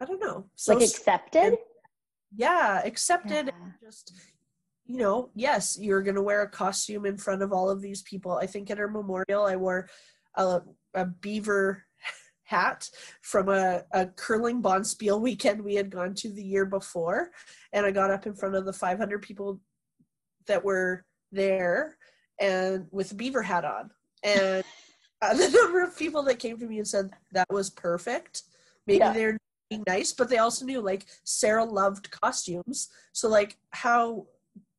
I 0.01 0.05
don't 0.05 0.21
know. 0.21 0.47
So 0.57 0.75
like 0.75 0.83
accepted? 0.83 1.59
yeah, 2.35 2.83
accepted 2.85 3.47
yeah. 3.47 3.71
just 3.83 4.12
you 4.87 4.99
know, 4.99 5.31
yes, 5.35 5.77
you're 5.81 6.03
going 6.03 6.14
to 6.14 6.23
wear 6.23 6.43
a 6.43 6.49
costume 6.49 7.07
in 7.07 7.17
front 7.17 7.43
of 7.43 7.53
all 7.53 7.69
of 7.69 7.83
these 7.83 8.03
people. 8.03 8.39
I 8.39 8.47
think 8.47 8.71
at 8.71 8.79
her 8.79 8.89
memorial 8.89 9.45
I 9.45 9.57
wore 9.57 9.89
a, 10.37 10.61
a 10.97 11.05
beaver 11.05 11.84
hat 12.47 12.88
from 13.22 13.49
a, 13.49 13.82
a 13.92 14.07
curling 14.07 14.62
bonspiel 14.62 15.20
weekend 15.20 15.61
we 15.61 15.74
had 15.74 15.90
gone 15.90 16.14
to 16.14 16.32
the 16.32 16.42
year 16.42 16.64
before. 16.64 17.30
And 17.72 17.84
i 17.84 17.90
got 17.90 18.11
up 18.11 18.26
in 18.26 18.34
front 18.34 18.55
of 18.55 18.64
the 18.64 18.72
500 18.72 19.20
people 19.20 19.61
that 20.47 20.64
were 20.64 21.05
there 21.32 21.97
and 22.40 22.86
with 22.90 23.12
a 23.12 23.14
beaver 23.14 23.42
hat 23.42 23.64
on. 23.64 23.90
And 24.22 24.64
uh, 25.22 25.34
the 25.34 25.51
number 25.51 25.82
of 25.82 25.99
people 25.99 26.22
that 26.24 26.38
came 26.38 26.59
to 26.59 26.66
me 26.66 26.78
and 26.78 26.88
said 26.88 27.11
that 27.32 27.51
was 27.51 27.70
perfect. 27.70 28.42
Maybe 28.86 28.99
yeah. 28.99 29.12
they're 29.12 29.38
being 29.68 29.82
nice 29.88 30.12
but 30.12 30.30
they 30.30 30.38
also 30.38 30.64
knew 30.64 30.80
like 30.80 31.07
sarah 31.24 31.64
loved 31.64 32.11
costumes. 32.12 32.88
So 33.12 33.28
like 33.28 33.57
how 33.70 34.26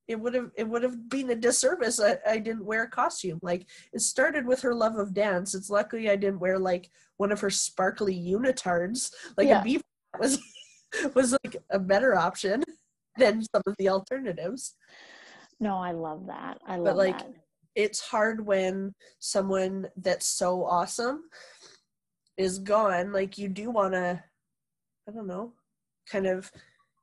it 0.07 0.19
would 0.19 0.33
have 0.33 0.51
it 0.55 0.67
would 0.67 0.83
have 0.83 1.09
been 1.09 1.29
a 1.29 1.35
disservice. 1.35 1.99
I, 1.99 2.17
I 2.27 2.37
didn't 2.37 2.65
wear 2.65 2.83
a 2.83 2.89
costume. 2.89 3.39
Like 3.41 3.67
it 3.93 4.01
started 4.01 4.45
with 4.45 4.61
her 4.61 4.73
love 4.73 4.97
of 4.97 5.13
dance. 5.13 5.53
It's 5.53 5.69
luckily 5.69 6.09
i 6.09 6.15
didn't 6.15 6.39
wear 6.39 6.57
like 6.57 6.89
one 7.17 7.31
of 7.31 7.41
her 7.41 7.49
sparkly 7.49 8.15
unitards. 8.15 9.11
Like 9.37 9.47
yeah. 9.47 9.61
a 9.61 9.63
beaver 9.63 9.83
was 10.19 10.39
was 11.15 11.33
like 11.43 11.57
a 11.69 11.79
better 11.79 12.17
option 12.17 12.63
than 13.17 13.43
some 13.53 13.63
of 13.65 13.75
the 13.77 13.89
alternatives. 13.89 14.75
No 15.59 15.77
i 15.77 15.91
love 15.91 16.27
that. 16.27 16.59
I 16.65 16.77
love 16.77 16.85
but 16.85 16.97
like 16.97 17.19
that. 17.19 17.33
it's 17.75 17.99
hard 17.99 18.45
when 18.45 18.93
someone 19.19 19.87
that's 19.97 20.27
so 20.27 20.63
awesome 20.63 21.23
is 22.37 22.59
gone. 22.59 23.11
Like 23.11 23.37
you 23.37 23.49
do 23.49 23.71
want 23.71 23.93
to 23.93 24.23
i 25.07 25.11
don't 25.11 25.27
know 25.27 25.53
kind 26.09 26.27
of 26.27 26.51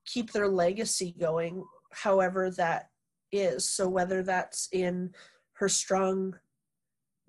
keep 0.06 0.32
their 0.32 0.48
legacy 0.48 1.14
going 1.18 1.64
however 1.92 2.50
that 2.50 2.88
is. 3.34 3.68
So 3.68 3.88
whether 3.88 4.22
that's 4.22 4.68
in 4.72 5.12
her 5.54 5.68
strong 5.68 6.34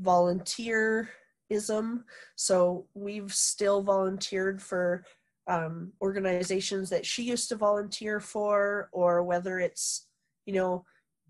volunteerism, 0.02 2.04
so 2.36 2.88
we've 2.94 3.34
still 3.34 3.82
volunteered 3.82 4.62
for 4.62 5.06
um, 5.48 5.94
organizations 6.02 6.90
that 6.90 7.06
she 7.06 7.24
used 7.24 7.50
to 7.50 7.56
volunteer 7.56 8.20
for, 8.20 8.90
or 8.92 9.24
whether 9.24 9.60
it's, 9.60 10.08
you 10.46 10.54
know, 10.54 10.86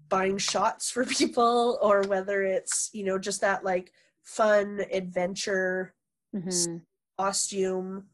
buying 0.10 0.38
shots 0.38 0.90
for 0.90 1.06
people, 1.20 1.78
or 1.82 2.02
whether 2.04 2.44
it's, 2.44 2.90
you 2.94 3.04
know, 3.04 3.20
just 3.20 3.42
that 3.42 3.64
like 3.64 3.92
fun 4.24 4.84
adventure 4.92 5.94
Mhm. 6.34 6.82
costume 7.18 8.06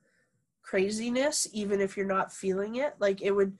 craziness 0.62 1.47
even 1.53 1.82
if 1.82 1.97
you're 1.97 2.05
not 2.05 2.32
feeling 2.32 2.76
it 2.76 2.93
like 2.99 3.22
it 3.22 3.32
would 3.32 3.57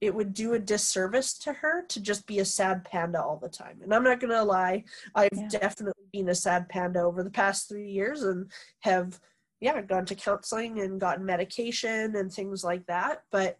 it 0.00 0.14
would 0.14 0.34
do 0.34 0.52
a 0.52 0.58
disservice 0.58 1.38
to 1.38 1.52
her 1.54 1.82
to 1.88 2.00
just 2.00 2.26
be 2.26 2.38
a 2.40 2.44
sad 2.44 2.84
panda 2.84 3.22
all 3.22 3.38
the 3.38 3.48
time. 3.48 3.78
And 3.82 3.94
i'm 3.94 4.04
not 4.04 4.20
going 4.20 4.32
to 4.32 4.42
lie 4.42 4.84
i've 5.14 5.30
Yeah. 5.32 5.48
definitely 5.48 6.04
been 6.12 6.28
a 6.28 6.34
sad 6.34 6.68
panda 6.68 7.00
over 7.00 7.22
the 7.22 7.30
past 7.30 7.68
3 7.68 7.88
years 7.90 8.22
and 8.22 8.50
have 8.80 9.18
yeah 9.60 9.80
gone 9.80 10.04
to 10.06 10.14
counseling 10.14 10.80
and 10.80 11.00
gotten 11.00 11.24
medication 11.24 12.14
and 12.16 12.30
things 12.32 12.62
like 12.62 12.84
that. 12.86 13.22
But 13.30 13.58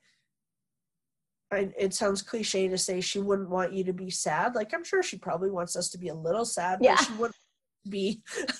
I, 1.53 1.71
it 1.79 1.95
sounds 1.95 2.23
cliche 2.23 2.67
to 2.69 2.77
say 2.77 3.01
she 3.01 3.21
wouldn't 3.21 3.49
want 3.49 3.73
you 3.73 3.85
to 3.85 3.93
be 3.93 4.11
sad. 4.11 4.55
Like 4.55 4.75
i'm 4.75 4.85
sure 4.85 5.03
she 5.03 5.17
probably 5.19 5.51
wants 5.51 5.75
us 5.77 5.89
to 5.91 5.99
be 5.99 6.09
a 6.09 6.15
little 6.15 6.45
sad 6.45 6.81
Yeah. 6.83 6.97
but 6.97 7.05
she 7.07 7.13
wouldn't 7.15 7.37
be. 7.89 8.23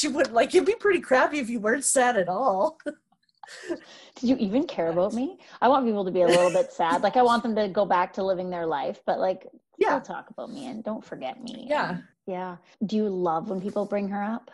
She 0.00 0.08
wouldn't 0.08 0.34
like 0.34 0.52
it'd 0.52 0.66
be 0.66 0.74
pretty 0.74 0.98
crappy 0.98 1.38
if 1.38 1.48
you 1.48 1.60
weren't 1.60 1.84
sad 1.84 2.16
at 2.16 2.28
all 2.28 2.76
Did 4.16 4.28
you 4.30 4.36
even 4.36 4.66
care 4.66 4.88
about 4.90 5.12
me? 5.14 5.38
I 5.60 5.68
want 5.68 5.84
people 5.86 6.04
to 6.04 6.10
be 6.10 6.22
a 6.22 6.26
little 6.26 6.50
bit 6.50 6.72
sad. 6.80 7.02
Like 7.02 7.16
I 7.16 7.22
want 7.22 7.42
them 7.42 7.54
to 7.56 7.68
go 7.68 7.84
back 7.84 8.12
to 8.14 8.22
living 8.22 8.50
their 8.50 8.66
life, 8.66 9.00
but 9.06 9.18
like 9.18 9.46
yeah 9.78 10.00
still 10.00 10.14
talk 10.16 10.30
about 10.30 10.50
me 10.52 10.66
and 10.66 10.84
don't 10.84 11.04
forget 11.04 11.42
me. 11.42 11.66
Yeah. 11.68 11.90
And- 11.90 12.04
yeah. 12.26 12.56
Do 12.86 12.96
you 12.96 13.08
love 13.08 13.50
when 13.50 13.60
people 13.60 13.84
bring 13.86 14.08
her 14.08 14.22
up? 14.22 14.50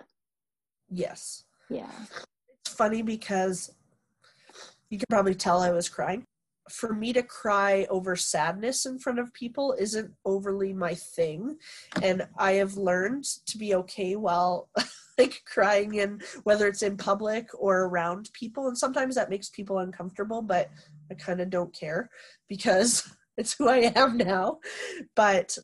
yes 0.92 1.44
Yeah. 1.68 1.90
it's 2.64 2.74
funny 2.74 3.00
because 3.02 3.70
you 4.88 4.98
can 4.98 5.06
probably 5.08 5.36
tell 5.36 5.60
I 5.60 5.70
was 5.70 5.88
crying. 5.88 6.24
For 6.70 6.94
me 6.94 7.12
to 7.12 7.22
cry 7.22 7.86
over 7.90 8.16
sadness 8.16 8.86
in 8.86 8.98
front 8.98 9.18
of 9.18 9.32
people 9.34 9.74
isn't 9.78 10.12
overly 10.24 10.72
my 10.72 10.94
thing. 10.94 11.56
And 12.02 12.26
I 12.38 12.52
have 12.52 12.76
learned 12.76 13.24
to 13.46 13.58
be 13.58 13.74
okay 13.74 14.16
while 14.16 14.70
like 15.18 15.42
crying 15.44 15.94
in 15.94 16.20
whether 16.44 16.66
it's 16.66 16.82
in 16.82 16.96
public 16.96 17.48
or 17.58 17.84
around 17.84 18.30
people. 18.32 18.68
And 18.68 18.78
sometimes 18.78 19.14
that 19.14 19.30
makes 19.30 19.48
people 19.50 19.78
uncomfortable, 19.78 20.42
but 20.42 20.70
I 21.10 21.14
kind 21.14 21.40
of 21.40 21.50
don't 21.50 21.74
care 21.74 22.10
because 22.48 23.10
it's 23.36 23.54
who 23.54 23.68
I 23.68 23.92
am 23.94 24.16
now. 24.16 24.60
But 25.14 25.58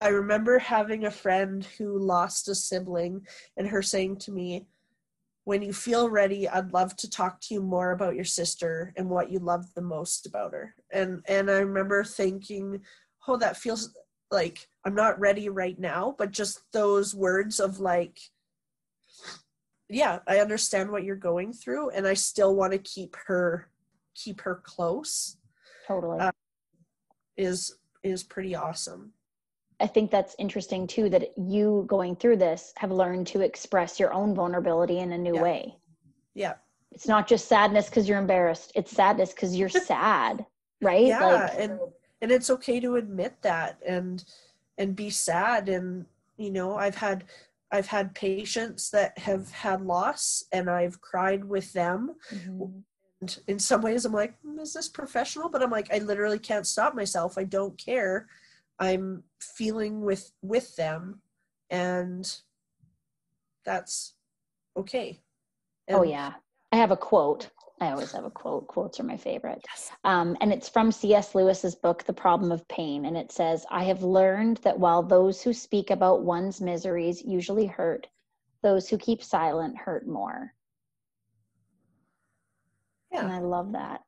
I 0.00 0.08
remember 0.08 0.58
having 0.58 1.06
a 1.06 1.10
friend 1.10 1.64
who 1.78 1.98
lost 1.98 2.48
a 2.48 2.54
sibling 2.54 3.26
and 3.56 3.66
her 3.68 3.82
saying 3.82 4.18
to 4.18 4.32
me, 4.32 4.66
when 5.44 5.62
you 5.62 5.72
feel 5.72 6.08
ready 6.08 6.48
i'd 6.48 6.72
love 6.72 6.96
to 6.96 7.08
talk 7.08 7.40
to 7.40 7.54
you 7.54 7.62
more 7.62 7.92
about 7.92 8.14
your 8.14 8.24
sister 8.24 8.92
and 8.96 9.08
what 9.08 9.30
you 9.30 9.38
love 9.38 9.66
the 9.74 9.82
most 9.82 10.26
about 10.26 10.52
her. 10.52 10.74
And 10.92 11.22
and 11.26 11.50
i 11.50 11.58
remember 11.58 12.04
thinking 12.04 12.80
oh 13.28 13.36
that 13.36 13.56
feels 13.56 13.96
like 14.30 14.68
i'm 14.84 14.94
not 14.94 15.20
ready 15.20 15.48
right 15.48 15.78
now 15.78 16.14
but 16.18 16.30
just 16.30 16.60
those 16.72 17.14
words 17.14 17.60
of 17.60 17.78
like 17.78 18.18
yeah 19.88 20.18
i 20.26 20.38
understand 20.38 20.90
what 20.90 21.04
you're 21.04 21.16
going 21.16 21.52
through 21.52 21.90
and 21.90 22.06
i 22.06 22.14
still 22.14 22.54
want 22.56 22.72
to 22.72 22.78
keep 22.78 23.16
her 23.26 23.68
keep 24.14 24.40
her 24.42 24.60
close. 24.64 25.36
Totally. 25.86 26.20
Uh, 26.20 26.30
is 27.36 27.76
is 28.02 28.22
pretty 28.22 28.54
awesome 28.54 29.12
I 29.80 29.86
think 29.86 30.10
that's 30.10 30.36
interesting 30.38 30.86
too 30.86 31.08
that 31.10 31.36
you 31.36 31.84
going 31.88 32.16
through 32.16 32.36
this 32.36 32.72
have 32.76 32.92
learned 32.92 33.26
to 33.28 33.40
express 33.40 33.98
your 33.98 34.12
own 34.12 34.34
vulnerability 34.34 34.98
in 35.00 35.12
a 35.12 35.18
new 35.18 35.34
Yeah. 35.34 35.42
way. 35.42 35.76
yeah 36.34 36.54
It's 36.92 37.08
not 37.08 37.26
just 37.26 37.48
sadness 37.48 37.88
because 37.88 38.08
you're 38.08 38.18
embarrassed. 38.18 38.72
It's 38.74 38.92
sadness 38.92 39.32
because 39.32 39.56
you're 39.56 39.68
sad, 39.92 40.46
right? 40.80 41.06
yeah 41.06 41.20
Like, 41.20 41.54
and 41.58 41.80
and 42.22 42.30
it's 42.32 42.50
okay 42.50 42.80
to 42.80 42.96
admit 42.96 43.34
that 43.42 43.78
and 43.86 44.24
and 44.78 44.96
be 44.96 45.10
sad 45.10 45.68
and 45.68 46.06
you 46.36 46.50
know 46.50 46.76
i've 46.76 46.94
had 46.96 47.24
i've 47.70 47.86
had 47.86 48.14
patients 48.14 48.90
that 48.90 49.16
have 49.18 49.50
had 49.50 49.82
loss 49.82 50.44
and 50.52 50.70
i've 50.70 51.00
cried 51.00 51.44
with 51.44 51.72
them 51.72 52.14
Mhm. 52.32 52.82
and 53.20 53.38
in 53.46 53.58
some 53.58 53.82
ways 53.82 54.04
i'm 54.04 54.12
like 54.12 54.34
"Hmm, 54.40 54.58
is 54.58 54.72
this 54.72 54.88
professional 54.88 55.48
but 55.48 55.62
i'm 55.62 55.70
like 55.70 55.92
i 55.92 55.98
literally 55.98 56.38
can't 56.38 56.66
stop 56.66 56.94
myself 56.94 57.36
i 57.38 57.44
don't 57.44 57.76
care 57.78 58.26
i'm 58.78 59.22
feeling 59.40 60.00
with 60.02 60.32
with 60.42 60.74
them 60.76 61.20
and 61.70 62.40
that's 63.64 64.14
okay 64.76 65.20
oh 65.90 66.02
yeah. 66.02 66.34
I 66.74 66.76
have 66.76 66.90
a 66.90 66.96
quote. 66.96 67.50
I 67.80 67.92
always 67.92 68.10
have 68.10 68.24
a 68.24 68.30
quote. 68.30 68.66
Quotes 68.66 68.98
are 68.98 69.04
my 69.04 69.16
favorite. 69.16 69.64
Um, 70.02 70.36
and 70.40 70.52
it's 70.52 70.68
from 70.68 70.90
C.S. 70.90 71.36
Lewis's 71.36 71.76
book, 71.76 72.02
The 72.02 72.12
Problem 72.12 72.50
of 72.50 72.66
Pain. 72.66 73.04
And 73.04 73.16
it 73.16 73.30
says, 73.30 73.64
I 73.70 73.84
have 73.84 74.02
learned 74.02 74.56
that 74.64 74.76
while 74.76 75.00
those 75.00 75.40
who 75.40 75.52
speak 75.52 75.90
about 75.90 76.24
one's 76.24 76.60
miseries 76.60 77.22
usually 77.22 77.66
hurt, 77.66 78.08
those 78.64 78.88
who 78.88 78.98
keep 78.98 79.22
silent 79.22 79.76
hurt 79.76 80.08
more. 80.08 80.52
Yeah. 83.12 83.22
And 83.22 83.32
I 83.32 83.38
love 83.38 83.70
that. 83.70 84.00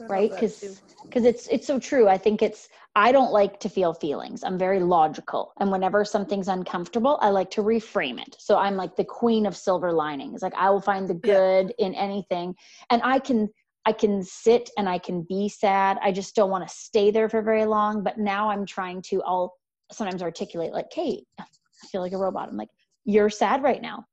Right? 0.00 0.30
because 0.30 0.82
because 1.04 1.24
it's 1.24 1.46
it's 1.48 1.66
so 1.66 1.78
true. 1.78 2.08
I 2.08 2.18
think 2.18 2.42
it's 2.42 2.68
i 2.96 3.12
don't 3.12 3.32
like 3.32 3.60
to 3.60 3.68
feel 3.68 3.94
feelings. 3.94 4.42
I'm 4.44 4.58
very 4.58 4.80
logical. 4.80 5.52
And 5.60 5.70
whenever 5.70 6.04
something's 6.04 6.48
uncomfortable 6.48 7.18
i 7.22 7.28
like 7.30 7.50
to 7.52 7.62
reframe 7.62 8.20
it. 8.20 8.36
So 8.38 8.56
i'm 8.58 8.76
like 8.76 8.96
the 8.96 9.04
queen 9.04 9.46
of 9.46 9.56
silver 9.56 9.92
linings. 9.92 10.42
Like 10.42 10.54
i 10.54 10.70
will 10.70 10.80
find 10.80 11.08
the 11.08 11.20
Yeah. 11.24 11.34
good 11.34 11.74
in 11.78 11.94
anything. 11.94 12.54
And 12.90 13.00
i 13.04 13.18
can 13.18 13.48
i 13.86 13.92
can 13.92 14.22
sit 14.22 14.70
and 14.78 14.88
i 14.88 14.98
can 14.98 15.22
be 15.28 15.48
sad. 15.48 15.98
I 16.02 16.10
just 16.12 16.34
don't 16.34 16.50
want 16.50 16.66
to 16.68 16.74
stay 16.74 17.10
there 17.10 17.28
for 17.28 17.42
very 17.42 17.64
long. 17.64 18.02
But 18.02 18.18
now 18.18 18.50
i'm 18.50 18.66
trying 18.66 19.02
to 19.10 19.22
i'll 19.22 19.54
sometimes 19.92 20.22
articulate 20.22 20.72
like 20.72 20.90
kate 20.90 21.24
i 21.38 21.44
feel 21.92 22.00
like 22.00 22.12
a 22.12 22.18
robot. 22.18 22.48
I'm 22.48 22.56
like 22.56 22.70
you're 23.04 23.30
sad 23.30 23.62
right 23.62 23.82
now. 23.82 24.04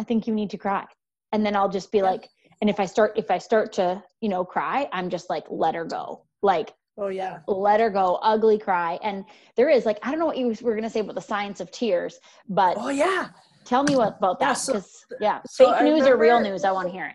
I 0.00 0.04
think 0.04 0.26
you 0.26 0.34
need 0.34 0.50
to 0.50 0.58
cry. 0.58 0.84
And 1.32 1.44
then 1.44 1.54
i'll 1.54 1.68
just 1.68 1.92
be 1.92 1.98
Yeah. 1.98 2.04
like 2.04 2.28
and 2.60 2.68
if 2.70 2.80
i 2.80 2.86
start 2.86 3.12
if 3.16 3.30
i 3.30 3.38
start 3.38 3.72
to 3.72 4.02
you 4.20 4.28
know 4.28 4.44
cry 4.44 4.88
i'm 4.92 5.08
just 5.10 5.30
like 5.30 5.44
let 5.50 5.74
her 5.74 5.84
go. 5.84 6.24
Like 6.42 6.72
oh 6.96 7.08
yeah. 7.08 7.38
let 7.46 7.80
her 7.80 7.90
go 7.90 8.18
ugly 8.22 8.58
cry. 8.58 8.98
And 9.02 9.24
there 9.56 9.68
is 9.68 9.84
like 9.86 9.98
i 10.02 10.10
don't 10.10 10.18
know 10.18 10.26
what 10.26 10.36
you 10.38 10.54
were 10.62 10.72
going 10.72 10.82
to 10.84 10.90
say 10.90 11.00
about 11.00 11.14
the 11.14 11.20
science 11.20 11.60
of 11.60 11.70
tears 11.70 12.18
but 12.48 12.76
oh 12.78 12.88
yeah. 12.90 13.28
tell 13.64 13.82
me 13.82 13.96
what 13.96 14.16
about 14.18 14.38
Yeah, 14.40 14.48
that 14.48 14.52
so- 14.54 14.72
because 14.74 15.04
yeah. 15.20 15.40
so 15.46 15.66
fake 15.66 15.80
I 15.80 15.84
news 15.84 16.06
or 16.06 16.16
real 16.16 16.40
news? 16.40 16.64
I 16.64 16.72
want 16.72 16.88
to 16.88 16.92
hear 16.92 17.06
it. 17.06 17.14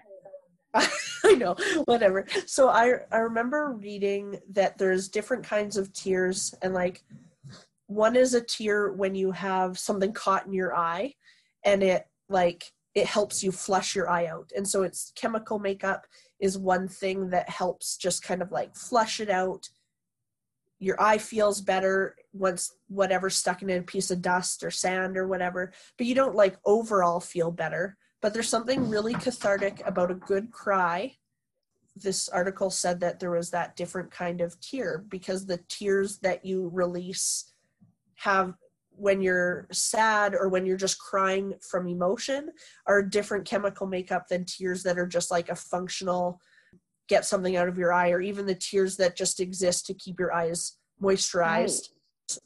I 1.26 1.36
know, 1.36 1.56
whatever. 1.86 2.26
So 2.48 2.70
I 2.70 2.96
I 3.12 3.18
remember 3.18 3.78
reading 3.80 4.40
that 4.52 4.78
there's 4.78 5.08
different 5.08 5.44
kinds 5.44 5.78
of 5.78 5.94
tears 5.94 6.54
and 6.64 6.74
like 6.74 7.04
one 7.88 8.16
is 8.16 8.34
a 8.34 8.42
tear 8.42 8.92
when 8.92 9.14
you 9.14 9.32
have 9.32 9.78
something 9.78 10.12
caught 10.14 10.48
in 10.48 10.54
your 10.54 10.76
eye 10.76 11.14
and 11.64 11.84
it 11.84 12.08
like 12.28 12.72
it 12.96 13.06
helps 13.06 13.44
you 13.44 13.52
flush 13.52 13.96
your 13.96 14.10
eye 14.10 14.28
out. 14.28 14.52
And 14.56 14.68
so 14.68 14.84
it's 14.84 15.12
chemical 15.16 15.60
makeup 15.60 16.06
is 16.40 16.58
one 16.58 16.88
thing 16.88 17.30
that 17.30 17.50
helps 17.50 17.98
just 17.98 18.24
kind 18.24 18.42
of 18.42 18.52
like 18.52 18.76
flush 18.76 19.20
it 19.20 19.30
out. 19.30 19.70
Your 20.80 21.02
eye 21.02 21.18
feels 21.18 21.62
better 21.62 22.16
once 22.34 22.76
whatever's 22.88 23.38
stuck 23.38 23.62
in 23.62 23.70
a 23.70 23.82
piece 23.82 24.12
of 24.12 24.22
dust 24.22 24.64
or 24.64 24.72
sand 24.72 25.18
or 25.18 25.28
whatever, 25.28 25.72
but 25.98 26.08
you 26.08 26.14
don't 26.14 26.36
like 26.36 26.58
overall 26.66 27.20
feel 27.20 27.52
better 27.52 27.98
but 28.24 28.34
there's 28.34 28.48
something 28.48 28.90
really 28.90 29.14
cathartic 29.16 29.82
about 29.86 30.10
a 30.10 30.16
good 30.16 30.50
cry. 30.50 31.14
This 31.94 32.30
article 32.30 32.70
said 32.70 33.02
that 33.02 33.20
there 33.20 33.32
was 33.32 33.50
that 33.50 33.76
different 33.76 34.12
kind 34.12 34.40
of 34.40 34.58
tear 34.62 35.04
because 35.10 35.46
the 35.46 35.60
tears 35.68 36.20
that 36.20 36.46
you 36.46 36.70
release 36.72 37.52
have 38.16 38.54
when 38.96 39.22
you're 39.22 39.68
sad 39.72 40.36
or 40.36 40.50
when 40.50 40.66
you're 40.66 40.78
just 40.78 41.00
crying 41.00 41.54
from 41.62 41.88
emotion 41.88 42.50
are 42.86 43.00
a 43.00 43.10
different 43.10 43.46
chemical 43.46 43.88
makeup 43.88 44.28
than 44.28 44.46
tears 44.46 44.84
that 44.84 44.98
are 44.98 45.08
just 45.08 45.32
like 45.32 45.50
a 45.50 45.56
functional 45.56 46.40
get 47.08 47.26
something 47.26 47.56
out 47.56 47.68
of 47.68 47.78
your 47.78 47.92
eye 47.92 48.12
or 48.12 48.22
even 48.22 48.46
the 48.46 48.56
tears 48.56 48.98
that 48.98 49.16
just 49.16 49.40
exist 49.40 49.86
to 49.86 49.94
keep 49.94 50.20
your 50.20 50.34
eyes 50.34 50.78
moisturized. 51.02 51.90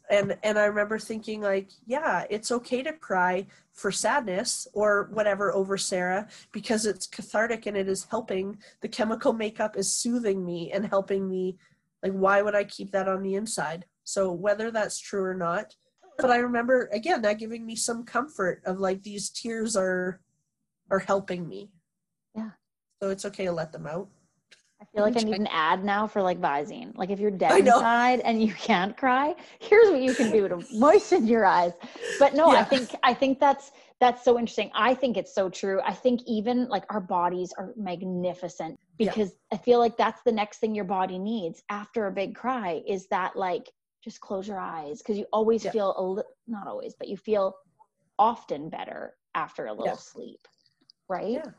And 0.09 0.35
and 0.41 0.57
i 0.57 0.65
remember 0.65 0.97
thinking 0.97 1.39
like 1.39 1.69
yeah 1.85 2.25
it's 2.31 2.51
okay 2.51 2.81
to 2.81 2.93
cry 2.93 3.45
for 3.73 3.91
sadness 3.91 4.67
or 4.73 5.09
whatever 5.13 5.53
over 5.53 5.77
sarah 5.77 6.27
because 6.51 6.87
it's 6.87 7.05
cathartic 7.05 7.67
and 7.67 7.77
it 7.77 7.87
is 7.87 8.07
helping. 8.09 8.57
The 8.81 8.89
chemical 8.89 9.33
makeup 9.33 9.77
is 9.77 9.93
soothing 9.93 10.43
me 10.43 10.71
and 10.71 10.85
helping 10.85 11.29
me 11.29 11.57
like 12.01 12.11
why 12.11 12.41
would 12.41 12.55
i 12.55 12.63
keep 12.63 12.91
that 12.91 13.07
on 13.07 13.21
the 13.21 13.35
inside? 13.35 13.85
So 14.03 14.31
whether 14.31 14.71
that's 14.71 14.99
true 14.99 15.23
or 15.23 15.35
not 15.35 15.75
but 16.17 16.31
i 16.31 16.37
remember 16.37 16.89
again 16.93 17.21
that 17.21 17.37
giving 17.39 17.65
me 17.65 17.75
some 17.75 18.03
comfort 18.03 18.61
of 18.65 18.79
like 18.79 19.01
these 19.03 19.29
tears 19.29 19.75
are 19.75 20.19
are 20.89 20.99
helping 20.99 21.47
me 21.47 21.69
Yeah. 22.35 22.51
so 23.01 23.09
it's 23.09 23.25
okay 23.25 23.45
to 23.45 23.51
let 23.51 23.71
them 23.71 23.87
out 23.87 24.07
I 24.79 24.85
feel 24.93 25.03
like 25.03 25.17
I 25.17 25.21
need 25.21 25.37
an 25.39 25.47
ad 25.47 25.83
now 25.83 26.05
for 26.05 26.21
like 26.21 26.39
Visine. 26.39 26.95
Like 26.95 27.09
if 27.09 27.19
you're 27.19 27.31
dead 27.45 27.61
inside 27.61 28.19
and 28.19 28.41
you 28.43 28.53
can't 28.53 28.95
cry, 28.95 29.33
here's 29.59 29.89
what 29.89 30.01
you 30.01 30.13
can 30.13 30.31
do 30.31 30.47
to 30.47 30.63
moisten 30.71 31.25
your 31.25 31.45
eyes. 31.45 31.73
But 32.19 32.35
no, 32.35 32.49
I 32.51 32.63
think 32.63 32.93
I 33.01 33.11
think 33.13 33.39
that's 33.39 33.71
that's 33.99 34.23
so 34.23 34.37
interesting. 34.37 34.69
I 34.75 34.93
think 34.93 35.17
it's 35.17 35.33
so 35.33 35.49
true. 35.49 35.81
I 35.83 35.93
think 35.93 36.21
even 36.27 36.67
like 36.69 36.83
our 36.91 37.01
bodies 37.01 37.51
are 37.57 37.73
magnificent 37.75 38.79
Yeah. 38.99 39.09
because 39.09 39.31
I 39.51 39.57
feel 39.57 39.79
like 39.79 39.97
that's 39.97 40.21
the 40.21 40.31
next 40.31 40.59
thing 40.59 40.75
your 40.75 40.85
body 40.85 41.17
needs 41.17 41.63
after 41.71 42.05
a 42.05 42.11
big 42.11 42.35
cry 42.35 42.83
is 42.87 43.07
that 43.07 43.35
like 43.35 43.71
just 44.07 44.21
close 44.21 44.47
your 44.47 44.59
eyes 44.59 44.99
because 44.99 45.17
you 45.17 45.25
always 45.33 45.65
Yeah. 45.65 45.71
feel 45.71 45.93
a 45.97 46.01
li- 46.01 46.23
not 46.47 46.65
always, 46.65 46.95
but 46.95 47.09
you 47.09 47.17
feel 47.17 47.57
often 48.17 48.69
better 48.69 49.17
after 49.35 49.65
a 49.67 49.71
little 49.73 49.87
Yeah. 49.87 49.95
sleep, 49.95 50.47
right? 51.09 51.31
Yeah. 51.33 51.51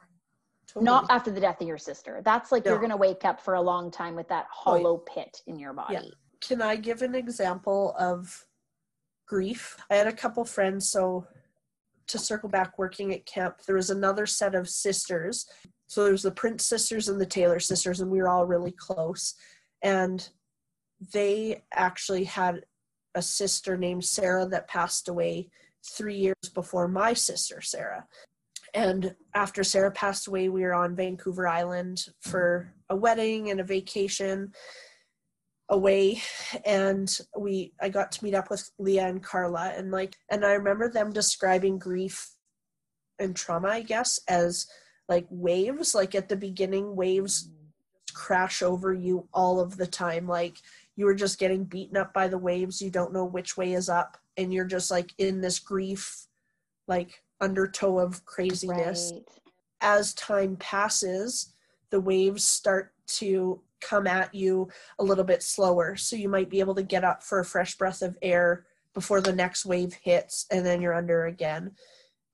Totally. 0.67 0.85
Not 0.85 1.07
after 1.11 1.31
the 1.31 1.41
death 1.41 1.61
of 1.61 1.67
your 1.69 1.79
sister. 1.79 2.21
That's 2.23 2.51
like 2.53 2.65
you're 2.65 2.79
going 2.79 2.91
to 2.91 2.97
wake 2.97 3.25
up 3.25 3.41
for 3.41 3.55
a 3.55 3.61
long 3.61 3.91
time 3.91 4.15
with 4.15 4.29
that 4.29 4.47
Oh, 4.51 4.55
hollow 4.73 4.99
pit 4.99 5.43
in 5.47 5.59
your 5.59 5.73
body. 5.73 6.13
Can 6.41 6.61
I 6.63 6.77
give 6.77 7.03
an 7.03 7.15
example 7.15 7.95
of 7.99 8.47
grief? 9.27 9.79
I 9.91 9.97
had 9.97 10.07
a 10.07 10.13
couple 10.13 10.45
friends, 10.45 10.91
so 10.91 11.27
to 12.07 12.19
circle 12.19 12.49
back 12.49 12.79
working 12.79 13.13
at 13.13 13.27
camp, 13.27 13.63
there 13.67 13.77
was 13.77 13.91
another 13.91 14.25
set 14.27 14.55
of 14.55 14.69
sisters. 14.69 15.47
So 15.87 16.03
there 16.03 16.13
was 16.13 16.23
the 16.23 16.31
Prince 16.33 16.67
sisters 16.67 17.09
and 17.09 17.21
the 17.21 17.27
Taylor 17.27 17.61
sisters, 17.61 18.01
and 18.01 18.11
we 18.11 18.19
were 18.19 18.29
all 18.29 18.47
really 18.47 18.73
close. 18.73 19.35
And 19.83 20.29
they 21.13 21.63
actually 21.73 22.25
had 22.25 22.65
a 23.15 23.23
sister 23.23 23.77
named 23.77 24.05
Sarah 24.05 24.47
that 24.47 24.69
passed 24.69 25.09
away 25.09 25.51
three 25.85 26.17
years 26.17 26.37
before 26.55 26.89
my 26.89 27.13
sister, 27.13 27.61
Sarah. 27.61 28.07
And 28.75 29.15
after 29.35 29.65
Sarah 29.65 29.91
passed 29.91 30.27
away, 30.27 30.49
we 30.49 30.63
were 30.63 30.75
on 30.75 30.97
Vancouver 30.97 31.49
Island 31.49 32.05
for 32.21 32.73
a 32.91 32.97
wedding 32.97 33.51
and 33.51 33.61
a 33.61 33.65
vacation 33.65 34.53
away. 35.69 36.23
And 36.65 37.11
we 37.37 37.73
I 37.81 37.89
got 37.89 38.13
to 38.13 38.25
meet 38.25 38.35
up 38.35 38.51
with 38.51 38.71
Leah 38.79 39.09
and 39.09 39.23
Carla 39.23 39.73
and 39.77 39.91
like 39.91 40.17
and 40.31 40.45
I 40.45 40.53
remember 40.53 40.91
them 40.91 41.13
describing 41.13 41.79
grief 41.79 42.31
and 43.19 43.35
trauma 43.35 43.69
I 43.69 43.83
guess 43.83 44.21
as 44.29 44.67
like 45.09 45.27
waves. 45.31 45.95
Like 45.95 46.15
at 46.15 46.29
the 46.29 46.37
beginning 46.37 46.95
waves 46.95 47.51
crash 48.15 48.63
over 48.63 48.93
you 48.93 49.29
all 49.33 49.61
of 49.61 49.77
the 49.77 49.87
time. 49.87 50.27
Like 50.27 50.59
you 50.99 51.07
were 51.07 51.15
just 51.15 51.39
getting 51.39 51.63
beaten 51.65 51.97
up 51.97 52.13
by 52.13 52.27
the 52.27 52.37
waves 52.37 52.83
you 52.83 52.91
don't 52.91 53.13
know 53.13 53.25
which 53.25 53.57
way 53.57 53.73
is 53.73 53.89
up 53.89 54.19
and 54.37 54.53
you're 54.53 54.65
just 54.65 54.91
like 54.91 55.15
in 55.19 55.41
this 55.41 55.59
grief 55.59 56.27
like 56.89 57.23
undertow 57.41 57.99
of 57.99 58.25
craziness 58.25 59.13
Right. 59.15 59.23
as 59.81 60.13
time 60.15 60.57
passes, 60.57 61.55
the 61.91 62.01
waves 62.01 62.47
start 62.47 62.93
to 63.07 63.61
come 63.81 64.07
at 64.07 64.35
you 64.35 64.69
a 64.99 65.05
little 65.05 65.25
bit 65.25 65.43
slower. 65.43 65.97
So 65.97 66.17
you 66.17 66.29
might 66.29 66.51
be 66.51 66.61
able 66.61 66.75
to 66.75 66.83
get 66.83 67.05
up 67.05 67.23
for 67.23 67.39
a 67.39 67.45
fresh 67.45 67.77
breath 67.77 68.03
of 68.03 68.19
air 68.23 68.67
before 68.93 69.21
the 69.21 69.33
next 69.33 69.65
wave 69.65 69.95
hits, 69.95 70.47
and 70.51 70.67
then 70.67 70.83
you're 70.83 70.95
under 70.95 71.27
again. 71.27 71.73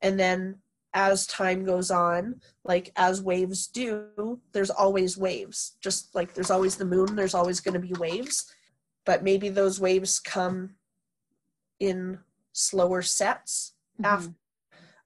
And 0.01 0.19
then 0.19 0.57
as 0.95 1.27
time 1.27 1.65
goes 1.65 1.91
on, 1.91 2.41
like 2.65 2.93
as 2.97 3.21
waves 3.21 3.67
do, 3.67 4.41
there's 4.53 4.71
always 4.71 5.19
waves. 5.19 5.77
Just 5.81 6.15
like 6.15 6.33
there's 6.35 6.51
always 6.53 6.77
the 6.77 6.85
moon, 6.85 7.17
there's 7.17 7.35
always 7.35 7.61
going 7.61 7.75
to 7.75 7.81
be 7.81 7.93
waves. 7.95 8.55
But 9.05 9.25
maybe 9.25 9.49
those 9.49 9.81
waves 9.81 10.21
come 10.21 10.77
in 11.81 12.21
slower 12.53 13.03
sets 13.03 13.75
after 14.03 14.29
Mhm. 14.29 14.35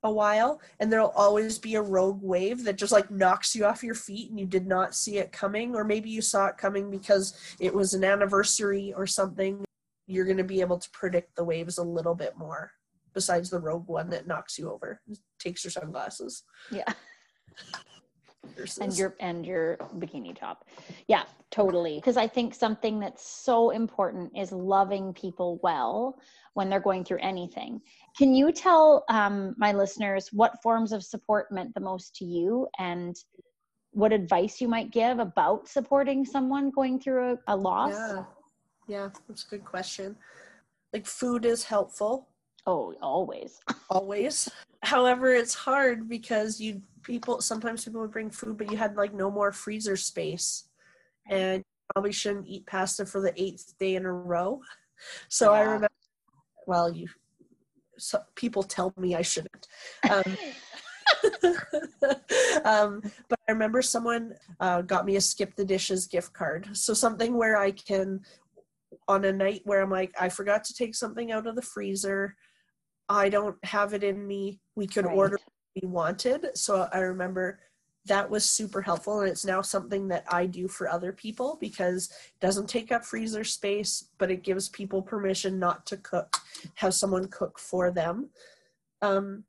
a 0.04 0.12
while 0.12 0.60
and 0.78 0.92
there'll 0.92 1.08
always 1.08 1.58
be 1.58 1.74
a 1.74 1.82
rogue 1.82 2.22
wave 2.22 2.62
that 2.64 2.76
just 2.76 2.92
like 2.92 3.10
knocks 3.10 3.56
you 3.56 3.64
off 3.64 3.82
your 3.82 3.94
feet 3.94 4.30
and 4.30 4.38
you 4.38 4.46
did 4.46 4.66
not 4.66 4.94
see 4.94 5.18
it 5.18 5.32
coming 5.32 5.74
or 5.74 5.82
maybe 5.82 6.08
you 6.10 6.22
saw 6.22 6.46
it 6.46 6.56
coming 6.58 6.90
because 6.90 7.34
it 7.58 7.74
was 7.74 7.94
an 7.94 8.04
anniversary 8.04 8.92
or 8.92 9.06
something 9.06 9.64
you're 10.06 10.24
going 10.26 10.36
to 10.36 10.44
be 10.44 10.60
able 10.60 10.78
to 10.78 10.88
predict 10.90 11.34
the 11.34 11.42
waves 11.44 11.78
a 11.78 11.82
little 11.82 12.14
bit 12.14 12.36
more 12.36 12.70
besides 13.18 13.50
the 13.50 13.58
rogue 13.58 13.88
one 13.88 14.08
that 14.10 14.28
knocks 14.28 14.56
you 14.56 14.70
over 14.70 15.00
takes 15.40 15.64
your 15.64 15.72
sunglasses. 15.72 16.44
Yeah. 16.70 16.84
versus- 18.56 18.78
and 18.78 18.96
your 18.96 19.16
and 19.18 19.44
your 19.44 19.76
bikini 19.98 20.38
top. 20.38 20.64
Yeah 21.08 21.24
totally. 21.50 21.96
Because 21.96 22.16
i 22.16 22.28
think 22.28 22.54
something 22.54 23.00
that's 23.00 23.28
so 23.28 23.70
important 23.70 24.30
is 24.36 24.52
loving 24.52 25.12
people 25.14 25.58
well 25.64 26.20
when 26.54 26.70
they're 26.70 26.88
going 26.88 27.04
through 27.04 27.22
anything. 27.32 27.80
Can 28.16 28.34
you 28.34 28.52
tell 28.52 29.04
um, 29.08 29.54
my 29.58 29.72
listeners 29.72 30.28
what 30.32 30.62
forms 30.62 30.92
of 30.92 31.02
support 31.02 31.50
meant 31.50 31.74
the 31.74 31.80
most 31.80 32.14
to 32.16 32.24
you 32.24 32.68
and 32.78 33.16
what 33.90 34.12
advice 34.12 34.60
you 34.60 34.68
might 34.68 34.90
give 34.92 35.18
about 35.18 35.66
supporting 35.66 36.24
someone 36.24 36.70
going 36.70 37.00
through 37.00 37.32
a, 37.32 37.54
a 37.54 37.56
loss? 37.56 37.94
Yeah. 37.94 38.24
Yeah 38.94 39.08
that's 39.26 39.44
a 39.44 39.48
good 39.48 39.64
question. 39.64 40.14
Like 40.92 41.06
food 41.06 41.44
is 41.44 41.64
helpful 41.64 42.28
oh 42.68 42.94
always 43.02 43.60
always. 43.90 44.48
However, 44.82 45.34
it's 45.34 45.54
hard 45.54 46.08
because 46.08 46.60
you 46.60 46.82
people 47.02 47.40
sometimes 47.40 47.84
people 47.84 48.00
would 48.02 48.12
bring 48.12 48.30
food, 48.30 48.58
but 48.58 48.70
you 48.70 48.76
had 48.76 48.96
like 48.96 49.12
no 49.12 49.30
more 49.30 49.50
freezer 49.50 49.96
space, 49.96 50.68
and 51.28 51.58
you 51.58 51.64
probably 51.94 52.12
shouldn't 52.12 52.46
eat 52.46 52.66
pasta 52.66 53.04
for 53.04 53.20
the 53.20 53.32
eighth 53.40 53.74
day 53.80 53.96
in 53.96 54.04
a 54.04 54.12
row. 54.12 54.60
So 55.28 55.52
I 55.52 55.62
remember. 55.62 55.88
Well, 56.66 56.92
you. 56.92 57.08
So 57.96 58.20
people 58.36 58.62
tell 58.62 58.92
me 58.96 59.16
I 59.16 59.22
shouldn't. 59.22 59.66
Um, 60.08 60.36
um, 62.64 63.02
but 63.28 63.38
I 63.48 63.52
remember 63.52 63.82
someone 63.82 64.34
uh, 64.60 64.82
got 64.82 65.06
me 65.06 65.16
a 65.16 65.20
skip 65.20 65.56
the 65.56 65.64
dishes 65.64 66.06
gift 66.06 66.32
card. 66.32 66.68
So 66.72 66.94
something 66.94 67.36
where 67.36 67.56
I 67.56 67.72
can, 67.72 68.20
on 69.08 69.24
a 69.24 69.32
night 69.32 69.62
where 69.64 69.82
I'm 69.82 69.90
like, 69.90 70.14
I 70.20 70.28
forgot 70.28 70.64
to 70.64 70.74
take 70.74 70.94
something 70.94 71.32
out 71.32 71.46
of 71.46 71.56
the 71.56 71.62
freezer. 71.62 72.36
I 73.08 73.28
don't 73.28 73.62
have 73.64 73.94
it 73.94 74.04
in 74.04 74.26
me. 74.26 74.60
We 74.74 74.86
could 74.86 75.06
Right. 75.06 75.16
order 75.16 75.36
what 75.36 75.82
we 75.82 75.88
wanted. 75.88 76.56
So 76.56 76.88
I 76.92 76.98
remember 77.00 77.60
that 78.04 78.28
was 78.28 78.48
super 78.48 78.82
helpful. 78.82 79.20
And 79.20 79.28
it's 79.28 79.44
now 79.44 79.62
something 79.62 80.08
that 80.08 80.24
I 80.32 80.46
do 80.46 80.66
for 80.68 80.88
other 80.88 81.12
people 81.12 81.56
because 81.60 82.08
it 82.08 82.40
doesn't 82.40 82.68
take 82.68 82.90
up 82.90 83.04
freezer 83.04 83.44
space, 83.44 84.08
but 84.18 84.30
it 84.30 84.42
gives 84.42 84.68
people 84.68 85.02
permission 85.02 85.58
not 85.58 85.86
to 85.86 85.96
cook, 85.98 86.36
have 86.76 86.94
someone 86.94 87.28
cook 87.28 87.58
for 87.58 87.90
them. 87.90 88.30
Um, 89.02 89.44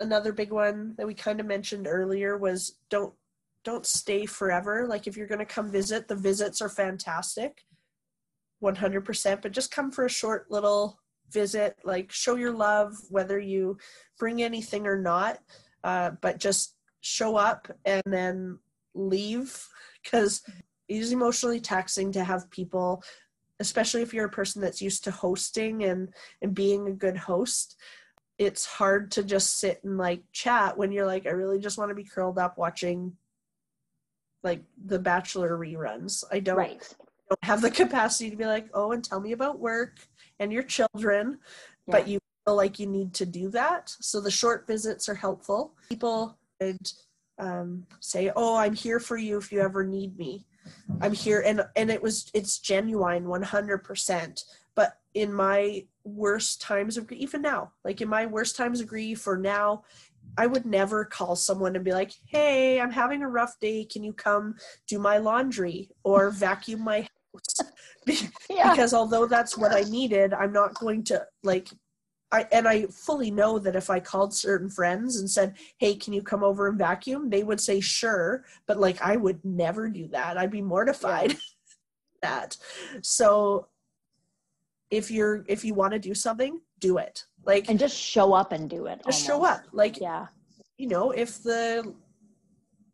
another 0.00 0.32
big 0.32 0.50
one 0.50 0.94
that 0.96 1.06
we 1.06 1.14
kind 1.14 1.40
of 1.40 1.46
mentioned 1.46 1.86
earlier 1.86 2.36
was 2.36 2.76
don't 2.90 3.14
don't 3.62 3.86
stay 3.86 4.26
forever 4.26 4.86
like 4.86 5.06
if 5.06 5.16
you're 5.16 5.26
going 5.26 5.38
to 5.38 5.44
come 5.46 5.70
visit 5.70 6.08
the 6.08 6.14
visits 6.16 6.60
are 6.60 6.68
fantastic 6.68 7.62
100% 8.62 9.42
but 9.42 9.52
just 9.52 9.70
come 9.70 9.90
for 9.90 10.04
a 10.04 10.10
short 10.10 10.50
little 10.50 11.00
visit 11.30 11.76
like 11.84 12.10
show 12.12 12.36
your 12.36 12.52
love 12.52 12.94
whether 13.10 13.38
you 13.38 13.76
bring 14.18 14.42
anything 14.42 14.86
or 14.86 15.00
not 15.00 15.38
uh, 15.82 16.10
but 16.20 16.38
just 16.38 16.76
show 17.00 17.36
up 17.36 17.70
and 17.84 18.02
then 18.06 18.58
leave 18.94 19.66
because 20.02 20.42
it 20.88 20.96
is 20.96 21.12
emotionally 21.12 21.60
taxing 21.60 22.12
to 22.12 22.24
have 22.24 22.50
people 22.50 23.02
especially 23.60 24.02
if 24.02 24.12
you're 24.12 24.26
a 24.26 24.30
person 24.30 24.60
that's 24.60 24.82
used 24.82 25.04
to 25.04 25.10
hosting 25.10 25.84
and 25.84 26.08
and 26.42 26.54
being 26.54 26.88
a 26.88 26.92
good 26.92 27.16
host 27.16 27.76
it's 28.38 28.66
hard 28.66 29.10
to 29.10 29.22
just 29.22 29.58
sit 29.60 29.80
and 29.84 29.98
like 29.98 30.22
chat 30.32 30.76
when 30.76 30.92
you're 30.92 31.06
like 31.06 31.26
i 31.26 31.30
really 31.30 31.58
just 31.58 31.78
want 31.78 31.88
to 31.88 31.94
be 31.94 32.04
curled 32.04 32.38
up 32.38 32.56
watching 32.58 33.12
like 34.44 34.62
the 34.84 34.98
bachelor 34.98 35.58
reruns. 35.58 36.22
I 36.30 36.38
don't, 36.38 36.56
right. 36.56 36.96
don't 37.28 37.44
have 37.44 37.62
the 37.62 37.70
capacity 37.82 38.30
to 38.30 38.36
be 38.36 38.44
like 38.44 38.68
oh 38.74 38.92
and 38.92 39.02
tell 39.02 39.20
me 39.20 39.32
about 39.32 39.58
work 39.58 39.98
and 40.40 40.52
your 40.52 40.62
children 40.62 41.38
but 41.86 42.08
you 42.08 42.18
feel 42.44 42.56
like 42.56 42.78
you 42.78 42.86
need 42.86 43.14
to 43.14 43.26
do 43.26 43.48
that. 43.50 43.94
So 44.00 44.20
the 44.20 44.30
short 44.30 44.66
visits 44.66 45.08
are 45.08 45.14
helpful. 45.14 45.74
People 45.88 46.38
would 46.60 46.90
um, 47.38 47.86
say 47.98 48.30
oh 48.36 48.56
i'm 48.56 48.74
here 48.74 49.00
for 49.00 49.16
you 49.16 49.36
if 49.38 49.50
you 49.50 49.60
ever 49.60 49.84
need 49.84 50.16
me. 50.16 50.46
I'm 51.00 51.12
here 51.12 51.42
and 51.44 51.62
and 51.76 51.90
it 51.90 52.02
was 52.02 52.30
it's 52.32 52.58
genuine 52.58 53.24
100% 53.24 54.44
but 54.76 54.98
in 55.14 55.32
my 55.32 55.84
worst 56.04 56.60
times 56.60 56.96
of 56.96 57.06
grief 57.06 57.20
even 57.20 57.42
now 57.42 57.72
like 57.84 58.00
in 58.00 58.08
my 58.08 58.26
worst 58.26 58.56
times 58.56 58.80
of 58.80 58.86
grief 58.86 59.26
or 59.26 59.36
now 59.36 59.82
i 60.38 60.46
would 60.46 60.64
never 60.64 61.04
call 61.04 61.36
someone 61.36 61.76
and 61.76 61.84
be 61.84 61.92
like 61.92 62.12
hey 62.26 62.80
i'm 62.80 62.90
having 62.90 63.22
a 63.22 63.28
rough 63.28 63.58
day. 63.60 63.84
Can 63.84 64.04
you 64.04 64.12
come 64.12 64.54
do 64.86 64.98
my 64.98 65.18
laundry 65.18 65.90
or 66.04 66.30
vacuum 66.30 66.82
my 66.82 67.00
house 67.00 67.63
yeah 68.54 68.70
because 68.70 68.94
although 68.94 69.26
that's 69.26 69.56
what 69.56 69.72
I 69.72 69.82
needed, 69.82 70.32
I'm 70.32 70.52
not 70.52 70.74
going 70.74 71.04
to 71.04 71.24
like 71.42 71.68
I 72.32 72.46
and 72.52 72.66
I 72.66 72.86
fully 72.86 73.30
know 73.30 73.58
that 73.58 73.76
if 73.76 73.90
I 73.90 74.00
called 74.00 74.34
certain 74.34 74.70
friends 74.70 75.16
and 75.16 75.30
said, 75.30 75.56
"Hey, 75.78 75.94
can 75.94 76.12
you 76.12 76.22
come 76.22 76.42
over 76.42 76.68
and 76.68 76.78
vacuum?" 76.78 77.30
they 77.30 77.44
would 77.44 77.60
say 77.60 77.80
sure, 77.80 78.44
but 78.66 78.78
like 78.78 79.00
I 79.02 79.16
would 79.16 79.44
never 79.44 79.88
do 79.88 80.08
that. 80.08 80.38
I'd 80.38 80.50
be 80.50 80.62
mortified 80.62 81.36
that. 82.22 82.56
So 83.02 83.68
if 84.90 85.10
you're 85.10 85.44
if 85.48 85.64
you 85.64 85.74
want 85.74 85.92
to 85.92 85.98
do 85.98 86.14
something, 86.14 86.60
do 86.80 86.98
it. 86.98 87.24
Like 87.44 87.68
and 87.68 87.78
just 87.78 87.96
show 87.96 88.32
up 88.32 88.52
and 88.52 88.70
do 88.70 88.86
it 88.86 89.02
just 89.04 89.24
show 89.24 89.44
up. 89.44 89.64
Like 89.72 90.00
yeah 90.00 90.26
you 90.78 90.88
know, 90.88 91.10
if 91.12 91.42
the 91.42 91.94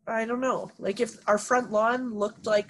I 0.06 0.24
don't 0.24 0.40
know, 0.40 0.70
like 0.78 1.00
if 1.00 1.16
our 1.26 1.38
front 1.38 1.70
lawn 1.70 2.14
looked 2.14 2.46
like 2.46 2.68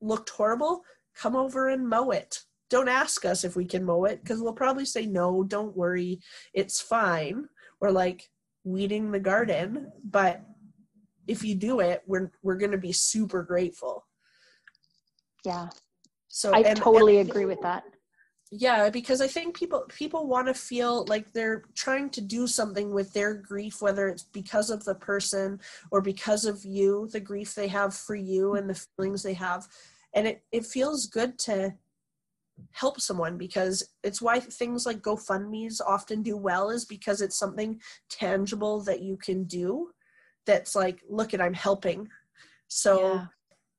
looked 0.00 0.30
horrible, 0.30 0.82
come 1.20 1.36
over 1.36 1.68
and 1.68 1.88
mow 1.88 2.10
it. 2.10 2.40
Don't 2.68 2.88
ask 2.88 3.24
us 3.24 3.44
if 3.44 3.56
we 3.56 3.64
can 3.64 3.84
mow 3.84 4.04
it 4.04 4.22
because 4.22 4.40
we'll 4.42 4.52
probably 4.52 4.84
say 4.84 5.06
no, 5.06 5.44
don't 5.44 5.76
worry, 5.76 6.20
it's 6.52 6.80
fine. 6.80 7.46
We're 7.80 7.90
like 7.90 8.28
weeding 8.64 9.10
the 9.12 9.20
garden, 9.20 9.92
but 10.04 10.42
if 11.28 11.44
you 11.44 11.54
do 11.54 11.80
it, 11.80 12.02
we're 12.06 12.30
we're 12.42 12.56
going 12.56 12.72
to 12.72 12.78
be 12.78 12.92
super 12.92 13.42
grateful. 13.42 14.04
yeah 15.44 15.68
So 16.28 16.52
i 16.52 16.60
and- 16.60 16.76
totally 16.78 17.18
and- 17.18 17.30
agree 17.30 17.44
with 17.46 17.60
that 17.62 17.84
yeah 18.52 18.88
because 18.90 19.20
i 19.20 19.26
think 19.26 19.56
people 19.56 19.84
people 19.88 20.28
want 20.28 20.46
to 20.46 20.54
feel 20.54 21.04
like 21.06 21.26
they're 21.32 21.62
trying 21.74 22.08
to 22.10 22.20
do 22.20 22.46
something 22.46 22.92
with 22.94 23.12
their 23.12 23.34
grief 23.34 23.82
whether 23.82 24.06
it's 24.08 24.22
because 24.40 24.70
of 24.70 24.84
the 24.84 24.94
person 24.94 25.58
or 25.90 26.00
because 26.00 26.44
of 26.44 26.64
you 26.64 27.08
the 27.12 27.18
grief 27.30 27.54
they 27.54 27.66
have 27.66 27.92
for 27.92 28.14
you 28.14 28.54
and 28.54 28.70
the 28.70 28.80
feelings 28.96 29.22
they 29.24 29.34
have 29.34 29.66
and 30.16 30.26
it 30.26 30.42
it 30.50 30.66
feels 30.66 31.06
good 31.06 31.38
to 31.38 31.72
help 32.72 33.00
someone 33.00 33.36
because 33.36 33.90
it's 34.02 34.22
why 34.22 34.40
things 34.40 34.86
like 34.86 35.02
gofundme's 35.02 35.80
often 35.80 36.22
do 36.22 36.36
well 36.36 36.70
is 36.70 36.86
because 36.86 37.20
it's 37.20 37.38
something 37.38 37.78
tangible 38.08 38.80
that 38.80 39.02
you 39.02 39.16
can 39.18 39.44
do 39.44 39.90
that's 40.46 40.74
like 40.74 41.02
look 41.08 41.34
at 41.34 41.40
i'm 41.40 41.54
helping 41.54 42.08
so 42.68 43.14
yeah. 43.14 43.26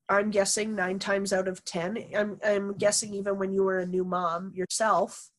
I'm 0.08 0.30
guessing 0.30 0.74
nine 0.74 0.98
times 0.98 1.32
out 1.32 1.48
of 1.48 1.64
ten. 1.64 1.98
I'm 2.16 2.38
I'm 2.44 2.74
guessing 2.76 3.12
even 3.14 3.38
when 3.38 3.52
you 3.52 3.62
were 3.62 3.80
a 3.80 3.86
new 3.86 4.04
mom 4.04 4.52
yourself, 4.54 5.30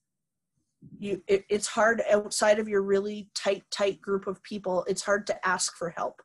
you 0.97 1.24
it, 1.28 1.43
it's 1.50 1.68
hard 1.68 2.04
outside 2.12 2.60
of 2.60 2.68
your 2.68 2.84
really 2.84 3.30
tight 3.34 3.64
tight 3.72 4.00
group 4.00 4.28
of 4.28 4.43
people. 4.43 4.86
It's 4.88 5.02
hard 5.02 5.26
to 5.28 5.47
ask 5.47 5.76
for 5.76 5.89
help. 5.89 6.22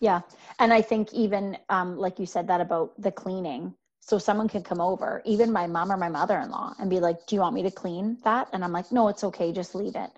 Yeah, 0.00 0.20
and 0.58 0.72
I 0.72 0.82
think 0.82 1.12
even 1.12 1.56
um, 1.68 1.96
like 1.96 2.18
you 2.18 2.26
said 2.26 2.46
that 2.48 2.60
about 2.60 3.00
the 3.00 3.12
cleaning. 3.12 3.74
So 4.00 4.18
someone 4.18 4.46
can 4.46 4.62
come 4.62 4.80
over, 4.80 5.20
even 5.24 5.50
my 5.50 5.66
mom 5.66 5.90
or 5.90 5.96
my 5.96 6.08
mother-in-law, 6.08 6.74
and 6.78 6.88
be 6.88 7.00
like, 7.00 7.26
"Do 7.26 7.34
you 7.34 7.40
want 7.40 7.54
me 7.54 7.64
to 7.64 7.72
clean 7.72 8.18
that?" 8.22 8.48
And 8.52 8.62
I'm 8.62 8.70
like, 8.70 8.92
"No, 8.92 9.08
it's 9.08 9.24
okay. 9.24 9.52
Just 9.52 9.74
leave 9.74 9.96
it." 9.96 10.10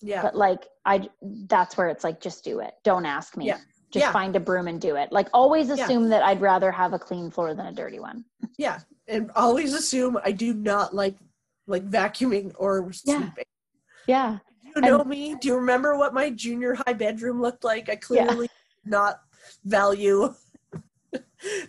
Yeah. 0.00 0.22
But 0.22 0.34
like 0.34 0.66
I, 0.86 1.10
that's 1.20 1.76
where 1.76 1.88
it's 1.88 2.04
like, 2.04 2.22
just 2.22 2.42
do 2.42 2.60
it. 2.60 2.74
Don't 2.84 3.04
ask 3.04 3.36
me. 3.36 3.46
Yeah 3.46 3.58
just 3.90 4.04
yeah. 4.04 4.12
find 4.12 4.36
a 4.36 4.40
broom 4.40 4.68
and 4.68 4.80
do 4.80 4.96
it. 4.96 5.10
Like 5.12 5.28
always 5.32 5.70
assume 5.70 6.04
yeah. 6.04 6.08
that 6.10 6.22
I'd 6.22 6.40
rather 6.40 6.70
have 6.70 6.92
a 6.92 6.98
clean 6.98 7.30
floor 7.30 7.54
than 7.54 7.66
a 7.66 7.72
dirty 7.72 8.00
one. 8.00 8.24
Yeah. 8.58 8.80
And 9.06 9.30
always 9.36 9.72
assume 9.72 10.18
I 10.22 10.32
do 10.32 10.52
not 10.52 10.94
like 10.94 11.14
like 11.66 11.88
vacuuming 11.88 12.52
or 12.58 12.92
sweeping. 12.92 13.44
Yeah. 14.06 14.38
Do 14.62 14.70
you 14.74 14.80
know 14.82 15.00
and, 15.00 15.08
me? 15.08 15.36
Do 15.40 15.48
you 15.48 15.54
remember 15.54 15.96
what 15.96 16.12
my 16.12 16.30
junior 16.30 16.74
high 16.74 16.92
bedroom 16.92 17.40
looked 17.40 17.62
like? 17.62 17.88
I 17.88 17.96
clearly 17.96 18.46
yeah. 18.46 18.57
Not 18.88 19.20
value 19.64 20.34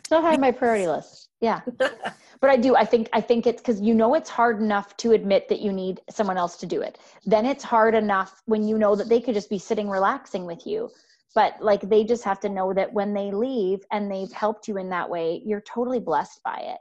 still 0.03 0.22
have 0.22 0.39
my 0.39 0.51
priority 0.51 0.88
list. 0.88 1.30
Yeah. 1.41 1.61
but 1.78 2.49
I 2.49 2.57
do. 2.57 2.76
I 2.76 2.86
think 2.86 3.09
I 3.13 3.22
think 3.22 3.47
it's 3.47 3.61
because 3.61 3.80
you 3.80 3.93
know 3.93 4.15
it's 4.15 4.30
hard 4.30 4.59
enough 4.59 4.97
to 4.97 5.11
admit 5.11 5.47
that 5.49 5.61
you 5.61 5.72
need 5.72 6.01
someone 6.09 6.38
else 6.38 6.57
to 6.57 6.65
do 6.65 6.82
it. 6.82 6.97
Then 7.26 7.45
it's 7.45 7.63
hard 7.63 7.95
enough 7.95 8.41
when 8.45 8.67
you 8.67 8.78
know 8.78 8.95
that 8.95 9.09
they 9.09 9.22
could 9.22 9.36
just 9.36 9.49
be 9.49 9.59
sitting 9.59 9.89
relaxing 9.89 10.45
with 10.45 10.65
you 10.65 10.89
but 11.36 11.55
like 11.61 11.82
they 11.82 12.03
just 12.03 12.24
have 12.24 12.39
to 12.39 12.49
know 12.49 12.74
that 12.74 12.91
when 12.91 13.13
they 13.13 13.32
leave 13.32 13.86
and 13.91 14.11
they've 14.11 14.32
helped 14.32 14.67
you 14.67 14.78
in 14.78 14.89
that 14.89 15.09
way 15.09 15.41
you're 15.45 15.61
totally 15.61 15.99
blessed 15.99 16.41
by 16.43 16.57
it 16.57 16.80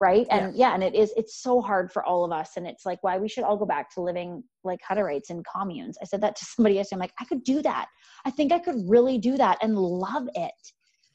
right? 0.00 0.26
And 0.30 0.54
yeah. 0.54 0.68
yeah. 0.68 0.74
and 0.74 0.82
it 0.82 0.94
is 0.94 1.12
it's 1.16 1.42
so 1.42 1.60
hard 1.60 1.92
for 1.92 2.04
all 2.04 2.24
of 2.24 2.32
us 2.32 2.52
and 2.56 2.66
it's 2.66 2.86
like 2.86 3.02
why 3.02 3.18
we 3.18 3.28
should 3.28 3.44
all 3.44 3.56
go 3.56 3.66
back 3.66 3.92
to 3.94 4.00
living 4.00 4.42
like 4.64 4.80
hutterites 4.88 5.30
in 5.30 5.42
communes. 5.42 5.98
I 6.00 6.04
said 6.04 6.20
that 6.22 6.36
to 6.36 6.44
somebody 6.56 6.76
yesterday 6.76 6.96
i'm 6.96 7.00
like 7.00 7.12
i 7.20 7.24
could 7.24 7.44
do 7.44 7.62
that. 7.62 7.86
I 8.24 8.30
think 8.30 8.52
i 8.52 8.58
could 8.58 8.76
really 8.88 9.18
do 9.18 9.36
that 9.36 9.58
and 9.62 9.76
love 9.76 10.28
it. 10.34 10.52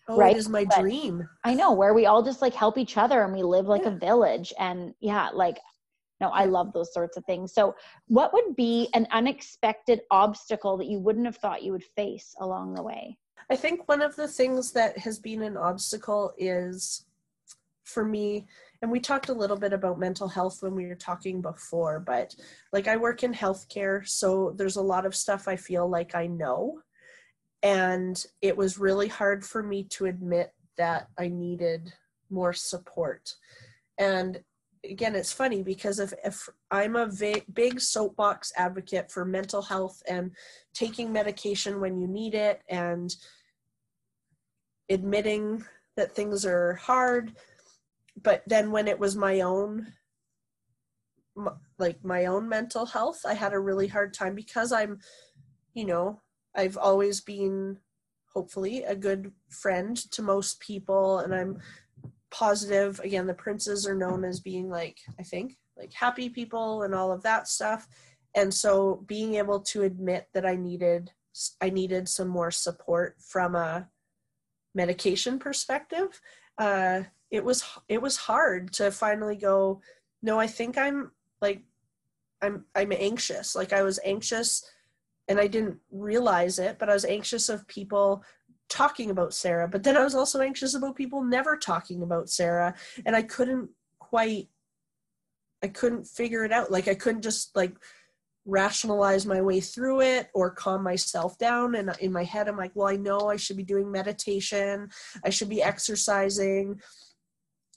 Oh, 0.10 0.18
right? 0.18 0.36
it 0.36 0.40
is 0.40 0.50
my 0.50 0.66
but 0.66 0.82
dream. 0.82 1.28
I 1.46 1.54
know 1.54 1.72
where 1.72 1.94
we 1.94 2.08
all 2.08 2.24
just 2.24 2.42
like 2.42 2.54
help 2.54 2.78
each 2.78 2.98
other 2.98 3.24
and 3.24 3.34
we 3.34 3.42
live 3.42 3.68
like 3.68 3.84
yeah. 3.84 3.90
a 3.90 3.98
village 3.98 4.52
and 4.60 4.94
yeah 5.00 5.30
like 5.34 5.58
no 6.20 6.30
i 6.30 6.46
love 6.46 6.74
those 6.74 6.94
sorts 6.94 7.16
of 7.18 7.26
things. 7.26 7.54
So 7.54 7.76
what 8.08 8.34
would 8.34 8.56
be 8.56 8.90
an 8.94 9.08
unexpected 9.12 10.02
obstacle 10.12 10.78
that 10.78 10.88
you 10.88 11.00
wouldn't 11.00 11.26
have 11.26 11.38
thought 11.38 11.64
you 11.64 11.72
would 11.72 11.86
face 11.96 12.36
along 12.40 12.74
the 12.74 12.84
way? 12.84 13.18
I 13.50 13.56
think 13.56 13.88
one 13.88 14.02
of 14.02 14.16
the 14.16 14.28
things 14.28 14.72
that 14.72 14.98
has 14.98 15.20
been 15.20 15.42
an 15.42 15.58
obstacle 15.58 16.34
is 16.38 17.06
for 17.84 18.06
me 18.06 18.48
and 18.84 18.92
we 18.92 19.00
talked 19.00 19.30
a 19.30 19.34
little 19.34 19.56
bit 19.56 19.72
about 19.72 19.98
mental 19.98 20.28
health 20.28 20.58
when 20.62 20.76
we 20.76 20.86
were 20.88 20.94
talking 20.94 21.42
before 21.42 22.02
but 22.02 22.36
like 22.74 22.88
i 22.88 22.98
work 22.98 23.24
in 23.24 23.34
healthcare 23.34 24.06
so 24.08 24.54
there's 24.58 24.76
a 24.76 24.82
lot 24.82 25.06
of 25.06 25.16
stuff 25.16 25.48
i 25.48 25.56
feel 25.56 25.90
like 25.90 26.14
i 26.14 26.28
know. 26.28 26.80
And 27.64 28.22
it 28.42 28.58
was 28.58 28.78
really 28.78 29.08
hard 29.08 29.46
for 29.46 29.64
me 29.64 29.86
to 29.92 30.06
admit 30.06 30.54
that 30.78 31.08
i 31.18 31.30
needed 31.30 31.94
more 32.30 32.52
support. 32.52 33.34
And 33.98 34.42
again 34.84 35.16
it's 35.16 35.32
funny 35.32 35.64
because 35.64 35.98
if, 35.98 36.12
if 36.26 36.50
i'm 36.70 36.98
a 36.98 37.08
va- 37.08 37.42
big 37.54 37.80
soapbox 37.80 38.52
advocate 38.58 39.10
for 39.10 39.24
mental 39.24 39.62
health 39.62 40.04
and 40.10 40.32
taking 40.74 41.10
medication 41.10 41.80
when 41.80 41.98
you 42.02 42.06
need 42.06 42.36
it 42.36 42.62
and 42.68 43.16
admitting 44.90 45.64
that 45.96 46.14
things 46.14 46.46
are 46.46 46.74
hard 46.74 47.32
but 48.22 48.44
then 48.48 48.72
when 48.72 48.88
it 48.88 49.00
was 49.00 49.16
my 49.16 49.42
own 49.42 49.88
like 51.80 52.04
my 52.04 52.26
own 52.26 52.48
mental 52.48 52.86
health 52.86 53.22
i 53.26 53.34
had 53.34 53.54
a 53.54 53.60
really 53.60 53.88
hard 53.88 54.14
time 54.14 54.36
because 54.36 54.72
i'm 54.72 55.00
you 55.74 55.86
know 55.86 56.22
i've 56.56 56.78
always 56.78 57.22
been 57.22 57.78
hopefully 58.34 58.84
a 58.84 58.96
good 58.96 59.32
friend 59.50 59.98
to 60.12 60.22
most 60.22 60.60
people 60.60 61.20
and 61.20 61.34
i'm 61.34 61.60
positive. 62.34 63.00
Again 63.02 63.28
the 63.28 63.34
princes 63.34 63.88
are 63.88 63.96
known 63.96 64.26
as 64.26 64.40
being 64.40 64.68
like 64.68 64.98
i 65.20 65.24
think 65.24 65.56
like 65.78 65.94
happy 65.94 66.30
people 66.30 66.84
and 66.84 66.94
all 66.94 67.12
of 67.12 67.24
that 67.24 67.48
stuff. 67.48 67.88
And 68.36 68.52
so 68.52 69.04
being 69.06 69.36
able 69.36 69.60
to 69.60 69.84
admit 69.84 70.28
that 70.34 70.46
i 70.46 70.56
needed 70.56 71.12
i 71.62 71.70
needed 71.70 72.10
some 72.10 72.28
more 72.28 72.52
support 72.52 73.16
from 73.20 73.56
a 73.56 73.88
medication 74.76 75.38
perspective 75.38 76.20
uh 76.58 77.02
it 77.34 77.44
was 77.44 77.66
it 77.90 78.02
was 78.02 78.16
hard 78.16 78.72
to 78.72 78.92
finally 78.92 79.36
go 79.36 79.82
no 80.22 80.40
i 80.40 80.48
think 80.48 80.78
i'm 80.78 81.12
like 81.42 81.64
i'm 82.42 82.64
i'm 82.76 82.94
anxious 82.94 83.56
like 83.56 83.74
i 83.74 83.82
was 83.82 84.00
anxious 84.06 84.64
and 85.28 85.40
i 85.40 85.48
didn't 85.48 85.78
realize 85.92 86.60
it 86.60 86.78
but 86.78 86.90
i 86.90 86.94
was 86.94 87.06
anxious 87.06 87.50
of 87.50 87.68
people 87.68 88.24
talking 88.70 89.12
about 89.12 89.34
Sarah, 89.36 89.68
but 89.68 89.84
then 89.84 89.96
I 89.96 90.04
was 90.04 90.16
also 90.16 90.42
anxious 90.42 90.74
about 90.74 90.96
people 90.96 91.22
never 91.22 91.56
talking 91.58 92.02
about 92.02 92.30
Sarah, 92.30 92.74
and 93.06 93.16
I 93.16 93.22
couldn't 93.22 93.70
quite, 94.00 94.48
I 95.62 95.68
couldn't 95.68 96.08
figure 96.08 96.44
it 96.44 96.52
out. 96.52 96.72
Like 96.72 96.88
I 96.88 96.96
couldn't 96.96 97.22
just 97.22 97.56
like 97.56 97.76
rationalize 98.46 99.26
my 99.26 99.42
way 99.42 99.60
through 99.60 100.02
it 100.02 100.30
or 100.34 100.50
calm 100.50 100.84
myself 100.84 101.38
down. 101.38 101.76
And 101.76 101.92
in 102.00 102.12
my 102.12 102.24
head, 102.24 102.48
I'm 102.48 102.58
like, 102.58 102.72
well, 102.74 102.88
I 102.88 102.98
know 102.98 103.30
I 103.30 103.38
should 103.38 103.58
be 103.58 103.64
doing 103.64 103.92
meditation, 103.92 104.90
I 105.24 105.30
should 105.30 105.50
be 105.50 105.62
exercising, 105.62 106.82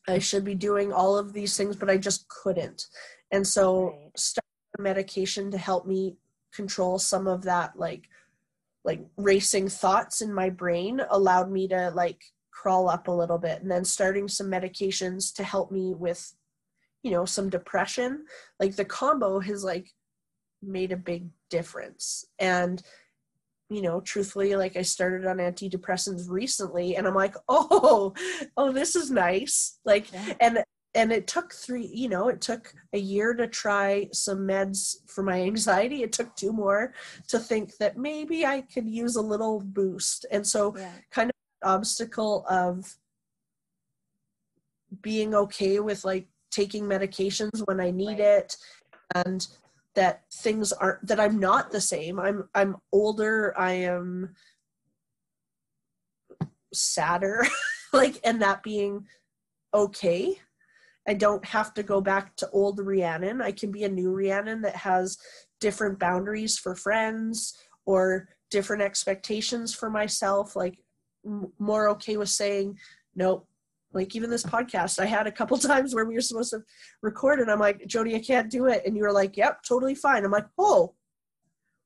I 0.08 0.12
mm-hmm. 0.12 0.20
should 0.20 0.44
be 0.44 0.54
doing 0.54 0.92
all 0.92 1.16
of 1.16 1.32
these 1.32 1.56
things, 1.56 1.76
but 1.76 1.90
I 1.90 1.96
just 1.96 2.28
couldn't. 2.28 2.86
And 3.32 3.46
so, 3.46 3.90
right. 3.90 4.18
start 4.18 4.44
medication 4.78 5.50
to 5.50 5.58
help 5.58 5.86
me 5.86 6.16
control 6.52 6.98
some 6.98 7.26
of 7.26 7.42
that, 7.42 7.78
like 7.78 8.08
like 8.86 9.00
racing 9.16 9.68
thoughts 9.68 10.22
in 10.22 10.32
my 10.32 10.48
brain 10.48 11.02
allowed 11.10 11.50
me 11.50 11.66
to 11.68 11.90
like 11.90 12.22
crawl 12.52 12.88
up 12.88 13.08
a 13.08 13.12
little 13.12 13.36
bit 13.36 13.60
and 13.60 13.70
then 13.70 13.84
starting 13.84 14.28
some 14.28 14.46
medications 14.46 15.34
to 15.34 15.42
help 15.42 15.70
me 15.70 15.92
with 15.92 16.32
you 17.02 17.10
know 17.10 17.24
some 17.24 17.50
depression 17.50 18.24
like 18.60 18.76
the 18.76 18.84
combo 18.84 19.40
has 19.40 19.62
like 19.62 19.90
made 20.62 20.92
a 20.92 20.96
big 20.96 21.28
difference 21.50 22.24
and 22.38 22.82
you 23.68 23.82
know 23.82 24.00
truthfully 24.00 24.54
like 24.54 24.76
i 24.76 24.82
started 24.82 25.26
on 25.26 25.38
antidepressants 25.38 26.28
recently 26.28 26.96
and 26.96 27.06
i'm 27.06 27.14
like 27.14 27.34
oh 27.48 28.14
oh 28.56 28.72
this 28.72 28.94
is 28.94 29.10
nice 29.10 29.78
like 29.84 30.12
yeah. 30.12 30.34
and 30.40 30.64
and 30.94 31.12
it 31.12 31.26
took 31.26 31.52
three 31.52 31.90
you 31.92 32.08
know 32.08 32.28
it 32.28 32.40
took 32.40 32.72
a 32.92 32.98
year 32.98 33.34
to 33.34 33.46
try 33.46 34.08
some 34.12 34.38
meds 34.38 34.96
for 35.06 35.22
my 35.22 35.42
anxiety 35.42 36.02
it 36.02 36.12
took 36.12 36.34
two 36.36 36.52
more 36.52 36.94
to 37.28 37.38
think 37.38 37.76
that 37.78 37.96
maybe 37.96 38.46
i 38.46 38.60
could 38.60 38.88
use 38.88 39.16
a 39.16 39.22
little 39.22 39.60
boost 39.60 40.26
and 40.30 40.46
so 40.46 40.74
yeah. 40.76 40.90
kind 41.10 41.30
of 41.30 41.68
obstacle 41.68 42.44
of 42.48 42.96
being 45.02 45.34
okay 45.34 45.80
with 45.80 46.04
like 46.04 46.26
taking 46.50 46.84
medications 46.84 47.62
when 47.66 47.80
i 47.80 47.90
need 47.90 48.18
right. 48.18 48.20
it 48.20 48.56
and 49.14 49.48
that 49.96 50.22
things 50.32 50.72
aren't 50.72 51.04
that 51.06 51.18
i'm 51.18 51.40
not 51.40 51.70
the 51.70 51.80
same 51.80 52.20
i'm 52.20 52.48
i'm 52.54 52.76
older 52.92 53.52
i 53.58 53.72
am 53.72 54.34
sadder 56.72 57.44
like 57.92 58.20
and 58.24 58.40
that 58.40 58.62
being 58.62 59.04
okay 59.74 60.38
I 61.08 61.14
don't 61.14 61.44
have 61.44 61.72
to 61.74 61.82
go 61.82 62.00
back 62.00 62.34
to 62.36 62.50
old 62.50 62.80
Rhiannon. 62.80 63.40
I 63.40 63.52
can 63.52 63.70
be 63.70 63.84
a 63.84 63.88
new 63.88 64.10
Rhiannon 64.12 64.62
that 64.62 64.76
has 64.76 65.18
different 65.60 65.98
boundaries 65.98 66.58
for 66.58 66.74
friends 66.74 67.56
or 67.84 68.28
different 68.50 68.82
expectations 68.82 69.74
for 69.74 69.88
myself. 69.88 70.56
Like 70.56 70.78
m- 71.24 71.52
more 71.58 71.88
okay 71.90 72.16
with 72.16 72.28
saying 72.28 72.78
nope. 73.14 73.46
Like 73.96 74.14
even 74.14 74.30
this 74.30 74.44
podcast, 74.44 75.00
I 75.00 75.06
had 75.06 75.26
a 75.26 75.32
couple 75.32 75.56
times 75.72 75.94
where 75.94 76.04
we 76.04 76.14
were 76.14 76.20
supposed 76.20 76.50
to 76.50 76.60
record, 77.02 77.40
and 77.40 77.50
I'm 77.50 77.58
like, 77.58 77.86
Jody, 77.86 78.14
I 78.14 78.20
can't 78.20 78.50
do 78.50 78.66
it, 78.66 78.82
and 78.86 78.96
you 78.96 79.02
were 79.02 79.12
like, 79.12 79.36
Yep, 79.36 79.62
totally 79.62 79.94
fine. 79.94 80.24
I'm 80.24 80.30
like, 80.30 80.46
Oh. 80.58 80.94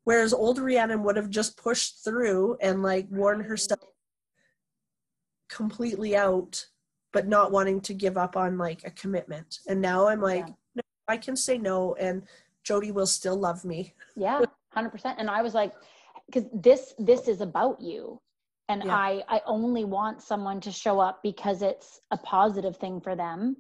Whereas 0.04 0.32
old 0.32 0.58
Rhiannon 0.58 1.04
would 1.04 1.16
have 1.16 1.30
just 1.30 1.56
pushed 1.56 2.02
through 2.04 2.56
and 2.61 2.82
like 2.82 3.06
worn 3.11 3.40
herself 3.40 3.80
completely 5.48 6.16
out 6.16 6.64
but 7.12 7.26
not 7.26 7.50
wanting 7.50 7.80
to 7.80 7.92
give 7.92 8.16
up 8.16 8.36
on 8.36 8.56
like 8.56 8.82
a 8.84 8.90
commitment. 8.92 9.58
And 9.68 9.80
now 9.80 10.06
I'm 10.06 10.20
like, 10.20 10.46
yeah. 10.46 10.54
no, 10.76 10.82
I 11.08 11.16
can 11.16 11.36
say 11.36 11.58
no 11.58 11.94
and 11.94 12.22
Jody 12.62 12.92
will 12.92 13.06
still 13.06 13.36
love 13.36 13.64
me. 13.64 13.94
Yeah, 14.16 14.40
100%. 14.76 15.16
And 15.18 15.28
I 15.28 15.42
was 15.42 15.54
like, 15.54 15.72
because 16.26 16.48
this 16.52 16.94
this 16.98 17.26
is 17.26 17.40
about 17.40 17.80
you 17.80 18.20
and 18.70 18.84
yeah. 18.84 18.94
i 18.94 19.22
i 19.28 19.40
only 19.46 19.84
want 19.84 20.22
someone 20.22 20.60
to 20.60 20.70
show 20.70 21.00
up 21.00 21.22
because 21.22 21.60
it's 21.60 22.00
a 22.10 22.16
positive 22.16 22.76
thing 22.76 23.00
for 23.00 23.14
them. 23.16 23.56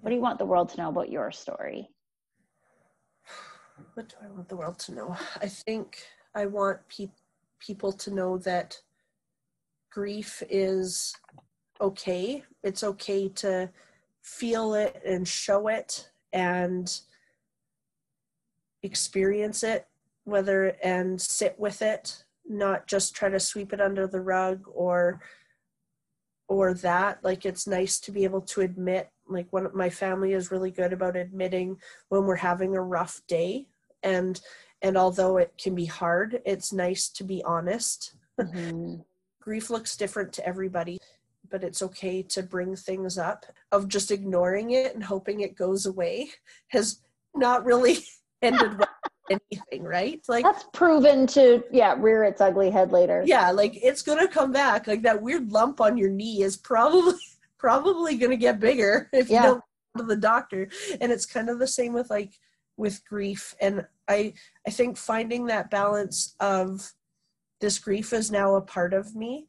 What 0.00 0.10
do 0.10 0.14
you 0.14 0.22
want 0.22 0.38
the 0.38 0.46
world 0.46 0.68
to 0.70 0.76
know 0.76 0.90
about 0.90 1.10
your 1.10 1.30
story? 1.32 1.90
What 3.94 4.08
do 4.08 4.14
i 4.24 4.28
want 4.30 4.48
the 4.48 4.56
world 4.56 4.78
to 4.80 4.94
know? 4.94 5.16
I 5.42 5.48
think 5.48 5.98
i 6.34 6.46
want 6.46 6.78
pe- 6.88 7.18
people 7.58 7.92
to 7.92 8.14
know 8.14 8.38
that 8.38 8.80
grief 9.90 10.42
is 10.48 11.14
okay. 11.80 12.44
It's 12.62 12.84
okay 12.84 13.28
to 13.42 13.70
feel 14.22 14.74
it 14.74 15.00
and 15.04 15.26
show 15.26 15.68
it 15.68 16.10
and 16.32 17.00
experience 18.82 19.62
it 19.62 19.86
whether 20.24 20.76
and 20.84 21.20
sit 21.20 21.58
with 21.58 21.80
it 21.82 22.24
not 22.48 22.86
just 22.86 23.14
try 23.14 23.28
to 23.28 23.40
sweep 23.40 23.72
it 23.72 23.80
under 23.80 24.06
the 24.06 24.20
rug 24.20 24.64
or 24.72 25.20
or 26.48 26.72
that. 26.72 27.22
Like 27.22 27.44
it's 27.44 27.66
nice 27.66 28.00
to 28.00 28.12
be 28.12 28.24
able 28.24 28.40
to 28.42 28.62
admit 28.62 29.10
like 29.28 29.52
one 29.52 29.66
of 29.66 29.74
my 29.74 29.90
family 29.90 30.32
is 30.32 30.50
really 30.50 30.70
good 30.70 30.94
about 30.94 31.16
admitting 31.16 31.76
when 32.08 32.24
we're 32.24 32.36
having 32.36 32.74
a 32.74 32.80
rough 32.80 33.20
day. 33.28 33.66
And 34.02 34.40
and 34.80 34.96
although 34.96 35.36
it 35.38 35.52
can 35.60 35.74
be 35.74 35.86
hard 35.86 36.40
it's 36.46 36.72
nice 36.72 37.08
to 37.10 37.24
be 37.24 37.42
honest. 37.44 38.14
Mm-hmm. 38.40 38.96
grief 39.40 39.70
looks 39.70 39.96
different 39.96 40.32
to 40.34 40.46
everybody 40.46 40.98
but 41.50 41.64
it's 41.64 41.80
okay 41.80 42.22
to 42.22 42.42
bring 42.42 42.76
things 42.76 43.18
up. 43.18 43.46
Of 43.72 43.88
just 43.88 44.10
ignoring 44.10 44.72
it 44.72 44.94
and 44.94 45.02
hoping 45.02 45.40
it 45.40 45.56
goes 45.56 45.86
away 45.86 46.30
has 46.68 47.00
not 47.34 47.64
really 47.64 47.98
ended 48.42 48.78
well 48.78 48.88
anything, 49.30 49.84
right? 49.84 50.20
Like 50.28 50.44
that's 50.44 50.64
proven 50.72 51.26
to 51.28 51.62
yeah, 51.70 51.94
rear 51.98 52.24
its 52.24 52.40
ugly 52.40 52.70
head 52.70 52.92
later. 52.92 53.22
Yeah, 53.26 53.50
like 53.50 53.78
it's 53.82 54.02
gonna 54.02 54.28
come 54.28 54.52
back. 54.52 54.86
Like 54.86 55.02
that 55.02 55.22
weird 55.22 55.50
lump 55.50 55.80
on 55.80 55.96
your 55.96 56.10
knee 56.10 56.42
is 56.42 56.56
probably 56.56 57.14
probably 57.58 58.16
gonna 58.16 58.36
get 58.36 58.60
bigger 58.60 59.08
if 59.12 59.30
yeah. 59.30 59.42
you 59.42 59.48
don't 59.48 59.64
go 59.96 60.02
to 60.02 60.06
the 60.06 60.16
doctor. 60.16 60.68
And 61.00 61.12
it's 61.12 61.26
kind 61.26 61.48
of 61.48 61.58
the 61.58 61.66
same 61.66 61.92
with 61.92 62.10
like 62.10 62.32
with 62.76 63.04
grief. 63.04 63.54
And 63.60 63.86
I 64.08 64.34
I 64.66 64.70
think 64.70 64.96
finding 64.96 65.46
that 65.46 65.70
balance 65.70 66.34
of 66.40 66.92
this 67.60 67.78
grief 67.78 68.12
is 68.12 68.30
now 68.30 68.54
a 68.54 68.62
part 68.62 68.94
of 68.94 69.14
me. 69.14 69.46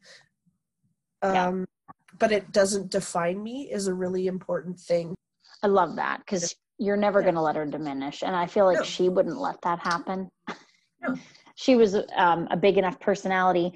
Um 1.22 1.60
yeah. 1.60 1.92
but 2.18 2.32
it 2.32 2.52
doesn't 2.52 2.90
define 2.90 3.42
me 3.42 3.70
is 3.70 3.86
a 3.86 3.94
really 3.94 4.26
important 4.26 4.78
thing. 4.78 5.14
I 5.62 5.66
love 5.66 5.96
that 5.96 6.20
because 6.20 6.54
you're 6.80 6.96
never 6.96 7.20
yeah. 7.20 7.24
going 7.24 7.34
to 7.34 7.40
let 7.40 7.56
her 7.56 7.66
diminish 7.66 8.22
and 8.22 8.34
i 8.34 8.46
feel 8.46 8.64
like 8.64 8.78
no. 8.78 8.84
she 8.84 9.08
wouldn't 9.08 9.38
let 9.38 9.60
that 9.62 9.78
happen 9.78 10.28
no. 11.02 11.14
she 11.54 11.76
was 11.76 11.94
um, 12.16 12.48
a 12.50 12.56
big 12.56 12.78
enough 12.78 12.98
personality 12.98 13.72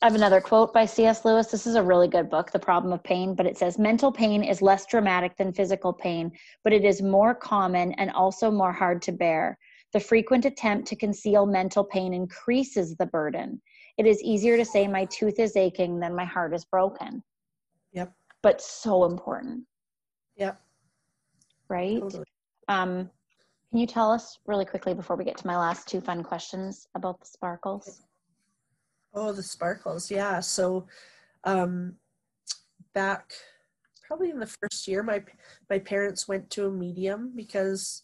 I 0.00 0.06
have 0.06 0.16
another 0.16 0.40
quote 0.40 0.74
by 0.74 0.84
C.S. 0.84 1.24
Lewis. 1.24 1.46
This 1.46 1.64
is 1.64 1.76
a 1.76 1.82
really 1.82 2.08
good 2.08 2.28
book, 2.28 2.50
The 2.50 2.58
Problem 2.58 2.92
of 2.92 3.04
Pain, 3.04 3.36
but 3.36 3.46
it 3.46 3.56
says 3.56 3.78
mental 3.78 4.10
pain 4.10 4.42
is 4.42 4.60
less 4.60 4.84
dramatic 4.84 5.36
than 5.36 5.52
physical 5.52 5.92
pain, 5.92 6.32
but 6.64 6.72
it 6.72 6.84
is 6.84 7.00
more 7.00 7.36
common 7.36 7.92
and 7.92 8.10
also 8.10 8.50
more 8.50 8.72
hard 8.72 9.00
to 9.02 9.12
bear. 9.12 9.56
The 9.92 10.00
frequent 10.00 10.44
attempt 10.44 10.88
to 10.88 10.96
conceal 10.96 11.46
mental 11.46 11.84
pain 11.84 12.14
increases 12.14 12.96
the 12.96 13.06
burden. 13.06 13.62
It 13.96 14.04
is 14.04 14.20
easier 14.24 14.56
to 14.56 14.64
say 14.64 14.88
my 14.88 15.04
tooth 15.04 15.38
is 15.38 15.54
aching 15.54 16.00
than 16.00 16.16
my 16.16 16.24
heart 16.24 16.52
is 16.52 16.64
broken. 16.64 17.22
Yep. 17.92 18.12
But 18.42 18.60
so 18.60 19.04
important. 19.04 19.62
Yep. 20.34 20.60
Right? 21.68 22.00
Totally. 22.00 22.24
Um, 22.68 23.10
can 23.70 23.78
you 23.78 23.86
tell 23.86 24.10
us 24.10 24.38
really 24.46 24.64
quickly 24.64 24.94
before 24.94 25.16
we 25.16 25.24
get 25.24 25.36
to 25.38 25.46
my 25.46 25.56
last 25.56 25.88
two 25.88 26.00
fun 26.00 26.22
questions 26.22 26.88
about 26.94 27.20
the 27.20 27.26
sparkles? 27.26 28.02
Oh, 29.14 29.32
the 29.32 29.42
sparkles, 29.42 30.10
yeah. 30.10 30.40
So, 30.40 30.86
um, 31.44 31.94
back 32.94 33.32
probably 34.06 34.30
in 34.30 34.38
the 34.38 34.46
first 34.46 34.86
year, 34.86 35.02
my 35.02 35.22
my 35.70 35.78
parents 35.78 36.28
went 36.28 36.50
to 36.50 36.66
a 36.66 36.70
medium 36.70 37.32
because 37.34 38.02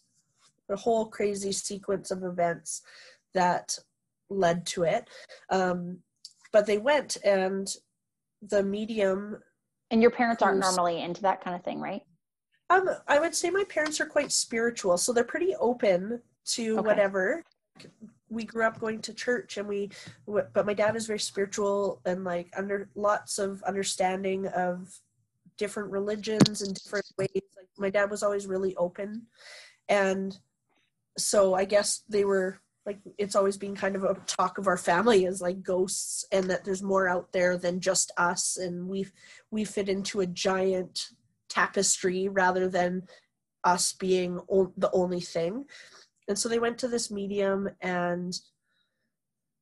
the 0.67 0.75
whole 0.75 1.05
crazy 1.05 1.51
sequence 1.51 2.09
of 2.09 2.23
events 2.23 2.81
that 3.33 3.77
led 4.29 4.65
to 4.67 4.83
it. 4.83 5.07
Um, 5.49 5.99
but 6.51 6.65
they 6.65 6.77
went, 6.77 7.17
and 7.23 7.67
the 8.41 8.63
medium. 8.63 9.39
And 9.91 10.01
your 10.01 10.11
parents 10.11 10.41
aren't 10.41 10.59
normally 10.59 11.01
into 11.01 11.21
that 11.21 11.43
kind 11.43 11.55
of 11.55 11.63
thing, 11.63 11.79
right? 11.79 12.01
Um, 12.69 12.89
I 13.07 13.19
would 13.19 13.33
say 13.33 13.49
my 13.49 13.63
parents 13.63 13.99
are 13.99 14.05
quite 14.05 14.31
spiritual, 14.31 14.97
so 14.97 15.11
they're 15.11 15.23
pretty 15.23 15.55
open 15.55 16.21
to 16.47 16.77
okay. 16.79 16.87
whatever. 16.87 17.43
We 18.29 18.43
grew 18.43 18.63
up 18.63 18.79
going 18.79 19.01
to 19.01 19.13
church, 19.13 19.57
and 19.57 19.67
we, 19.67 19.89
but 20.27 20.65
my 20.65 20.73
dad 20.73 20.95
is 20.95 21.07
very 21.07 21.19
spiritual 21.19 21.99
and 22.05 22.23
like 22.23 22.51
under 22.55 22.89
lots 22.95 23.39
of 23.39 23.63
understanding 23.63 24.47
of 24.47 24.99
different 25.57 25.91
religions 25.91 26.61
and 26.61 26.75
different 26.75 27.07
ways. 27.17 27.29
Like 27.33 27.67
my 27.77 27.89
dad 27.89 28.11
was 28.11 28.21
always 28.21 28.45
really 28.45 28.75
open, 28.75 29.23
and 29.87 30.37
so 31.17 31.55
I 31.55 31.65
guess 31.65 32.03
they 32.07 32.23
were 32.23 32.59
like 32.85 32.99
it's 33.17 33.35
always 33.35 33.57
been 33.57 33.75
kind 33.75 33.95
of 33.95 34.03
a 34.03 34.15
talk 34.25 34.57
of 34.57 34.67
our 34.67 34.77
family 34.77 35.25
is 35.25 35.41
like 35.41 35.61
ghosts 35.61 36.25
and 36.31 36.49
that 36.49 36.63
there's 36.63 36.81
more 36.81 37.07
out 37.07 37.31
there 37.31 37.57
than 37.57 37.79
just 37.79 38.11
us 38.17 38.57
and 38.57 38.87
we 38.87 39.05
we 39.51 39.63
fit 39.63 39.89
into 39.89 40.21
a 40.21 40.25
giant 40.25 41.09
tapestry 41.49 42.27
rather 42.27 42.67
than 42.67 43.03
us 43.63 43.93
being 43.93 44.39
o- 44.51 44.73
the 44.77 44.91
only 44.91 45.21
thing. 45.21 45.65
And 46.27 46.37
so 46.37 46.47
they 46.47 46.59
went 46.59 46.77
to 46.79 46.87
this 46.87 47.09
medium, 47.11 47.69
and 47.81 48.33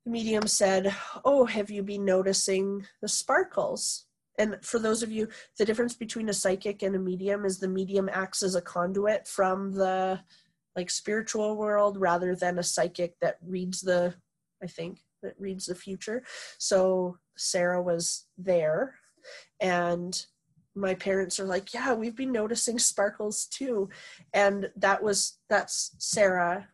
the 0.05 0.11
medium 0.11 0.47
said, 0.47 0.93
Oh, 1.25 1.45
have 1.45 1.71
you 1.71 1.83
been 1.83 2.05
noticing 2.05 2.85
the 3.01 3.07
sparkles? 3.07 4.05
And 4.39 4.57
for 4.61 4.79
those 4.79 5.01
of 5.01 5.11
you, 5.11 5.27
the 5.57 5.65
difference 5.65 5.95
between 5.95 6.29
a 6.29 6.33
psychic 6.33 6.83
and 6.83 6.95
a 6.95 6.99
medium 6.99 7.45
is 7.45 7.59
the 7.59 7.67
medium 7.67 8.09
acts 8.11 8.43
as 8.43 8.55
a 8.55 8.61
conduit 8.61 9.27
from 9.27 9.73
the 9.73 10.19
like 10.75 10.91
spiritual 10.91 11.57
world 11.57 11.97
rather 11.97 12.35
than 12.35 12.59
a 12.59 12.63
psychic 12.63 13.19
that 13.19 13.37
reads 13.43 13.81
the, 13.81 14.13
I 14.61 14.67
think, 14.67 14.99
that 15.23 15.33
reads 15.39 15.65
the 15.65 15.73
future. 15.75 16.23
So 16.59 17.17
Sarah 17.35 17.81
was 17.81 18.27
there 18.37 18.95
and 19.59 20.25
my 20.77 20.93
parents 20.93 21.39
are 21.39 21.45
like, 21.45 21.73
yeah, 21.73 21.93
we've 21.93 22.15
been 22.15 22.31
noticing 22.31 22.79
sparkles 22.79 23.45
too. 23.45 23.89
And 24.33 24.69
that 24.77 25.01
was, 25.01 25.37
that's 25.49 25.95
Sarah, 25.97 26.67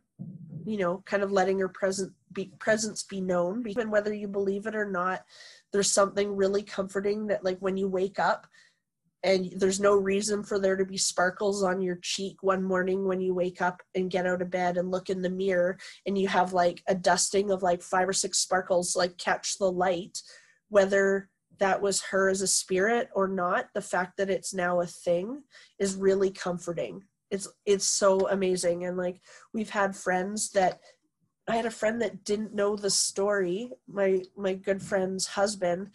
you 0.65 0.77
know, 0.77 1.01
kind 1.05 1.23
of 1.23 1.31
letting 1.31 1.59
her 1.59 1.69
present 1.69 2.13
be, 2.31 2.51
presence 2.59 3.03
be 3.03 3.21
known. 3.21 3.67
Even 3.67 3.89
whether 3.89 4.13
you 4.13 4.27
believe 4.27 4.67
it 4.67 4.75
or 4.75 4.89
not, 4.89 5.23
there's 5.71 5.91
something 5.91 6.35
really 6.35 6.63
comforting 6.63 7.27
that 7.27 7.43
like 7.43 7.57
when 7.59 7.77
you 7.77 7.87
wake 7.87 8.19
up 8.19 8.47
and 9.23 9.53
there's 9.55 9.79
no 9.79 9.95
reason 9.95 10.43
for 10.43 10.59
there 10.59 10.75
to 10.75 10.85
be 10.85 10.97
sparkles 10.97 11.63
on 11.63 11.81
your 11.81 11.95
cheek 12.01 12.43
one 12.43 12.61
morning 12.61 13.05
when 13.05 13.21
you 13.21 13.33
wake 13.33 13.61
up 13.61 13.81
and 13.95 14.11
get 14.11 14.27
out 14.27 14.41
of 14.41 14.51
bed 14.51 14.77
and 14.77 14.91
look 14.91 15.09
in 15.09 15.21
the 15.21 15.29
mirror 15.29 15.77
and 16.05 16.17
you 16.17 16.27
have 16.27 16.53
like 16.53 16.83
a 16.87 16.95
dusting 16.95 17.49
of 17.49 17.63
like 17.63 17.81
five 17.81 18.07
or 18.07 18.13
six 18.13 18.39
sparkles 18.39 18.95
like 18.95 19.17
catch 19.17 19.57
the 19.57 19.71
light 19.71 20.21
whether 20.69 21.29
that 21.63 21.81
was 21.81 22.01
her 22.01 22.27
as 22.27 22.41
a 22.41 22.47
spirit 22.47 23.07
or 23.15 23.25
not 23.25 23.67
the 23.73 23.81
fact 23.81 24.17
that 24.17 24.29
it's 24.29 24.53
now 24.53 24.81
a 24.81 24.85
thing 24.85 25.41
is 25.79 25.95
really 25.95 26.29
comforting. 26.29 27.01
It's 27.31 27.47
it's 27.65 27.85
so 27.85 28.27
amazing. 28.27 28.83
And 28.83 28.97
like 28.97 29.21
we've 29.53 29.69
had 29.69 29.95
friends 29.95 30.51
that 30.51 30.81
i 31.47 31.55
had 31.55 31.65
a 31.65 31.71
friend 31.71 32.01
that 32.01 32.25
didn't 32.25 32.53
know 32.53 32.75
the 32.75 32.89
story. 32.89 33.71
My 33.87 34.23
my 34.35 34.55
good 34.55 34.81
friend's 34.81 35.25
husband 35.25 35.91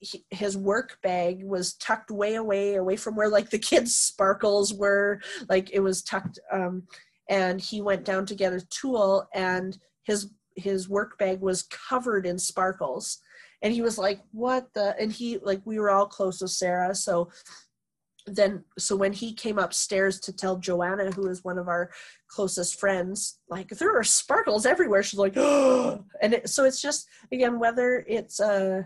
he, 0.00 0.24
his 0.30 0.56
work 0.56 0.98
bag 1.04 1.44
was 1.44 1.74
tucked 1.74 2.10
way 2.10 2.34
away 2.34 2.74
away 2.74 2.96
from 2.96 3.14
where 3.14 3.28
like 3.28 3.50
the 3.50 3.60
kids 3.70 3.94
sparkles 3.94 4.74
were. 4.74 5.20
Like 5.48 5.70
it 5.72 5.80
was 5.80 6.02
tucked 6.02 6.40
um 6.50 6.82
and 7.28 7.60
he 7.60 7.80
went 7.80 8.04
down 8.04 8.26
to 8.26 8.34
get 8.34 8.52
a 8.52 8.66
tool 8.70 9.28
and 9.32 9.78
his 10.02 10.32
his 10.56 10.88
work 10.88 11.16
bag 11.16 11.40
was 11.40 11.62
covered 11.62 12.26
in 12.26 12.40
sparkles 12.40 13.20
and 13.62 13.72
he 13.72 13.82
was 13.82 13.96
like 13.96 14.20
what 14.32 14.72
the 14.74 14.94
and 15.00 15.12
he 15.12 15.38
like 15.38 15.60
we 15.64 15.78
were 15.78 15.90
all 15.90 16.06
close 16.06 16.40
with 16.40 16.50
sarah. 16.50 16.94
So 16.94 17.30
then 18.26 18.64
so 18.78 18.94
when 18.94 19.12
he 19.12 19.32
came 19.32 19.58
upstairs 19.58 20.20
to 20.20 20.32
tell 20.32 20.56
joanna 20.56 21.10
who 21.10 21.26
is 21.26 21.42
one 21.42 21.58
of 21.58 21.68
our 21.68 21.90
closest 22.28 22.78
friends 22.78 23.40
like 23.48 23.68
there 23.68 23.96
are 23.96 24.04
sparkles 24.04 24.64
everywhere 24.64 25.02
she's 25.02 25.18
like 25.18 25.36
oh 25.36 26.04
and 26.22 26.34
it, 26.34 26.48
so 26.48 26.64
it's 26.64 26.80
just 26.80 27.08
again 27.32 27.58
whether 27.58 28.04
it's 28.06 28.40
uh 28.40 28.82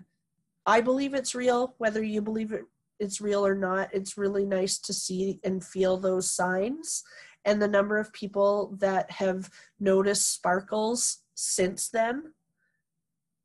i 0.64 0.80
believe 0.80 1.12
it's 1.12 1.34
real 1.34 1.74
whether 1.78 2.02
you 2.02 2.22
believe 2.22 2.52
it 2.52 2.62
it's 2.98 3.20
real 3.20 3.46
or 3.46 3.54
not 3.54 3.90
it's 3.92 4.16
really 4.16 4.46
nice 4.46 4.78
to 4.78 4.94
see 4.94 5.38
and 5.44 5.62
feel 5.62 5.98
those 5.98 6.30
signs 6.30 7.04
and 7.44 7.60
the 7.60 7.68
number 7.68 7.98
of 7.98 8.12
people 8.12 8.74
that 8.78 9.10
have 9.10 9.50
noticed 9.78 10.32
sparkles 10.32 11.18
since 11.34 11.90
then 11.90 12.32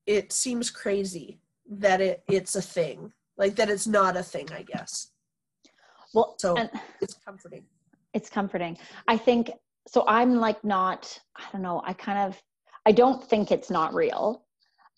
it 0.06 0.32
seems 0.32 0.70
crazy 0.70 1.40
that 1.70 2.02
it 2.02 2.24
it's 2.28 2.56
a 2.56 2.62
thing 2.62 3.12
like 3.38 3.56
that 3.56 3.70
it's 3.70 3.88
not 3.88 4.18
a 4.18 4.24
thing 4.24 4.48
i 4.52 4.62
guess 4.62 5.12
well 6.14 6.36
so 6.38 6.56
it's 7.02 7.16
comforting 7.26 7.64
it's 8.14 8.30
comforting 8.30 8.78
i 9.08 9.16
think 9.16 9.52
so 9.88 10.04
I'm 10.08 10.36
like 10.36 10.64
not, 10.64 11.20
I 11.36 11.44
don't 11.52 11.62
know, 11.62 11.82
I 11.86 11.94
kind 11.94 12.20
of, 12.20 12.42
I 12.86 12.92
don't 12.92 13.24
think 13.24 13.52
it's 13.52 13.70
not 13.70 13.94
real. 13.94 14.44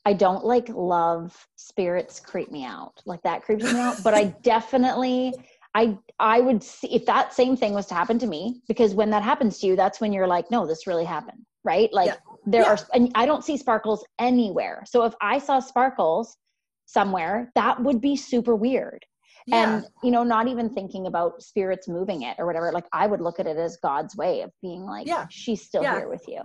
I 0.05 0.13
don't 0.13 0.43
like 0.43 0.67
love 0.69 1.47
spirits 1.55 2.19
creep 2.19 2.51
me 2.51 2.65
out. 2.65 3.01
Like 3.05 3.21
that 3.23 3.41
creeps 3.43 3.63
me 3.63 3.79
out. 3.79 4.03
But 4.03 4.13
I 4.13 4.25
definitely, 4.43 5.33
I 5.75 5.97
I 6.19 6.41
would 6.41 6.61
see 6.61 6.93
if 6.93 7.05
that 7.05 7.33
same 7.33 7.55
thing 7.55 7.73
was 7.73 7.85
to 7.87 7.93
happen 7.93 8.19
to 8.19 8.27
me, 8.27 8.61
because 8.67 8.93
when 8.93 9.09
that 9.11 9.23
happens 9.23 9.59
to 9.59 9.67
you, 9.67 9.75
that's 9.75 10.01
when 10.01 10.11
you're 10.11 10.27
like, 10.27 10.51
no, 10.51 10.67
this 10.67 10.85
really 10.87 11.05
happened, 11.05 11.45
right? 11.63 11.91
Like 11.93 12.07
Yeah. 12.07 12.32
There 12.45 12.61
Yeah. 12.63 12.69
are, 12.71 12.77
and 12.93 13.11
I 13.15 13.25
don't 13.25 13.43
see 13.43 13.57
sparkles 13.57 14.05
anywhere. 14.19 14.83
So 14.85 15.03
if 15.03 15.13
I 15.21 15.37
saw 15.39 15.59
sparkles 15.59 16.37
somewhere, 16.85 17.51
that 17.55 17.81
would 17.81 18.01
be 18.01 18.15
super 18.15 18.55
weird 18.55 19.05
Yeah. 19.47 19.63
and 19.77 19.85
you 20.03 20.11
know 20.11 20.23
not 20.23 20.47
even 20.47 20.69
thinking 20.69 21.07
about 21.07 21.41
spirits 21.41 21.87
moving 21.87 22.23
it 22.23 22.35
or 22.39 22.45
whatever 22.45 22.71
like 22.71 22.85
i 22.93 23.07
would 23.07 23.19
look 23.21 23.39
at 23.39 23.47
it 23.47 23.57
as 23.57 23.77
god's 23.81 24.15
way 24.15 24.41
of 24.41 24.51
being 24.61 24.83
like 24.85 25.07
Yeah. 25.07 25.25
she's 25.29 25.61
still 25.63 25.81
Yeah. 25.83 25.97
here 25.97 26.07
with 26.07 26.25
you 26.27 26.41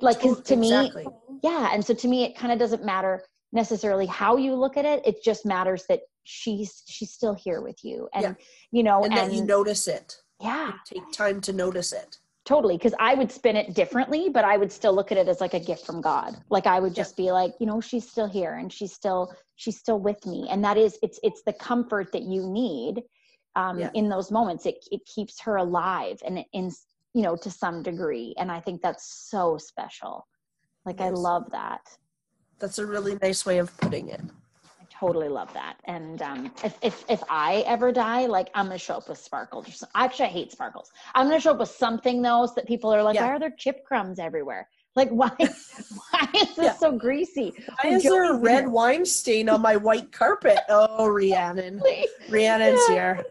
like 0.00 0.18
'cause 0.20 0.40
to 0.42 0.54
Exactly. 0.54 1.04
me 1.06 1.38
yeah 1.42 1.70
and 1.72 1.84
so 1.84 1.94
to 1.94 2.08
me 2.08 2.24
it 2.24 2.36
kind 2.36 2.52
of 2.52 2.58
doesn't 2.58 2.84
matter 2.84 3.24
necessarily 3.52 4.06
how 4.06 4.36
you 4.36 4.54
look 4.54 4.76
at 4.76 4.84
it 4.84 5.04
it 5.06 5.22
just 5.22 5.44
matters 5.44 5.84
that 5.88 6.00
she's 6.24 6.82
she's 6.88 7.12
still 7.12 7.34
here 7.34 7.60
with 7.60 7.78
you 7.84 8.08
and 8.14 8.22
Yeah. 8.24 8.34
you 8.70 8.82
know 8.82 9.04
and, 9.04 9.12
and, 9.16 9.30
that 9.30 9.36
you 9.36 9.44
notice 9.44 9.86
it. 9.86 10.16
yeah 10.40 10.72
Take 10.86 11.10
time 11.12 11.40
to 11.42 11.52
notice 11.52 11.92
it. 11.92 12.18
Totally 12.44 12.76
because 12.76 12.94
i 12.98 13.14
would 13.14 13.30
spin 13.30 13.56
it 13.56 13.74
differently 13.74 14.28
but 14.28 14.44
i 14.44 14.56
would 14.56 14.72
still 14.72 14.92
look 14.92 15.12
at 15.12 15.18
it 15.18 15.28
as 15.28 15.40
like 15.40 15.54
a 15.54 15.60
gift 15.60 15.86
from 15.86 16.00
god. 16.00 16.36
Like 16.50 16.66
i 16.66 16.80
would 16.80 16.94
just 16.94 17.16
be 17.16 17.30
like 17.30 17.52
you 17.60 17.66
know 17.66 17.80
she's 17.80 18.08
still 18.08 18.28
here 18.28 18.54
and 18.54 18.72
she's 18.72 18.92
still 18.92 19.32
she's 19.56 19.78
still 19.78 20.00
with 20.00 20.24
me. 20.26 20.48
And 20.50 20.64
that 20.64 20.76
is 20.76 20.98
it's 21.02 21.20
it's 21.22 21.42
the 21.44 21.52
comfort 21.52 22.10
that 22.12 22.22
you 22.22 22.48
need 22.48 23.02
um 23.54 23.78
Yeah. 23.78 23.90
in 23.94 24.08
those 24.08 24.30
moments. 24.30 24.66
It 24.66 24.84
it 24.90 25.02
keeps 25.06 25.40
her 25.42 25.56
alive 25.56 26.18
and 26.26 26.44
in 26.52 26.70
you 27.14 27.22
know 27.22 27.36
to 27.36 27.50
some 27.50 27.82
degree 27.82 28.34
and 28.38 28.50
i 28.50 28.58
think 28.58 28.82
that's 28.82 29.28
so 29.30 29.56
special. 29.58 30.26
Like 30.84 31.00
i 31.00 31.10
love 31.10 31.50
that. 31.52 31.82
That's 32.58 32.78
a 32.78 32.86
really 32.86 33.16
nice 33.22 33.46
way 33.46 33.58
of 33.58 33.76
putting 33.78 34.08
it. 34.08 34.20
I 35.02 35.06
totally 35.06 35.28
love 35.28 35.52
that. 35.54 35.76
And 35.84 36.22
um, 36.22 36.52
if, 36.64 36.78
if 36.82 37.04
if 37.08 37.22
I 37.28 37.64
ever 37.66 37.90
die, 37.92 38.26
like 38.26 38.50
I'm 38.54 38.66
gonna 38.66 38.78
show 38.78 38.94
up 38.94 39.08
with 39.08 39.18
sparkles. 39.18 39.68
Or 39.68 39.72
some, 39.72 39.88
actually, 39.96 40.26
I 40.26 40.28
hate 40.28 40.52
sparkles. 40.52 40.92
I'm 41.14 41.26
gonna 41.26 41.40
show 41.40 41.50
up 41.52 41.58
with 41.58 41.70
something 41.70 42.22
though, 42.22 42.46
so 42.46 42.52
that 42.56 42.66
people 42.66 42.94
are 42.94 43.02
like, 43.02 43.16
Yeah. 43.16 43.26
"Why 43.26 43.32
are 43.32 43.38
there 43.40 43.50
chip 43.58 43.84
crumbs 43.84 44.18
everywhere? 44.20 44.68
Like, 44.94 45.08
why? 45.20 45.30
why 45.38 46.28
is 46.36 46.54
this 46.54 46.64
Yeah. 46.66 46.76
so 46.76 46.92
greasy? 46.92 47.52
Why 47.82 47.90
is 47.90 48.04
there 48.04 48.32
a 48.32 48.36
red 48.36 48.68
wine 48.68 49.04
stain 49.04 49.48
on 49.48 49.60
my 49.60 49.76
white 49.76 50.12
carpet? 50.12 50.58
Oh, 50.68 51.08
Rhiannon. 51.08 51.80
Rhiannon's 52.28 52.80
Yeah. 52.88 52.94
here. 52.94 53.24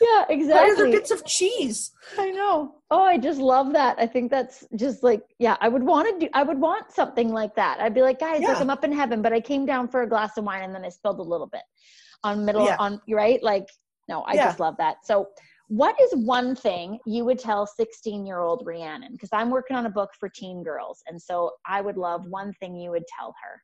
Yeah, 0.00 0.06
Why 0.06 0.22
are 0.22 0.28
there 0.28 0.86
exactly. 0.86 0.90
bits 0.92 1.10
of 1.10 1.24
cheese? 1.24 1.92
I 2.18 2.30
know. 2.30 2.76
Oh, 2.90 3.02
I 3.02 3.18
just 3.18 3.40
love 3.40 3.72
that. 3.72 3.98
I 3.98 4.06
think 4.06 4.30
that's 4.30 4.64
just 4.76 5.02
like, 5.02 5.22
yeah, 5.38 5.56
I 5.60 5.68
would 5.68 5.82
want 5.82 6.08
to 6.20 6.26
do, 6.26 6.30
I 6.34 6.42
would 6.42 6.58
want 6.60 6.90
something 6.92 7.30
like 7.32 7.54
that. 7.56 7.80
I'd 7.80 7.94
be 7.94 8.02
like, 8.02 8.18
guys, 8.20 8.40
like 8.42 8.56
Yeah. 8.56 8.60
I'm 8.60 8.70
up 8.70 8.84
in 8.84 8.92
heaven, 8.92 9.22
but 9.22 9.32
I 9.32 9.40
came 9.40 9.66
down 9.66 9.88
for 9.88 10.02
a 10.02 10.08
glass 10.08 10.36
of 10.36 10.44
wine 10.44 10.62
and 10.62 10.74
then 10.74 10.84
I 10.84 10.88
spilled 10.88 11.18
a 11.18 11.22
little 11.22 11.46
bit 11.48 11.62
on 12.24 12.44
middle 12.44 12.64
Yeah. 12.64 12.76
on, 12.78 13.00
right? 13.08 13.42
Like, 13.42 13.68
no, 14.08 14.22
I 14.22 14.34
Yeah. 14.34 14.44
just 14.46 14.60
love 14.60 14.76
that. 14.78 15.04
So, 15.04 15.28
what 15.68 16.00
is 16.00 16.14
one 16.24 16.54
thing 16.54 17.00
you 17.06 17.24
would 17.24 17.40
tell 17.40 17.66
16 17.66 18.24
year 18.24 18.38
old 18.38 18.62
Rhiannon? 18.64 19.10
Because 19.12 19.30
I'm 19.32 19.50
working 19.50 19.76
on 19.76 19.86
a 19.86 19.90
book 19.90 20.10
for 20.20 20.28
teen 20.28 20.62
girls. 20.62 21.02
And 21.08 21.20
so 21.20 21.50
I 21.66 21.80
would 21.80 21.96
love 21.96 22.24
one 22.26 22.52
thing 22.60 22.76
you 22.76 22.90
would 22.92 23.02
tell 23.18 23.34
her. 23.42 23.62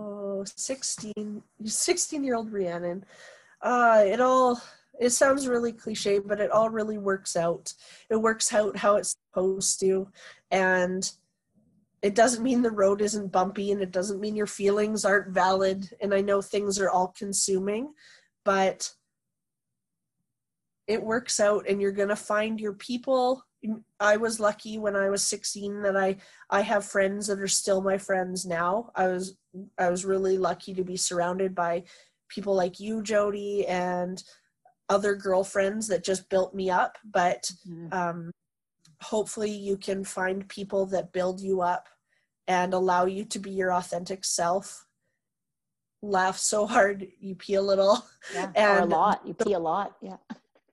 Oh, 0.00 0.44
16, 0.56 1.42
16 1.64 2.24
year 2.24 2.34
old 2.34 2.52
Rhiannon. 2.52 3.04
Uh, 3.62 4.02
it 4.06 4.20
all, 4.20 4.60
it 4.98 5.10
sounds 5.10 5.48
really 5.48 5.72
cliche, 5.72 6.18
but 6.18 6.40
it 6.40 6.50
all 6.50 6.70
really 6.70 6.98
works 6.98 7.36
out. 7.36 7.72
It 8.10 8.16
works 8.16 8.52
out 8.52 8.76
how 8.76 8.96
it's 8.96 9.16
supposed 9.30 9.80
to. 9.80 10.08
And 10.50 11.10
it 12.02 12.14
doesn't 12.14 12.42
mean 12.42 12.62
the 12.62 12.70
road 12.70 13.00
isn't 13.00 13.32
bumpy 13.32 13.72
and 13.72 13.80
it 13.80 13.90
doesn't 13.90 14.20
mean 14.20 14.36
your 14.36 14.46
feelings 14.46 15.04
aren't 15.04 15.34
valid. 15.34 15.90
And 16.00 16.14
I 16.14 16.20
know 16.20 16.42
things 16.42 16.80
are 16.80 16.90
all 16.90 17.14
consuming, 17.16 17.92
but 18.44 18.92
it 20.86 21.02
works 21.02 21.38
out 21.38 21.66
and 21.68 21.80
you're 21.80 21.92
going 21.92 22.08
to 22.08 22.16
find 22.16 22.60
your 22.60 22.72
people. 22.72 23.44
I 23.98 24.16
was 24.16 24.38
lucky 24.38 24.78
when 24.78 24.94
I 24.94 25.10
was 25.10 25.24
16 25.24 25.82
that 25.82 25.96
I 25.96 26.16
I 26.48 26.60
have 26.60 26.84
friends 26.84 27.26
that 27.26 27.40
are 27.40 27.48
still 27.48 27.82
my 27.82 27.98
friends 27.98 28.46
now. 28.46 28.90
I 28.94 29.08
was 29.08 29.36
I 29.76 29.90
was 29.90 30.04
really 30.04 30.38
lucky 30.38 30.74
to 30.74 30.84
be 30.84 30.96
surrounded 30.96 31.56
by 31.56 31.82
people 32.28 32.54
like 32.54 32.78
you, 32.78 33.02
Jody, 33.02 33.66
and 33.66 34.22
other 34.88 35.14
girlfriends 35.14 35.88
that 35.88 36.04
just 36.04 36.28
built 36.28 36.54
me 36.54 36.70
up. 36.70 36.96
But 37.04 37.50
um, 37.92 38.30
hopefully, 39.02 39.50
you 39.50 39.76
can 39.76 40.04
find 40.04 40.48
people 40.48 40.86
that 40.86 41.12
build 41.12 41.40
you 41.40 41.60
up 41.62 41.88
and 42.46 42.72
allow 42.72 43.04
you 43.04 43.24
to 43.26 43.38
be 43.38 43.50
your 43.50 43.72
authentic 43.72 44.24
self. 44.24 44.86
Laugh 46.02 46.38
so 46.38 46.66
hard 46.66 47.06
you 47.20 47.34
pee 47.34 47.54
a 47.54 47.62
little. 47.62 48.04
Yeah. 48.34 48.50
or 48.56 48.78
a 48.80 48.86
lot. 48.86 49.26
You 49.26 49.34
pee 49.34 49.52
a 49.54 49.58
lot. 49.58 49.96
Yeah. 50.00 50.16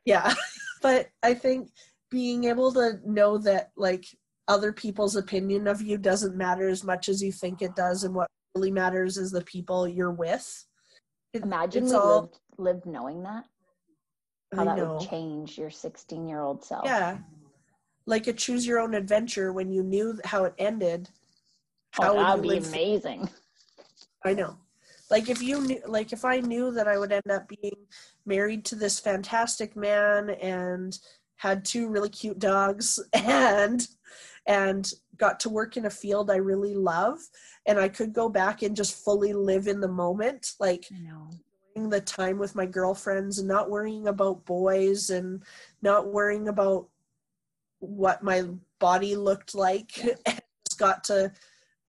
Yeah. 0.05 0.33
but 0.81 1.09
I 1.23 1.33
think 1.33 1.71
being 2.11 2.45
able 2.45 2.71
to 2.73 2.99
know 3.05 3.37
that 3.39 3.71
like 3.75 4.05
other 4.47 4.71
people's 4.71 5.15
opinion 5.15 5.67
of 5.67 5.81
you 5.81 5.97
doesn't 5.97 6.35
matter 6.35 6.67
as 6.69 6.83
much 6.83 7.09
as 7.09 7.21
you 7.21 7.31
think 7.31 7.61
it 7.61 7.75
does 7.75 8.03
and 8.03 8.13
what 8.13 8.29
really 8.53 8.71
matters 8.71 9.17
is 9.17 9.31
the 9.31 9.41
people 9.43 9.87
you're 9.87 10.11
with. 10.11 10.65
It- 11.33 11.43
Imagine 11.43 11.85
we 11.85 11.93
all 11.93 12.21
lived, 12.21 12.39
lived 12.57 12.85
knowing 12.85 13.23
that, 13.23 13.45
how 14.53 14.61
I 14.61 14.65
that 14.65 14.77
know. 14.77 14.93
would 14.95 15.09
change 15.09 15.57
your 15.57 15.69
16 15.69 16.27
year 16.27 16.41
old 16.41 16.63
self. 16.63 16.85
Yeah. 16.85 17.17
Like 18.05 18.27
a 18.27 18.33
choose 18.33 18.67
your 18.67 18.79
own 18.79 18.93
adventure 18.93 19.51
when 19.51 19.71
you 19.71 19.83
knew 19.83 20.19
how 20.23 20.43
it 20.43 20.53
ended. 20.57 21.09
Oh, 21.99 22.15
that'd 22.15 22.43
would 22.43 22.49
be 22.49 22.67
amazing. 22.67 23.29
I 24.23 24.33
know. 24.33 24.57
Like 25.09 25.29
if 25.29 25.41
you 25.41 25.61
knew 25.61 25.81
like 25.87 26.13
if 26.13 26.25
I 26.25 26.39
knew 26.39 26.71
that 26.71 26.87
I 26.87 26.97
would 26.97 27.11
end 27.11 27.29
up 27.29 27.47
being 27.47 27.77
married 28.25 28.65
to 28.65 28.75
this 28.75 28.99
fantastic 28.99 29.75
man 29.75 30.31
and 30.31 30.97
had 31.37 31.63
two 31.63 31.89
really 31.89 32.09
cute 32.09 32.39
dogs 32.39 32.99
and 33.13 33.87
and 34.47 34.91
got 35.17 35.39
to 35.41 35.49
work 35.49 35.77
in 35.77 35.85
a 35.85 35.89
field 35.89 36.31
I 36.31 36.37
really 36.37 36.75
love 36.75 37.19
and 37.65 37.79
I 37.79 37.87
could 37.87 38.13
go 38.13 38.29
back 38.29 38.61
and 38.61 38.75
just 38.75 39.03
fully 39.03 39.33
live 39.33 39.67
in 39.67 39.79
the 39.79 39.87
moment 39.87 40.53
like 40.59 40.85
I 40.91 40.99
know. 40.99 41.29
enjoying 41.29 41.44
the 41.75 42.01
time 42.01 42.39
with 42.39 42.55
my 42.55 42.65
girlfriends 42.65 43.39
and 43.39 43.47
not 43.47 43.69
worrying 43.69 44.07
about 44.07 44.45
boys 44.45 45.09
and 45.09 45.43
not 45.81 46.07
worrying 46.07 46.47
about 46.47 46.87
what 47.79 48.23
my 48.23 48.45
body 48.79 49.15
looked 49.15 49.53
like 49.53 49.97
and 50.25 50.41
just 50.67 50.79
got 50.79 51.03
to 51.03 51.31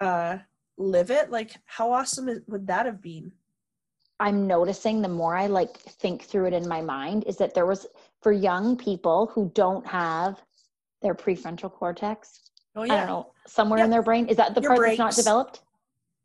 uh 0.00 0.36
live 0.76 1.10
it 1.10 1.30
like 1.30 1.54
how 1.64 1.90
awesome 1.92 2.28
would 2.48 2.66
that 2.66 2.84
have 2.84 3.00
been 3.00 3.32
I'm 4.18 4.46
noticing 4.46 5.02
the 5.02 5.08
more 5.08 5.36
I 5.36 5.46
like 5.46 5.76
think 5.78 6.22
through 6.22 6.46
it 6.46 6.52
in 6.52 6.66
my 6.66 6.80
mind 6.80 7.24
is 7.26 7.36
that 7.36 7.54
there 7.54 7.66
was 7.66 7.86
for 8.22 8.32
young 8.32 8.76
people 8.76 9.30
who 9.32 9.50
don't 9.54 9.86
have 9.86 10.42
their 11.02 11.14
prefrontal 11.14 11.70
cortex. 11.70 12.40
oh 12.74 12.82
yeah 12.82 12.94
I 12.94 12.96
don't 12.96 13.06
know, 13.06 13.32
somewhere 13.46 13.84
in 13.84 13.90
their 13.90 14.02
brain. 14.02 14.26
Is 14.26 14.36
that 14.38 14.54
the 14.54 14.62
Your 14.62 14.74
part 14.74 14.86
that's 14.86 14.98
not 14.98 15.14
developed? 15.14 15.60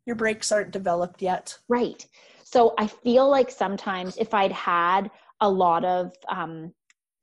your 0.06 0.16
brakes 0.16 0.50
aren't 0.50 0.72
developed 0.72 1.22
yet 1.22 1.56
Right. 1.68 2.06
So 2.52 2.74
I 2.76 2.86
feel 2.86 3.30
like 3.30 3.50
sometimes 3.50 4.18
if 4.18 4.34
I'd 4.34 4.52
had 4.52 5.10
a 5.40 5.48
lot 5.48 5.86
of 5.86 6.12
um, 6.28 6.74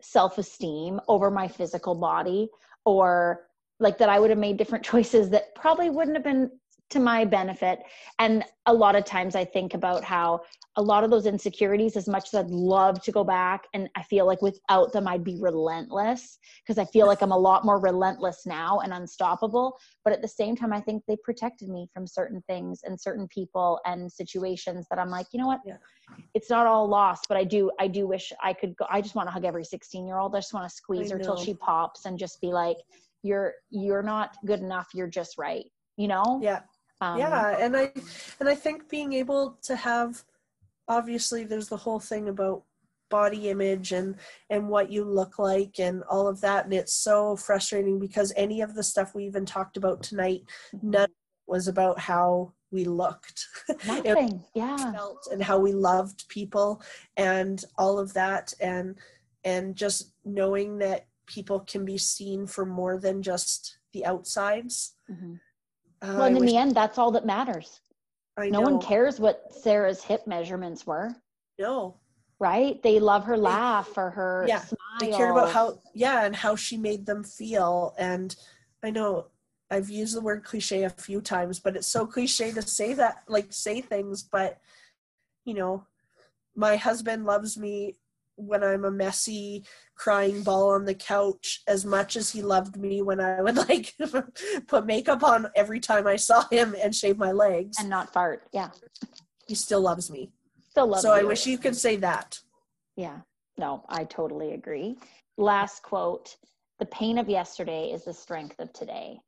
self 0.01 0.39
esteem 0.39 0.99
over 1.07 1.29
my 1.29 1.47
physical 1.47 1.93
body, 1.93 2.49
or 2.83 3.45
like 3.79 3.99
that, 3.99 4.09
I 4.09 4.19
would 4.19 4.31
have 4.31 4.39
made 4.39 4.57
different 4.57 4.83
choices 4.91 5.29
that 5.29 5.53
probably 5.53 5.91
wouldn't 5.91 6.17
have 6.17 6.23
been 6.23 6.49
to 6.89 6.99
my 6.99 7.23
benefit. 7.23 7.79
And 8.17 8.43
a 8.65 8.73
lot 8.73 8.95
of 8.95 9.05
times 9.05 9.35
I 9.35 9.45
think 9.45 9.73
about 9.73 10.03
how 10.03 10.41
a 10.75 10.81
lot 10.81 11.03
of 11.03 11.09
those 11.09 11.25
insecurities, 11.25 11.95
as 11.95 12.07
much 12.07 12.29
as 12.33 12.35
I'd 12.35 12.51
love 12.51 13.01
to 13.03 13.11
go 13.11 13.23
back, 13.23 13.65
and 13.73 13.89
I 13.95 14.03
feel 14.03 14.25
like 14.25 14.41
without 14.41 14.91
them, 14.91 15.07
I'd 15.07 15.23
be 15.23 15.37
relentless 15.39 16.39
because 16.63 16.77
I 16.77 16.85
feel 16.85 17.05
like 17.05 17.21
I'm 17.21 17.31
a 17.31 17.37
lot 17.37 17.65
more 17.65 17.79
relentless 17.79 18.45
now 18.45 18.79
and 18.79 18.93
unstoppable. 18.93 19.77
But 20.03 20.13
at 20.13 20.21
the 20.21 20.27
same 20.27 20.55
time, 20.55 20.73
I 20.73 20.79
think 20.79 21.03
they 21.07 21.17
protected 21.23 21.69
me 21.69 21.87
from 21.93 22.07
certain 22.07 22.41
things 22.47 22.81
and 22.83 22.99
certain 22.99 23.27
people 23.27 23.79
and 23.85 24.11
situations 24.11 24.87
that 24.89 24.99
I'm 24.99 25.09
like, 25.09 25.27
you 25.31 25.39
know 25.39 25.47
what? 25.47 25.61
Yeah. 25.65 25.77
It's 26.33 26.49
not 26.49 26.65
all 26.65 26.87
lost, 26.87 27.25
but 27.27 27.37
I 27.37 27.43
do, 27.43 27.71
I 27.79 27.87
do 27.87 28.07
wish 28.07 28.33
I 28.41 28.53
could 28.53 28.75
go. 28.77 28.85
I 28.89 29.01
just 29.01 29.15
want 29.15 29.27
to 29.27 29.31
hug 29.31 29.45
every 29.45 29.63
16 29.63 30.07
year 30.07 30.17
old. 30.17 30.35
I 30.35 30.39
just 30.39 30.53
want 30.53 30.67
to 30.67 30.75
squeeze 30.75 31.11
her 31.11 31.19
till 31.19 31.37
she 31.37 31.53
pops 31.53 32.05
and 32.05 32.17
just 32.17 32.41
be 32.41 32.47
like, 32.47 32.77
you're, 33.21 33.53
you're 33.69 34.01
not 34.01 34.37
good 34.45 34.61
enough. 34.61 34.87
You're 34.93 35.07
just 35.07 35.37
right. 35.37 35.65
You 35.97 36.07
know? 36.07 36.39
yeah 36.41 36.61
Um, 37.01 37.17
yeah 37.17 37.57
and 37.59 37.77
i 37.77 37.91
and 38.39 38.49
i 38.49 38.55
think 38.55 38.89
being 38.89 39.13
able 39.13 39.57
to 39.63 39.75
have 39.75 40.23
obviously 40.87 41.43
there's 41.45 41.69
the 41.69 41.77
whole 41.77 41.99
thing 41.99 42.27
about 42.29 42.63
body 43.09 43.49
image 43.49 43.91
and 43.91 44.15
and 44.49 44.67
what 44.69 44.91
you 44.91 45.03
look 45.03 45.39
like 45.39 45.79
and 45.79 46.03
all 46.09 46.27
of 46.27 46.41
that 46.41 46.65
and 46.65 46.73
it's 46.73 46.93
so 46.93 47.35
frustrating 47.35 47.99
because 47.99 48.33
any 48.35 48.61
of 48.61 48.75
the 48.75 48.83
stuff 48.83 49.15
we 49.15 49.25
even 49.25 49.45
talked 49.45 49.77
about 49.77 50.03
tonight 50.03 50.41
none 50.81 51.09
was 51.47 51.67
about 51.67 51.99
how 51.99 52.51
we 52.71 52.85
looked 52.85 53.47
Nothing. 53.87 54.43
Yeah. 54.53 54.91
felt 54.91 55.27
and 55.31 55.41
how 55.41 55.57
we 55.57 55.71
loved 55.73 56.27
people 56.29 56.81
and 57.17 57.63
all 57.77 57.97
of 57.97 58.13
that 58.13 58.53
and 58.59 58.95
and 59.43 59.75
just 59.75 60.11
knowing 60.25 60.77
that 60.79 61.07
people 61.25 61.61
can 61.61 61.85
be 61.85 61.97
seen 61.97 62.45
for 62.45 62.65
more 62.65 62.99
than 62.99 63.21
just 63.21 63.77
the 63.93 64.05
outsides. 64.05 64.95
Mhm. 65.09 65.39
Uh, 66.01 66.07
well, 66.07 66.23
I 66.23 66.27
and 66.27 66.37
in 66.37 66.45
the 66.45 66.57
end, 66.57 66.75
that's 66.75 66.97
all 66.97 67.11
that 67.11 67.25
matters. 67.25 67.81
I 68.37 68.49
no 68.49 68.61
one 68.61 68.79
cares 68.79 69.19
what 69.19 69.53
Sarah's 69.53 70.01
hip 70.03 70.25
measurements 70.27 70.87
were, 70.87 71.15
No, 71.57 71.97
right? 72.39 72.81
They 72.81 72.99
love 72.99 73.25
her 73.25 73.37
laugh 73.37 73.97
or 73.97 74.09
her 74.11 74.45
Yeah, 74.47 74.59
smile. 74.59 74.77
they 74.99 75.07
cared 75.11 75.31
about 75.31 75.49
how 75.49 75.79
yeah 75.93 76.25
and 76.25 76.35
how 76.35 76.55
she 76.55 76.77
made 76.77 77.05
them 77.05 77.23
feel 77.23 77.95
and 77.97 78.35
i 78.83 78.89
know 78.89 79.25
i've 79.71 79.89
used 79.89 80.15
the 80.15 80.21
word 80.21 80.43
cliche 80.43 80.83
a 80.83 80.89
few 80.89 81.21
times 81.21 81.59
but 81.59 81.75
it's 81.75 81.87
so 81.87 82.05
cliche 82.05 82.51
to 82.51 82.61
say 82.61 82.93
that 82.93 83.23
like 83.27 83.47
say 83.49 83.79
things 83.81 84.21
but 84.23 84.59
you 85.45 85.53
know 85.53 85.85
my 86.55 86.75
husband 86.75 87.25
loves 87.25 87.57
me 87.57 87.95
when 88.35 88.63
i'm 88.63 88.83
a 88.85 88.91
messy 88.91 89.63
crying 89.99 90.41
ball 90.41 90.69
on 90.71 90.85
the 90.85 90.95
couch 90.95 91.61
as 91.67 91.85
much 91.85 92.15
as 92.15 92.31
he 92.31 92.41
loved 92.41 92.75
me 92.77 93.01
when 93.01 93.19
i 93.19 93.41
would 93.41 93.57
like 93.69 93.93
put 94.67 94.85
makeup 94.87 95.23
on 95.23 95.47
every 95.55 95.79
time 95.79 96.07
i 96.07 96.15
saw 96.15 96.47
him 96.49 96.75
and 96.81 96.95
shave 96.95 97.17
my 97.17 97.31
legs 97.31 97.77
and 97.79 97.89
not 97.89 98.11
fart. 98.11 98.47
Yeah, 98.51 98.69
he 99.47 99.53
still 99.53 99.81
loves 99.81 100.09
me 100.09 100.31
still 100.71 100.87
love. 100.87 101.01
so 101.01 101.11
i 101.11 101.21
wish 101.21 101.45
you 101.45 101.57
could 101.57 101.75
say 101.75 101.95
that 101.97 102.39
Yeah, 102.95 103.19
no, 103.59 103.83
I 103.89 104.05
totally 104.05 104.53
agree. 104.53 104.97
Last 105.37 105.83
quote 105.83 106.37
The 106.79 106.85
pain 106.85 107.17
of 107.17 107.27
yesterday 107.29 107.91
is 107.91 108.05
the 108.05 108.13
strength 108.13 108.57
of 108.59 108.71
today. 108.71 109.19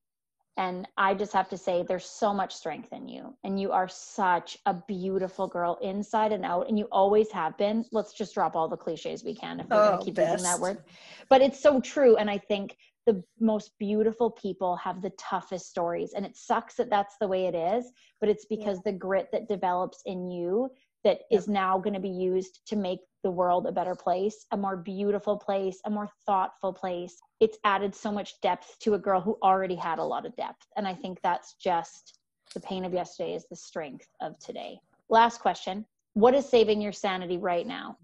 And 0.58 0.88
I 0.98 1.14
just 1.14 1.32
have 1.34 1.48
to 1.50 1.58
say, 1.58 1.84
there's 1.88 2.06
so 2.06 2.34
much 2.34 2.54
strength 2.54 2.92
in 2.92 3.08
you. 3.08 3.36
And 3.44 3.60
you 3.60 3.72
are 3.72 3.88
such 3.88 4.58
a 4.66 4.74
beautiful 4.74 5.48
girl 5.48 5.78
inside 5.82 6.34
and 6.34 6.46
out. 6.46 6.68
And 6.68 6.78
you 6.78 6.88
always 6.92 7.32
have 7.32 7.58
been. 7.58 7.86
Let's 7.92 8.14
just 8.14 8.34
drop 8.34 8.56
all 8.56 8.68
the 8.68 8.78
cliches 8.78 9.24
we 9.24 9.34
can 9.34 9.60
if 9.60 9.70
we're 9.70 9.78
going 9.78 9.94
Oh, 9.94 9.98
to 10.00 10.06
keep 10.06 10.18
using 10.18 10.44
that 10.44 10.60
word. 10.60 10.84
But 11.30 11.42
it's 11.42 11.60
so 11.60 11.80
true. 11.80 12.18
And 12.18 12.30
I 12.30 12.38
think 12.38 12.76
the 13.08 13.24
most 13.40 13.72
beautiful 13.80 14.30
people 14.30 14.76
have 14.76 15.02
the 15.02 15.12
toughest 15.12 15.70
stories. 15.70 16.14
And 16.14 16.26
it 16.26 16.36
sucks 16.36 16.76
that 16.76 16.90
that's 16.90 17.16
the 17.20 17.28
way 17.28 17.46
it 17.46 17.56
is. 17.56 17.92
But 18.20 18.30
it's 18.30 18.46
because 18.46 18.82
the 18.82 18.92
grit 18.92 19.30
that 19.32 19.48
develops 19.48 20.02
in 20.06 20.30
you 20.30 20.70
that 21.04 21.22
is 21.32 21.48
now 21.48 21.78
going 21.78 21.94
to 21.94 22.00
be 22.00 22.10
used 22.10 22.62
to 22.68 22.76
make 22.76 23.00
the 23.24 23.32
world 23.32 23.68
a 23.68 23.72
better 23.72 23.96
place, 23.96 24.46
a 24.52 24.58
more 24.58 24.78
beautiful 24.78 25.38
place, 25.38 25.80
a 25.86 25.90
more 25.90 26.10
thoughtful 26.26 26.74
place. 26.74 27.18
It's 27.40 27.58
added 27.64 27.96
so 27.96 28.12
much 28.12 28.40
depth 28.42 28.78
to 28.80 28.94
a 28.96 29.00
girl 29.00 29.22
who 29.22 29.38
already 29.44 29.76
had 29.76 30.00
a 30.00 30.04
lot 30.04 30.26
of 30.26 30.36
depth. 30.36 30.66
And 30.76 30.88
I 30.88 30.94
think 30.94 31.20
that's 31.22 31.56
just 31.56 32.20
the 32.54 32.60
pain 32.60 32.86
of 32.86 32.94
yesterday 32.94 33.34
is 33.34 33.46
the 33.50 33.56
strength 33.56 34.08
of 34.22 34.38
today. 34.40 34.80
Last 35.10 35.40
question 35.40 35.86
What 36.14 36.34
is 36.34 36.48
saving 36.48 36.82
your 36.82 36.94
sanity 36.94 37.38
right 37.38 37.66
now? 37.66 37.98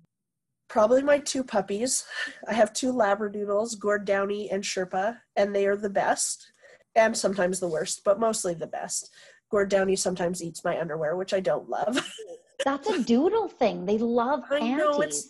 Probably 0.69 1.01
my 1.01 1.19
two 1.19 1.43
puppies. 1.43 2.05
I 2.47 2.53
have 2.53 2.73
two 2.73 2.91
Labradoodles, 2.91 3.79
Gord 3.79 4.05
Downie 4.05 4.51
and 4.51 4.63
Sherpa, 4.63 5.17
and 5.35 5.55
they 5.55 5.65
are 5.65 5.77
the 5.77 5.89
best 5.89 6.51
and 6.95 7.15
sometimes 7.15 7.59
the 7.59 7.67
worst, 7.67 8.03
but 8.03 8.19
mostly 8.19 8.53
the 8.53 8.67
best. 8.67 9.11
Gord 9.49 9.69
Downie 9.69 9.95
sometimes 9.95 10.43
eats 10.43 10.65
my 10.65 10.79
underwear, 10.79 11.15
which 11.15 11.33
I 11.33 11.39
don't 11.39 11.69
love. 11.69 11.97
That's 12.65 12.89
a 12.89 13.03
doodle 13.03 13.47
thing. 13.47 13.85
They 13.85 13.97
love 13.97 14.43
I 14.49 14.59
panties. 14.59 14.77
know 14.77 15.01
it's 15.01 15.29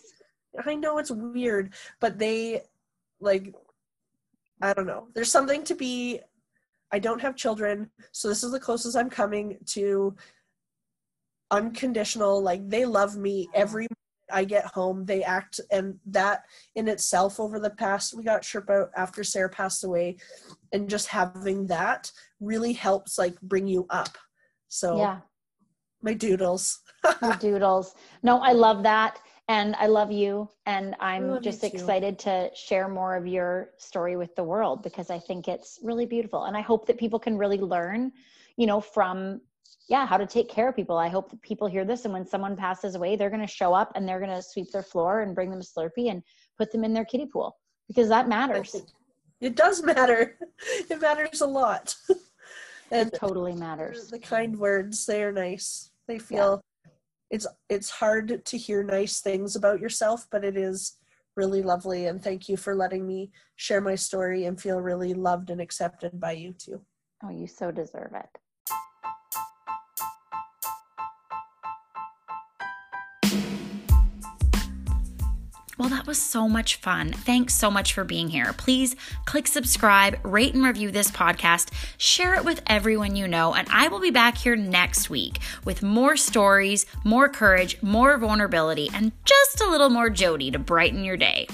I 0.64 0.74
know 0.74 0.98
it's 0.98 1.10
weird, 1.10 1.74
but 2.00 2.18
they 2.18 2.62
like 3.20 3.54
I 4.60 4.72
don't 4.72 4.86
know. 4.86 5.08
There's 5.14 5.30
something 5.30 5.62
to 5.64 5.74
be 5.74 6.20
I 6.90 6.98
don't 6.98 7.20
have 7.20 7.36
children, 7.36 7.90
so 8.12 8.28
this 8.28 8.42
is 8.42 8.52
the 8.52 8.60
closest 8.60 8.96
I'm 8.96 9.10
coming 9.10 9.58
to 9.66 10.16
unconditional 11.50 12.42
like 12.42 12.68
they 12.68 12.84
love 12.84 13.16
me 13.16 13.48
every 13.54 13.86
I 14.30 14.44
get 14.44 14.66
home. 14.66 15.04
They 15.04 15.22
act 15.22 15.60
and 15.70 15.98
that 16.06 16.44
in 16.74 16.88
itself 16.88 17.40
over 17.40 17.58
the 17.58 17.70
past 17.70 18.16
we 18.16 18.22
got 18.22 18.42
Sherpa 18.42 18.88
after 18.96 19.24
Sarah 19.24 19.48
passed 19.48 19.84
away 19.84 20.16
and 20.72 20.88
just 20.88 21.08
having 21.08 21.66
that 21.66 22.10
really 22.40 22.72
helps 22.72 23.18
like 23.18 23.40
bring 23.40 23.66
you 23.66 23.86
up. 23.90 24.16
So 24.68 24.98
yeah. 24.98 25.20
My 26.02 26.14
doodles. 26.14 26.80
your 27.22 27.34
doodles. 27.34 27.94
No, 28.22 28.38
I 28.38 28.52
love 28.52 28.82
that. 28.82 29.20
And 29.48 29.74
I 29.76 29.86
love 29.86 30.12
you. 30.12 30.50
And 30.66 30.94
I'm 31.00 31.42
just 31.42 31.64
excited 31.64 32.18
to 32.20 32.50
share 32.54 32.86
more 32.86 33.16
of 33.16 33.26
your 33.26 33.70
story 33.78 34.14
with 34.14 34.36
the 34.36 34.44
world 34.44 34.82
because 34.82 35.08
I 35.08 35.18
think 35.18 35.48
it's 35.48 35.78
really 35.82 36.04
beautiful. 36.04 36.44
And 36.44 36.54
I 36.56 36.60
hope 36.60 36.86
that 36.86 36.98
people 36.98 37.18
can 37.18 37.38
really 37.38 37.56
learn, 37.56 38.12
you 38.58 38.66
know, 38.66 38.78
from, 38.78 39.40
yeah, 39.88 40.06
how 40.06 40.18
to 40.18 40.26
take 40.26 40.50
care 40.50 40.68
of 40.68 40.76
people. 40.76 40.98
I 40.98 41.08
hope 41.08 41.30
that 41.30 41.40
people 41.40 41.66
hear 41.66 41.86
this. 41.86 42.04
And 42.04 42.12
when 42.12 42.26
someone 42.26 42.56
passes 42.56 42.94
away, 42.94 43.16
they're 43.16 43.30
going 43.30 43.46
to 43.46 43.52
show 43.52 43.72
up 43.72 43.90
and 43.94 44.06
they're 44.06 44.20
going 44.20 44.36
to 44.36 44.42
sweep 44.42 44.70
their 44.70 44.82
floor 44.82 45.22
and 45.22 45.34
bring 45.34 45.50
them 45.50 45.60
a 45.60 45.62
Slurpee 45.62 46.10
and 46.10 46.22
put 46.58 46.70
them 46.70 46.84
in 46.84 46.92
their 46.92 47.06
kiddie 47.06 47.30
pool 47.32 47.56
because 47.86 48.10
that 48.10 48.28
matters. 48.28 48.76
It 49.40 49.56
does 49.56 49.82
matter. 49.82 50.36
It 50.90 51.00
matters 51.00 51.40
a 51.40 51.46
lot. 51.46 51.94
and 52.90 53.08
It 53.08 53.14
totally 53.18 53.54
matters. 53.54 54.08
the 54.08 54.18
kind 54.18 54.58
words, 54.58 55.06
they 55.06 55.22
are 55.22 55.32
nice. 55.32 55.90
They 56.06 56.18
feel 56.18 56.60
it's 57.30 57.46
it's 57.68 57.90
hard 57.90 58.44
to 58.46 58.56
hear 58.56 58.82
nice 58.82 59.20
things 59.20 59.56
about 59.56 59.80
yourself, 59.80 60.26
but 60.30 60.44
it 60.44 60.56
is 60.56 60.96
really 61.36 61.62
lovely 61.62 62.06
and 62.06 62.22
thank 62.22 62.48
you 62.48 62.56
for 62.56 62.74
letting 62.74 63.06
me 63.06 63.30
share 63.56 63.80
my 63.80 63.94
story 63.94 64.46
and 64.46 64.60
feel 64.60 64.80
really 64.80 65.14
loved 65.14 65.50
and 65.50 65.60
accepted 65.60 66.18
by 66.18 66.32
you 66.32 66.52
too. 66.52 66.80
Oh, 67.22 67.30
you 67.30 67.46
so 67.46 67.70
deserve 67.70 68.12
it. 68.14 68.40
Well, 75.78 75.88
that 75.90 76.08
was 76.08 76.20
so 76.20 76.48
much 76.48 76.76
fun. 76.76 77.12
Thanks 77.12 77.54
so 77.54 77.70
much 77.70 77.92
for 77.92 78.02
being 78.02 78.28
here. 78.28 78.52
Please 78.52 78.96
click 79.26 79.46
subscribe, 79.46 80.18
rate 80.24 80.52
and 80.52 80.64
review 80.64 80.90
this 80.90 81.10
podcast, 81.10 81.72
share 81.98 82.34
it 82.34 82.44
with 82.44 82.60
everyone 82.66 83.14
you 83.14 83.28
know, 83.28 83.54
and 83.54 83.68
I 83.70 83.86
will 83.86 84.00
be 84.00 84.10
back 84.10 84.36
here 84.36 84.56
next 84.56 85.08
week 85.08 85.38
with 85.64 85.82
more 85.82 86.16
stories, 86.16 86.84
more 87.04 87.28
courage, 87.28 87.80
more 87.80 88.18
vulnerability, 88.18 88.90
and 88.92 89.12
just 89.24 89.60
a 89.60 89.70
little 89.70 89.88
more 89.88 90.10
Jody 90.10 90.50
to 90.50 90.58
brighten 90.58 91.04
your 91.04 91.16
day. 91.16 91.46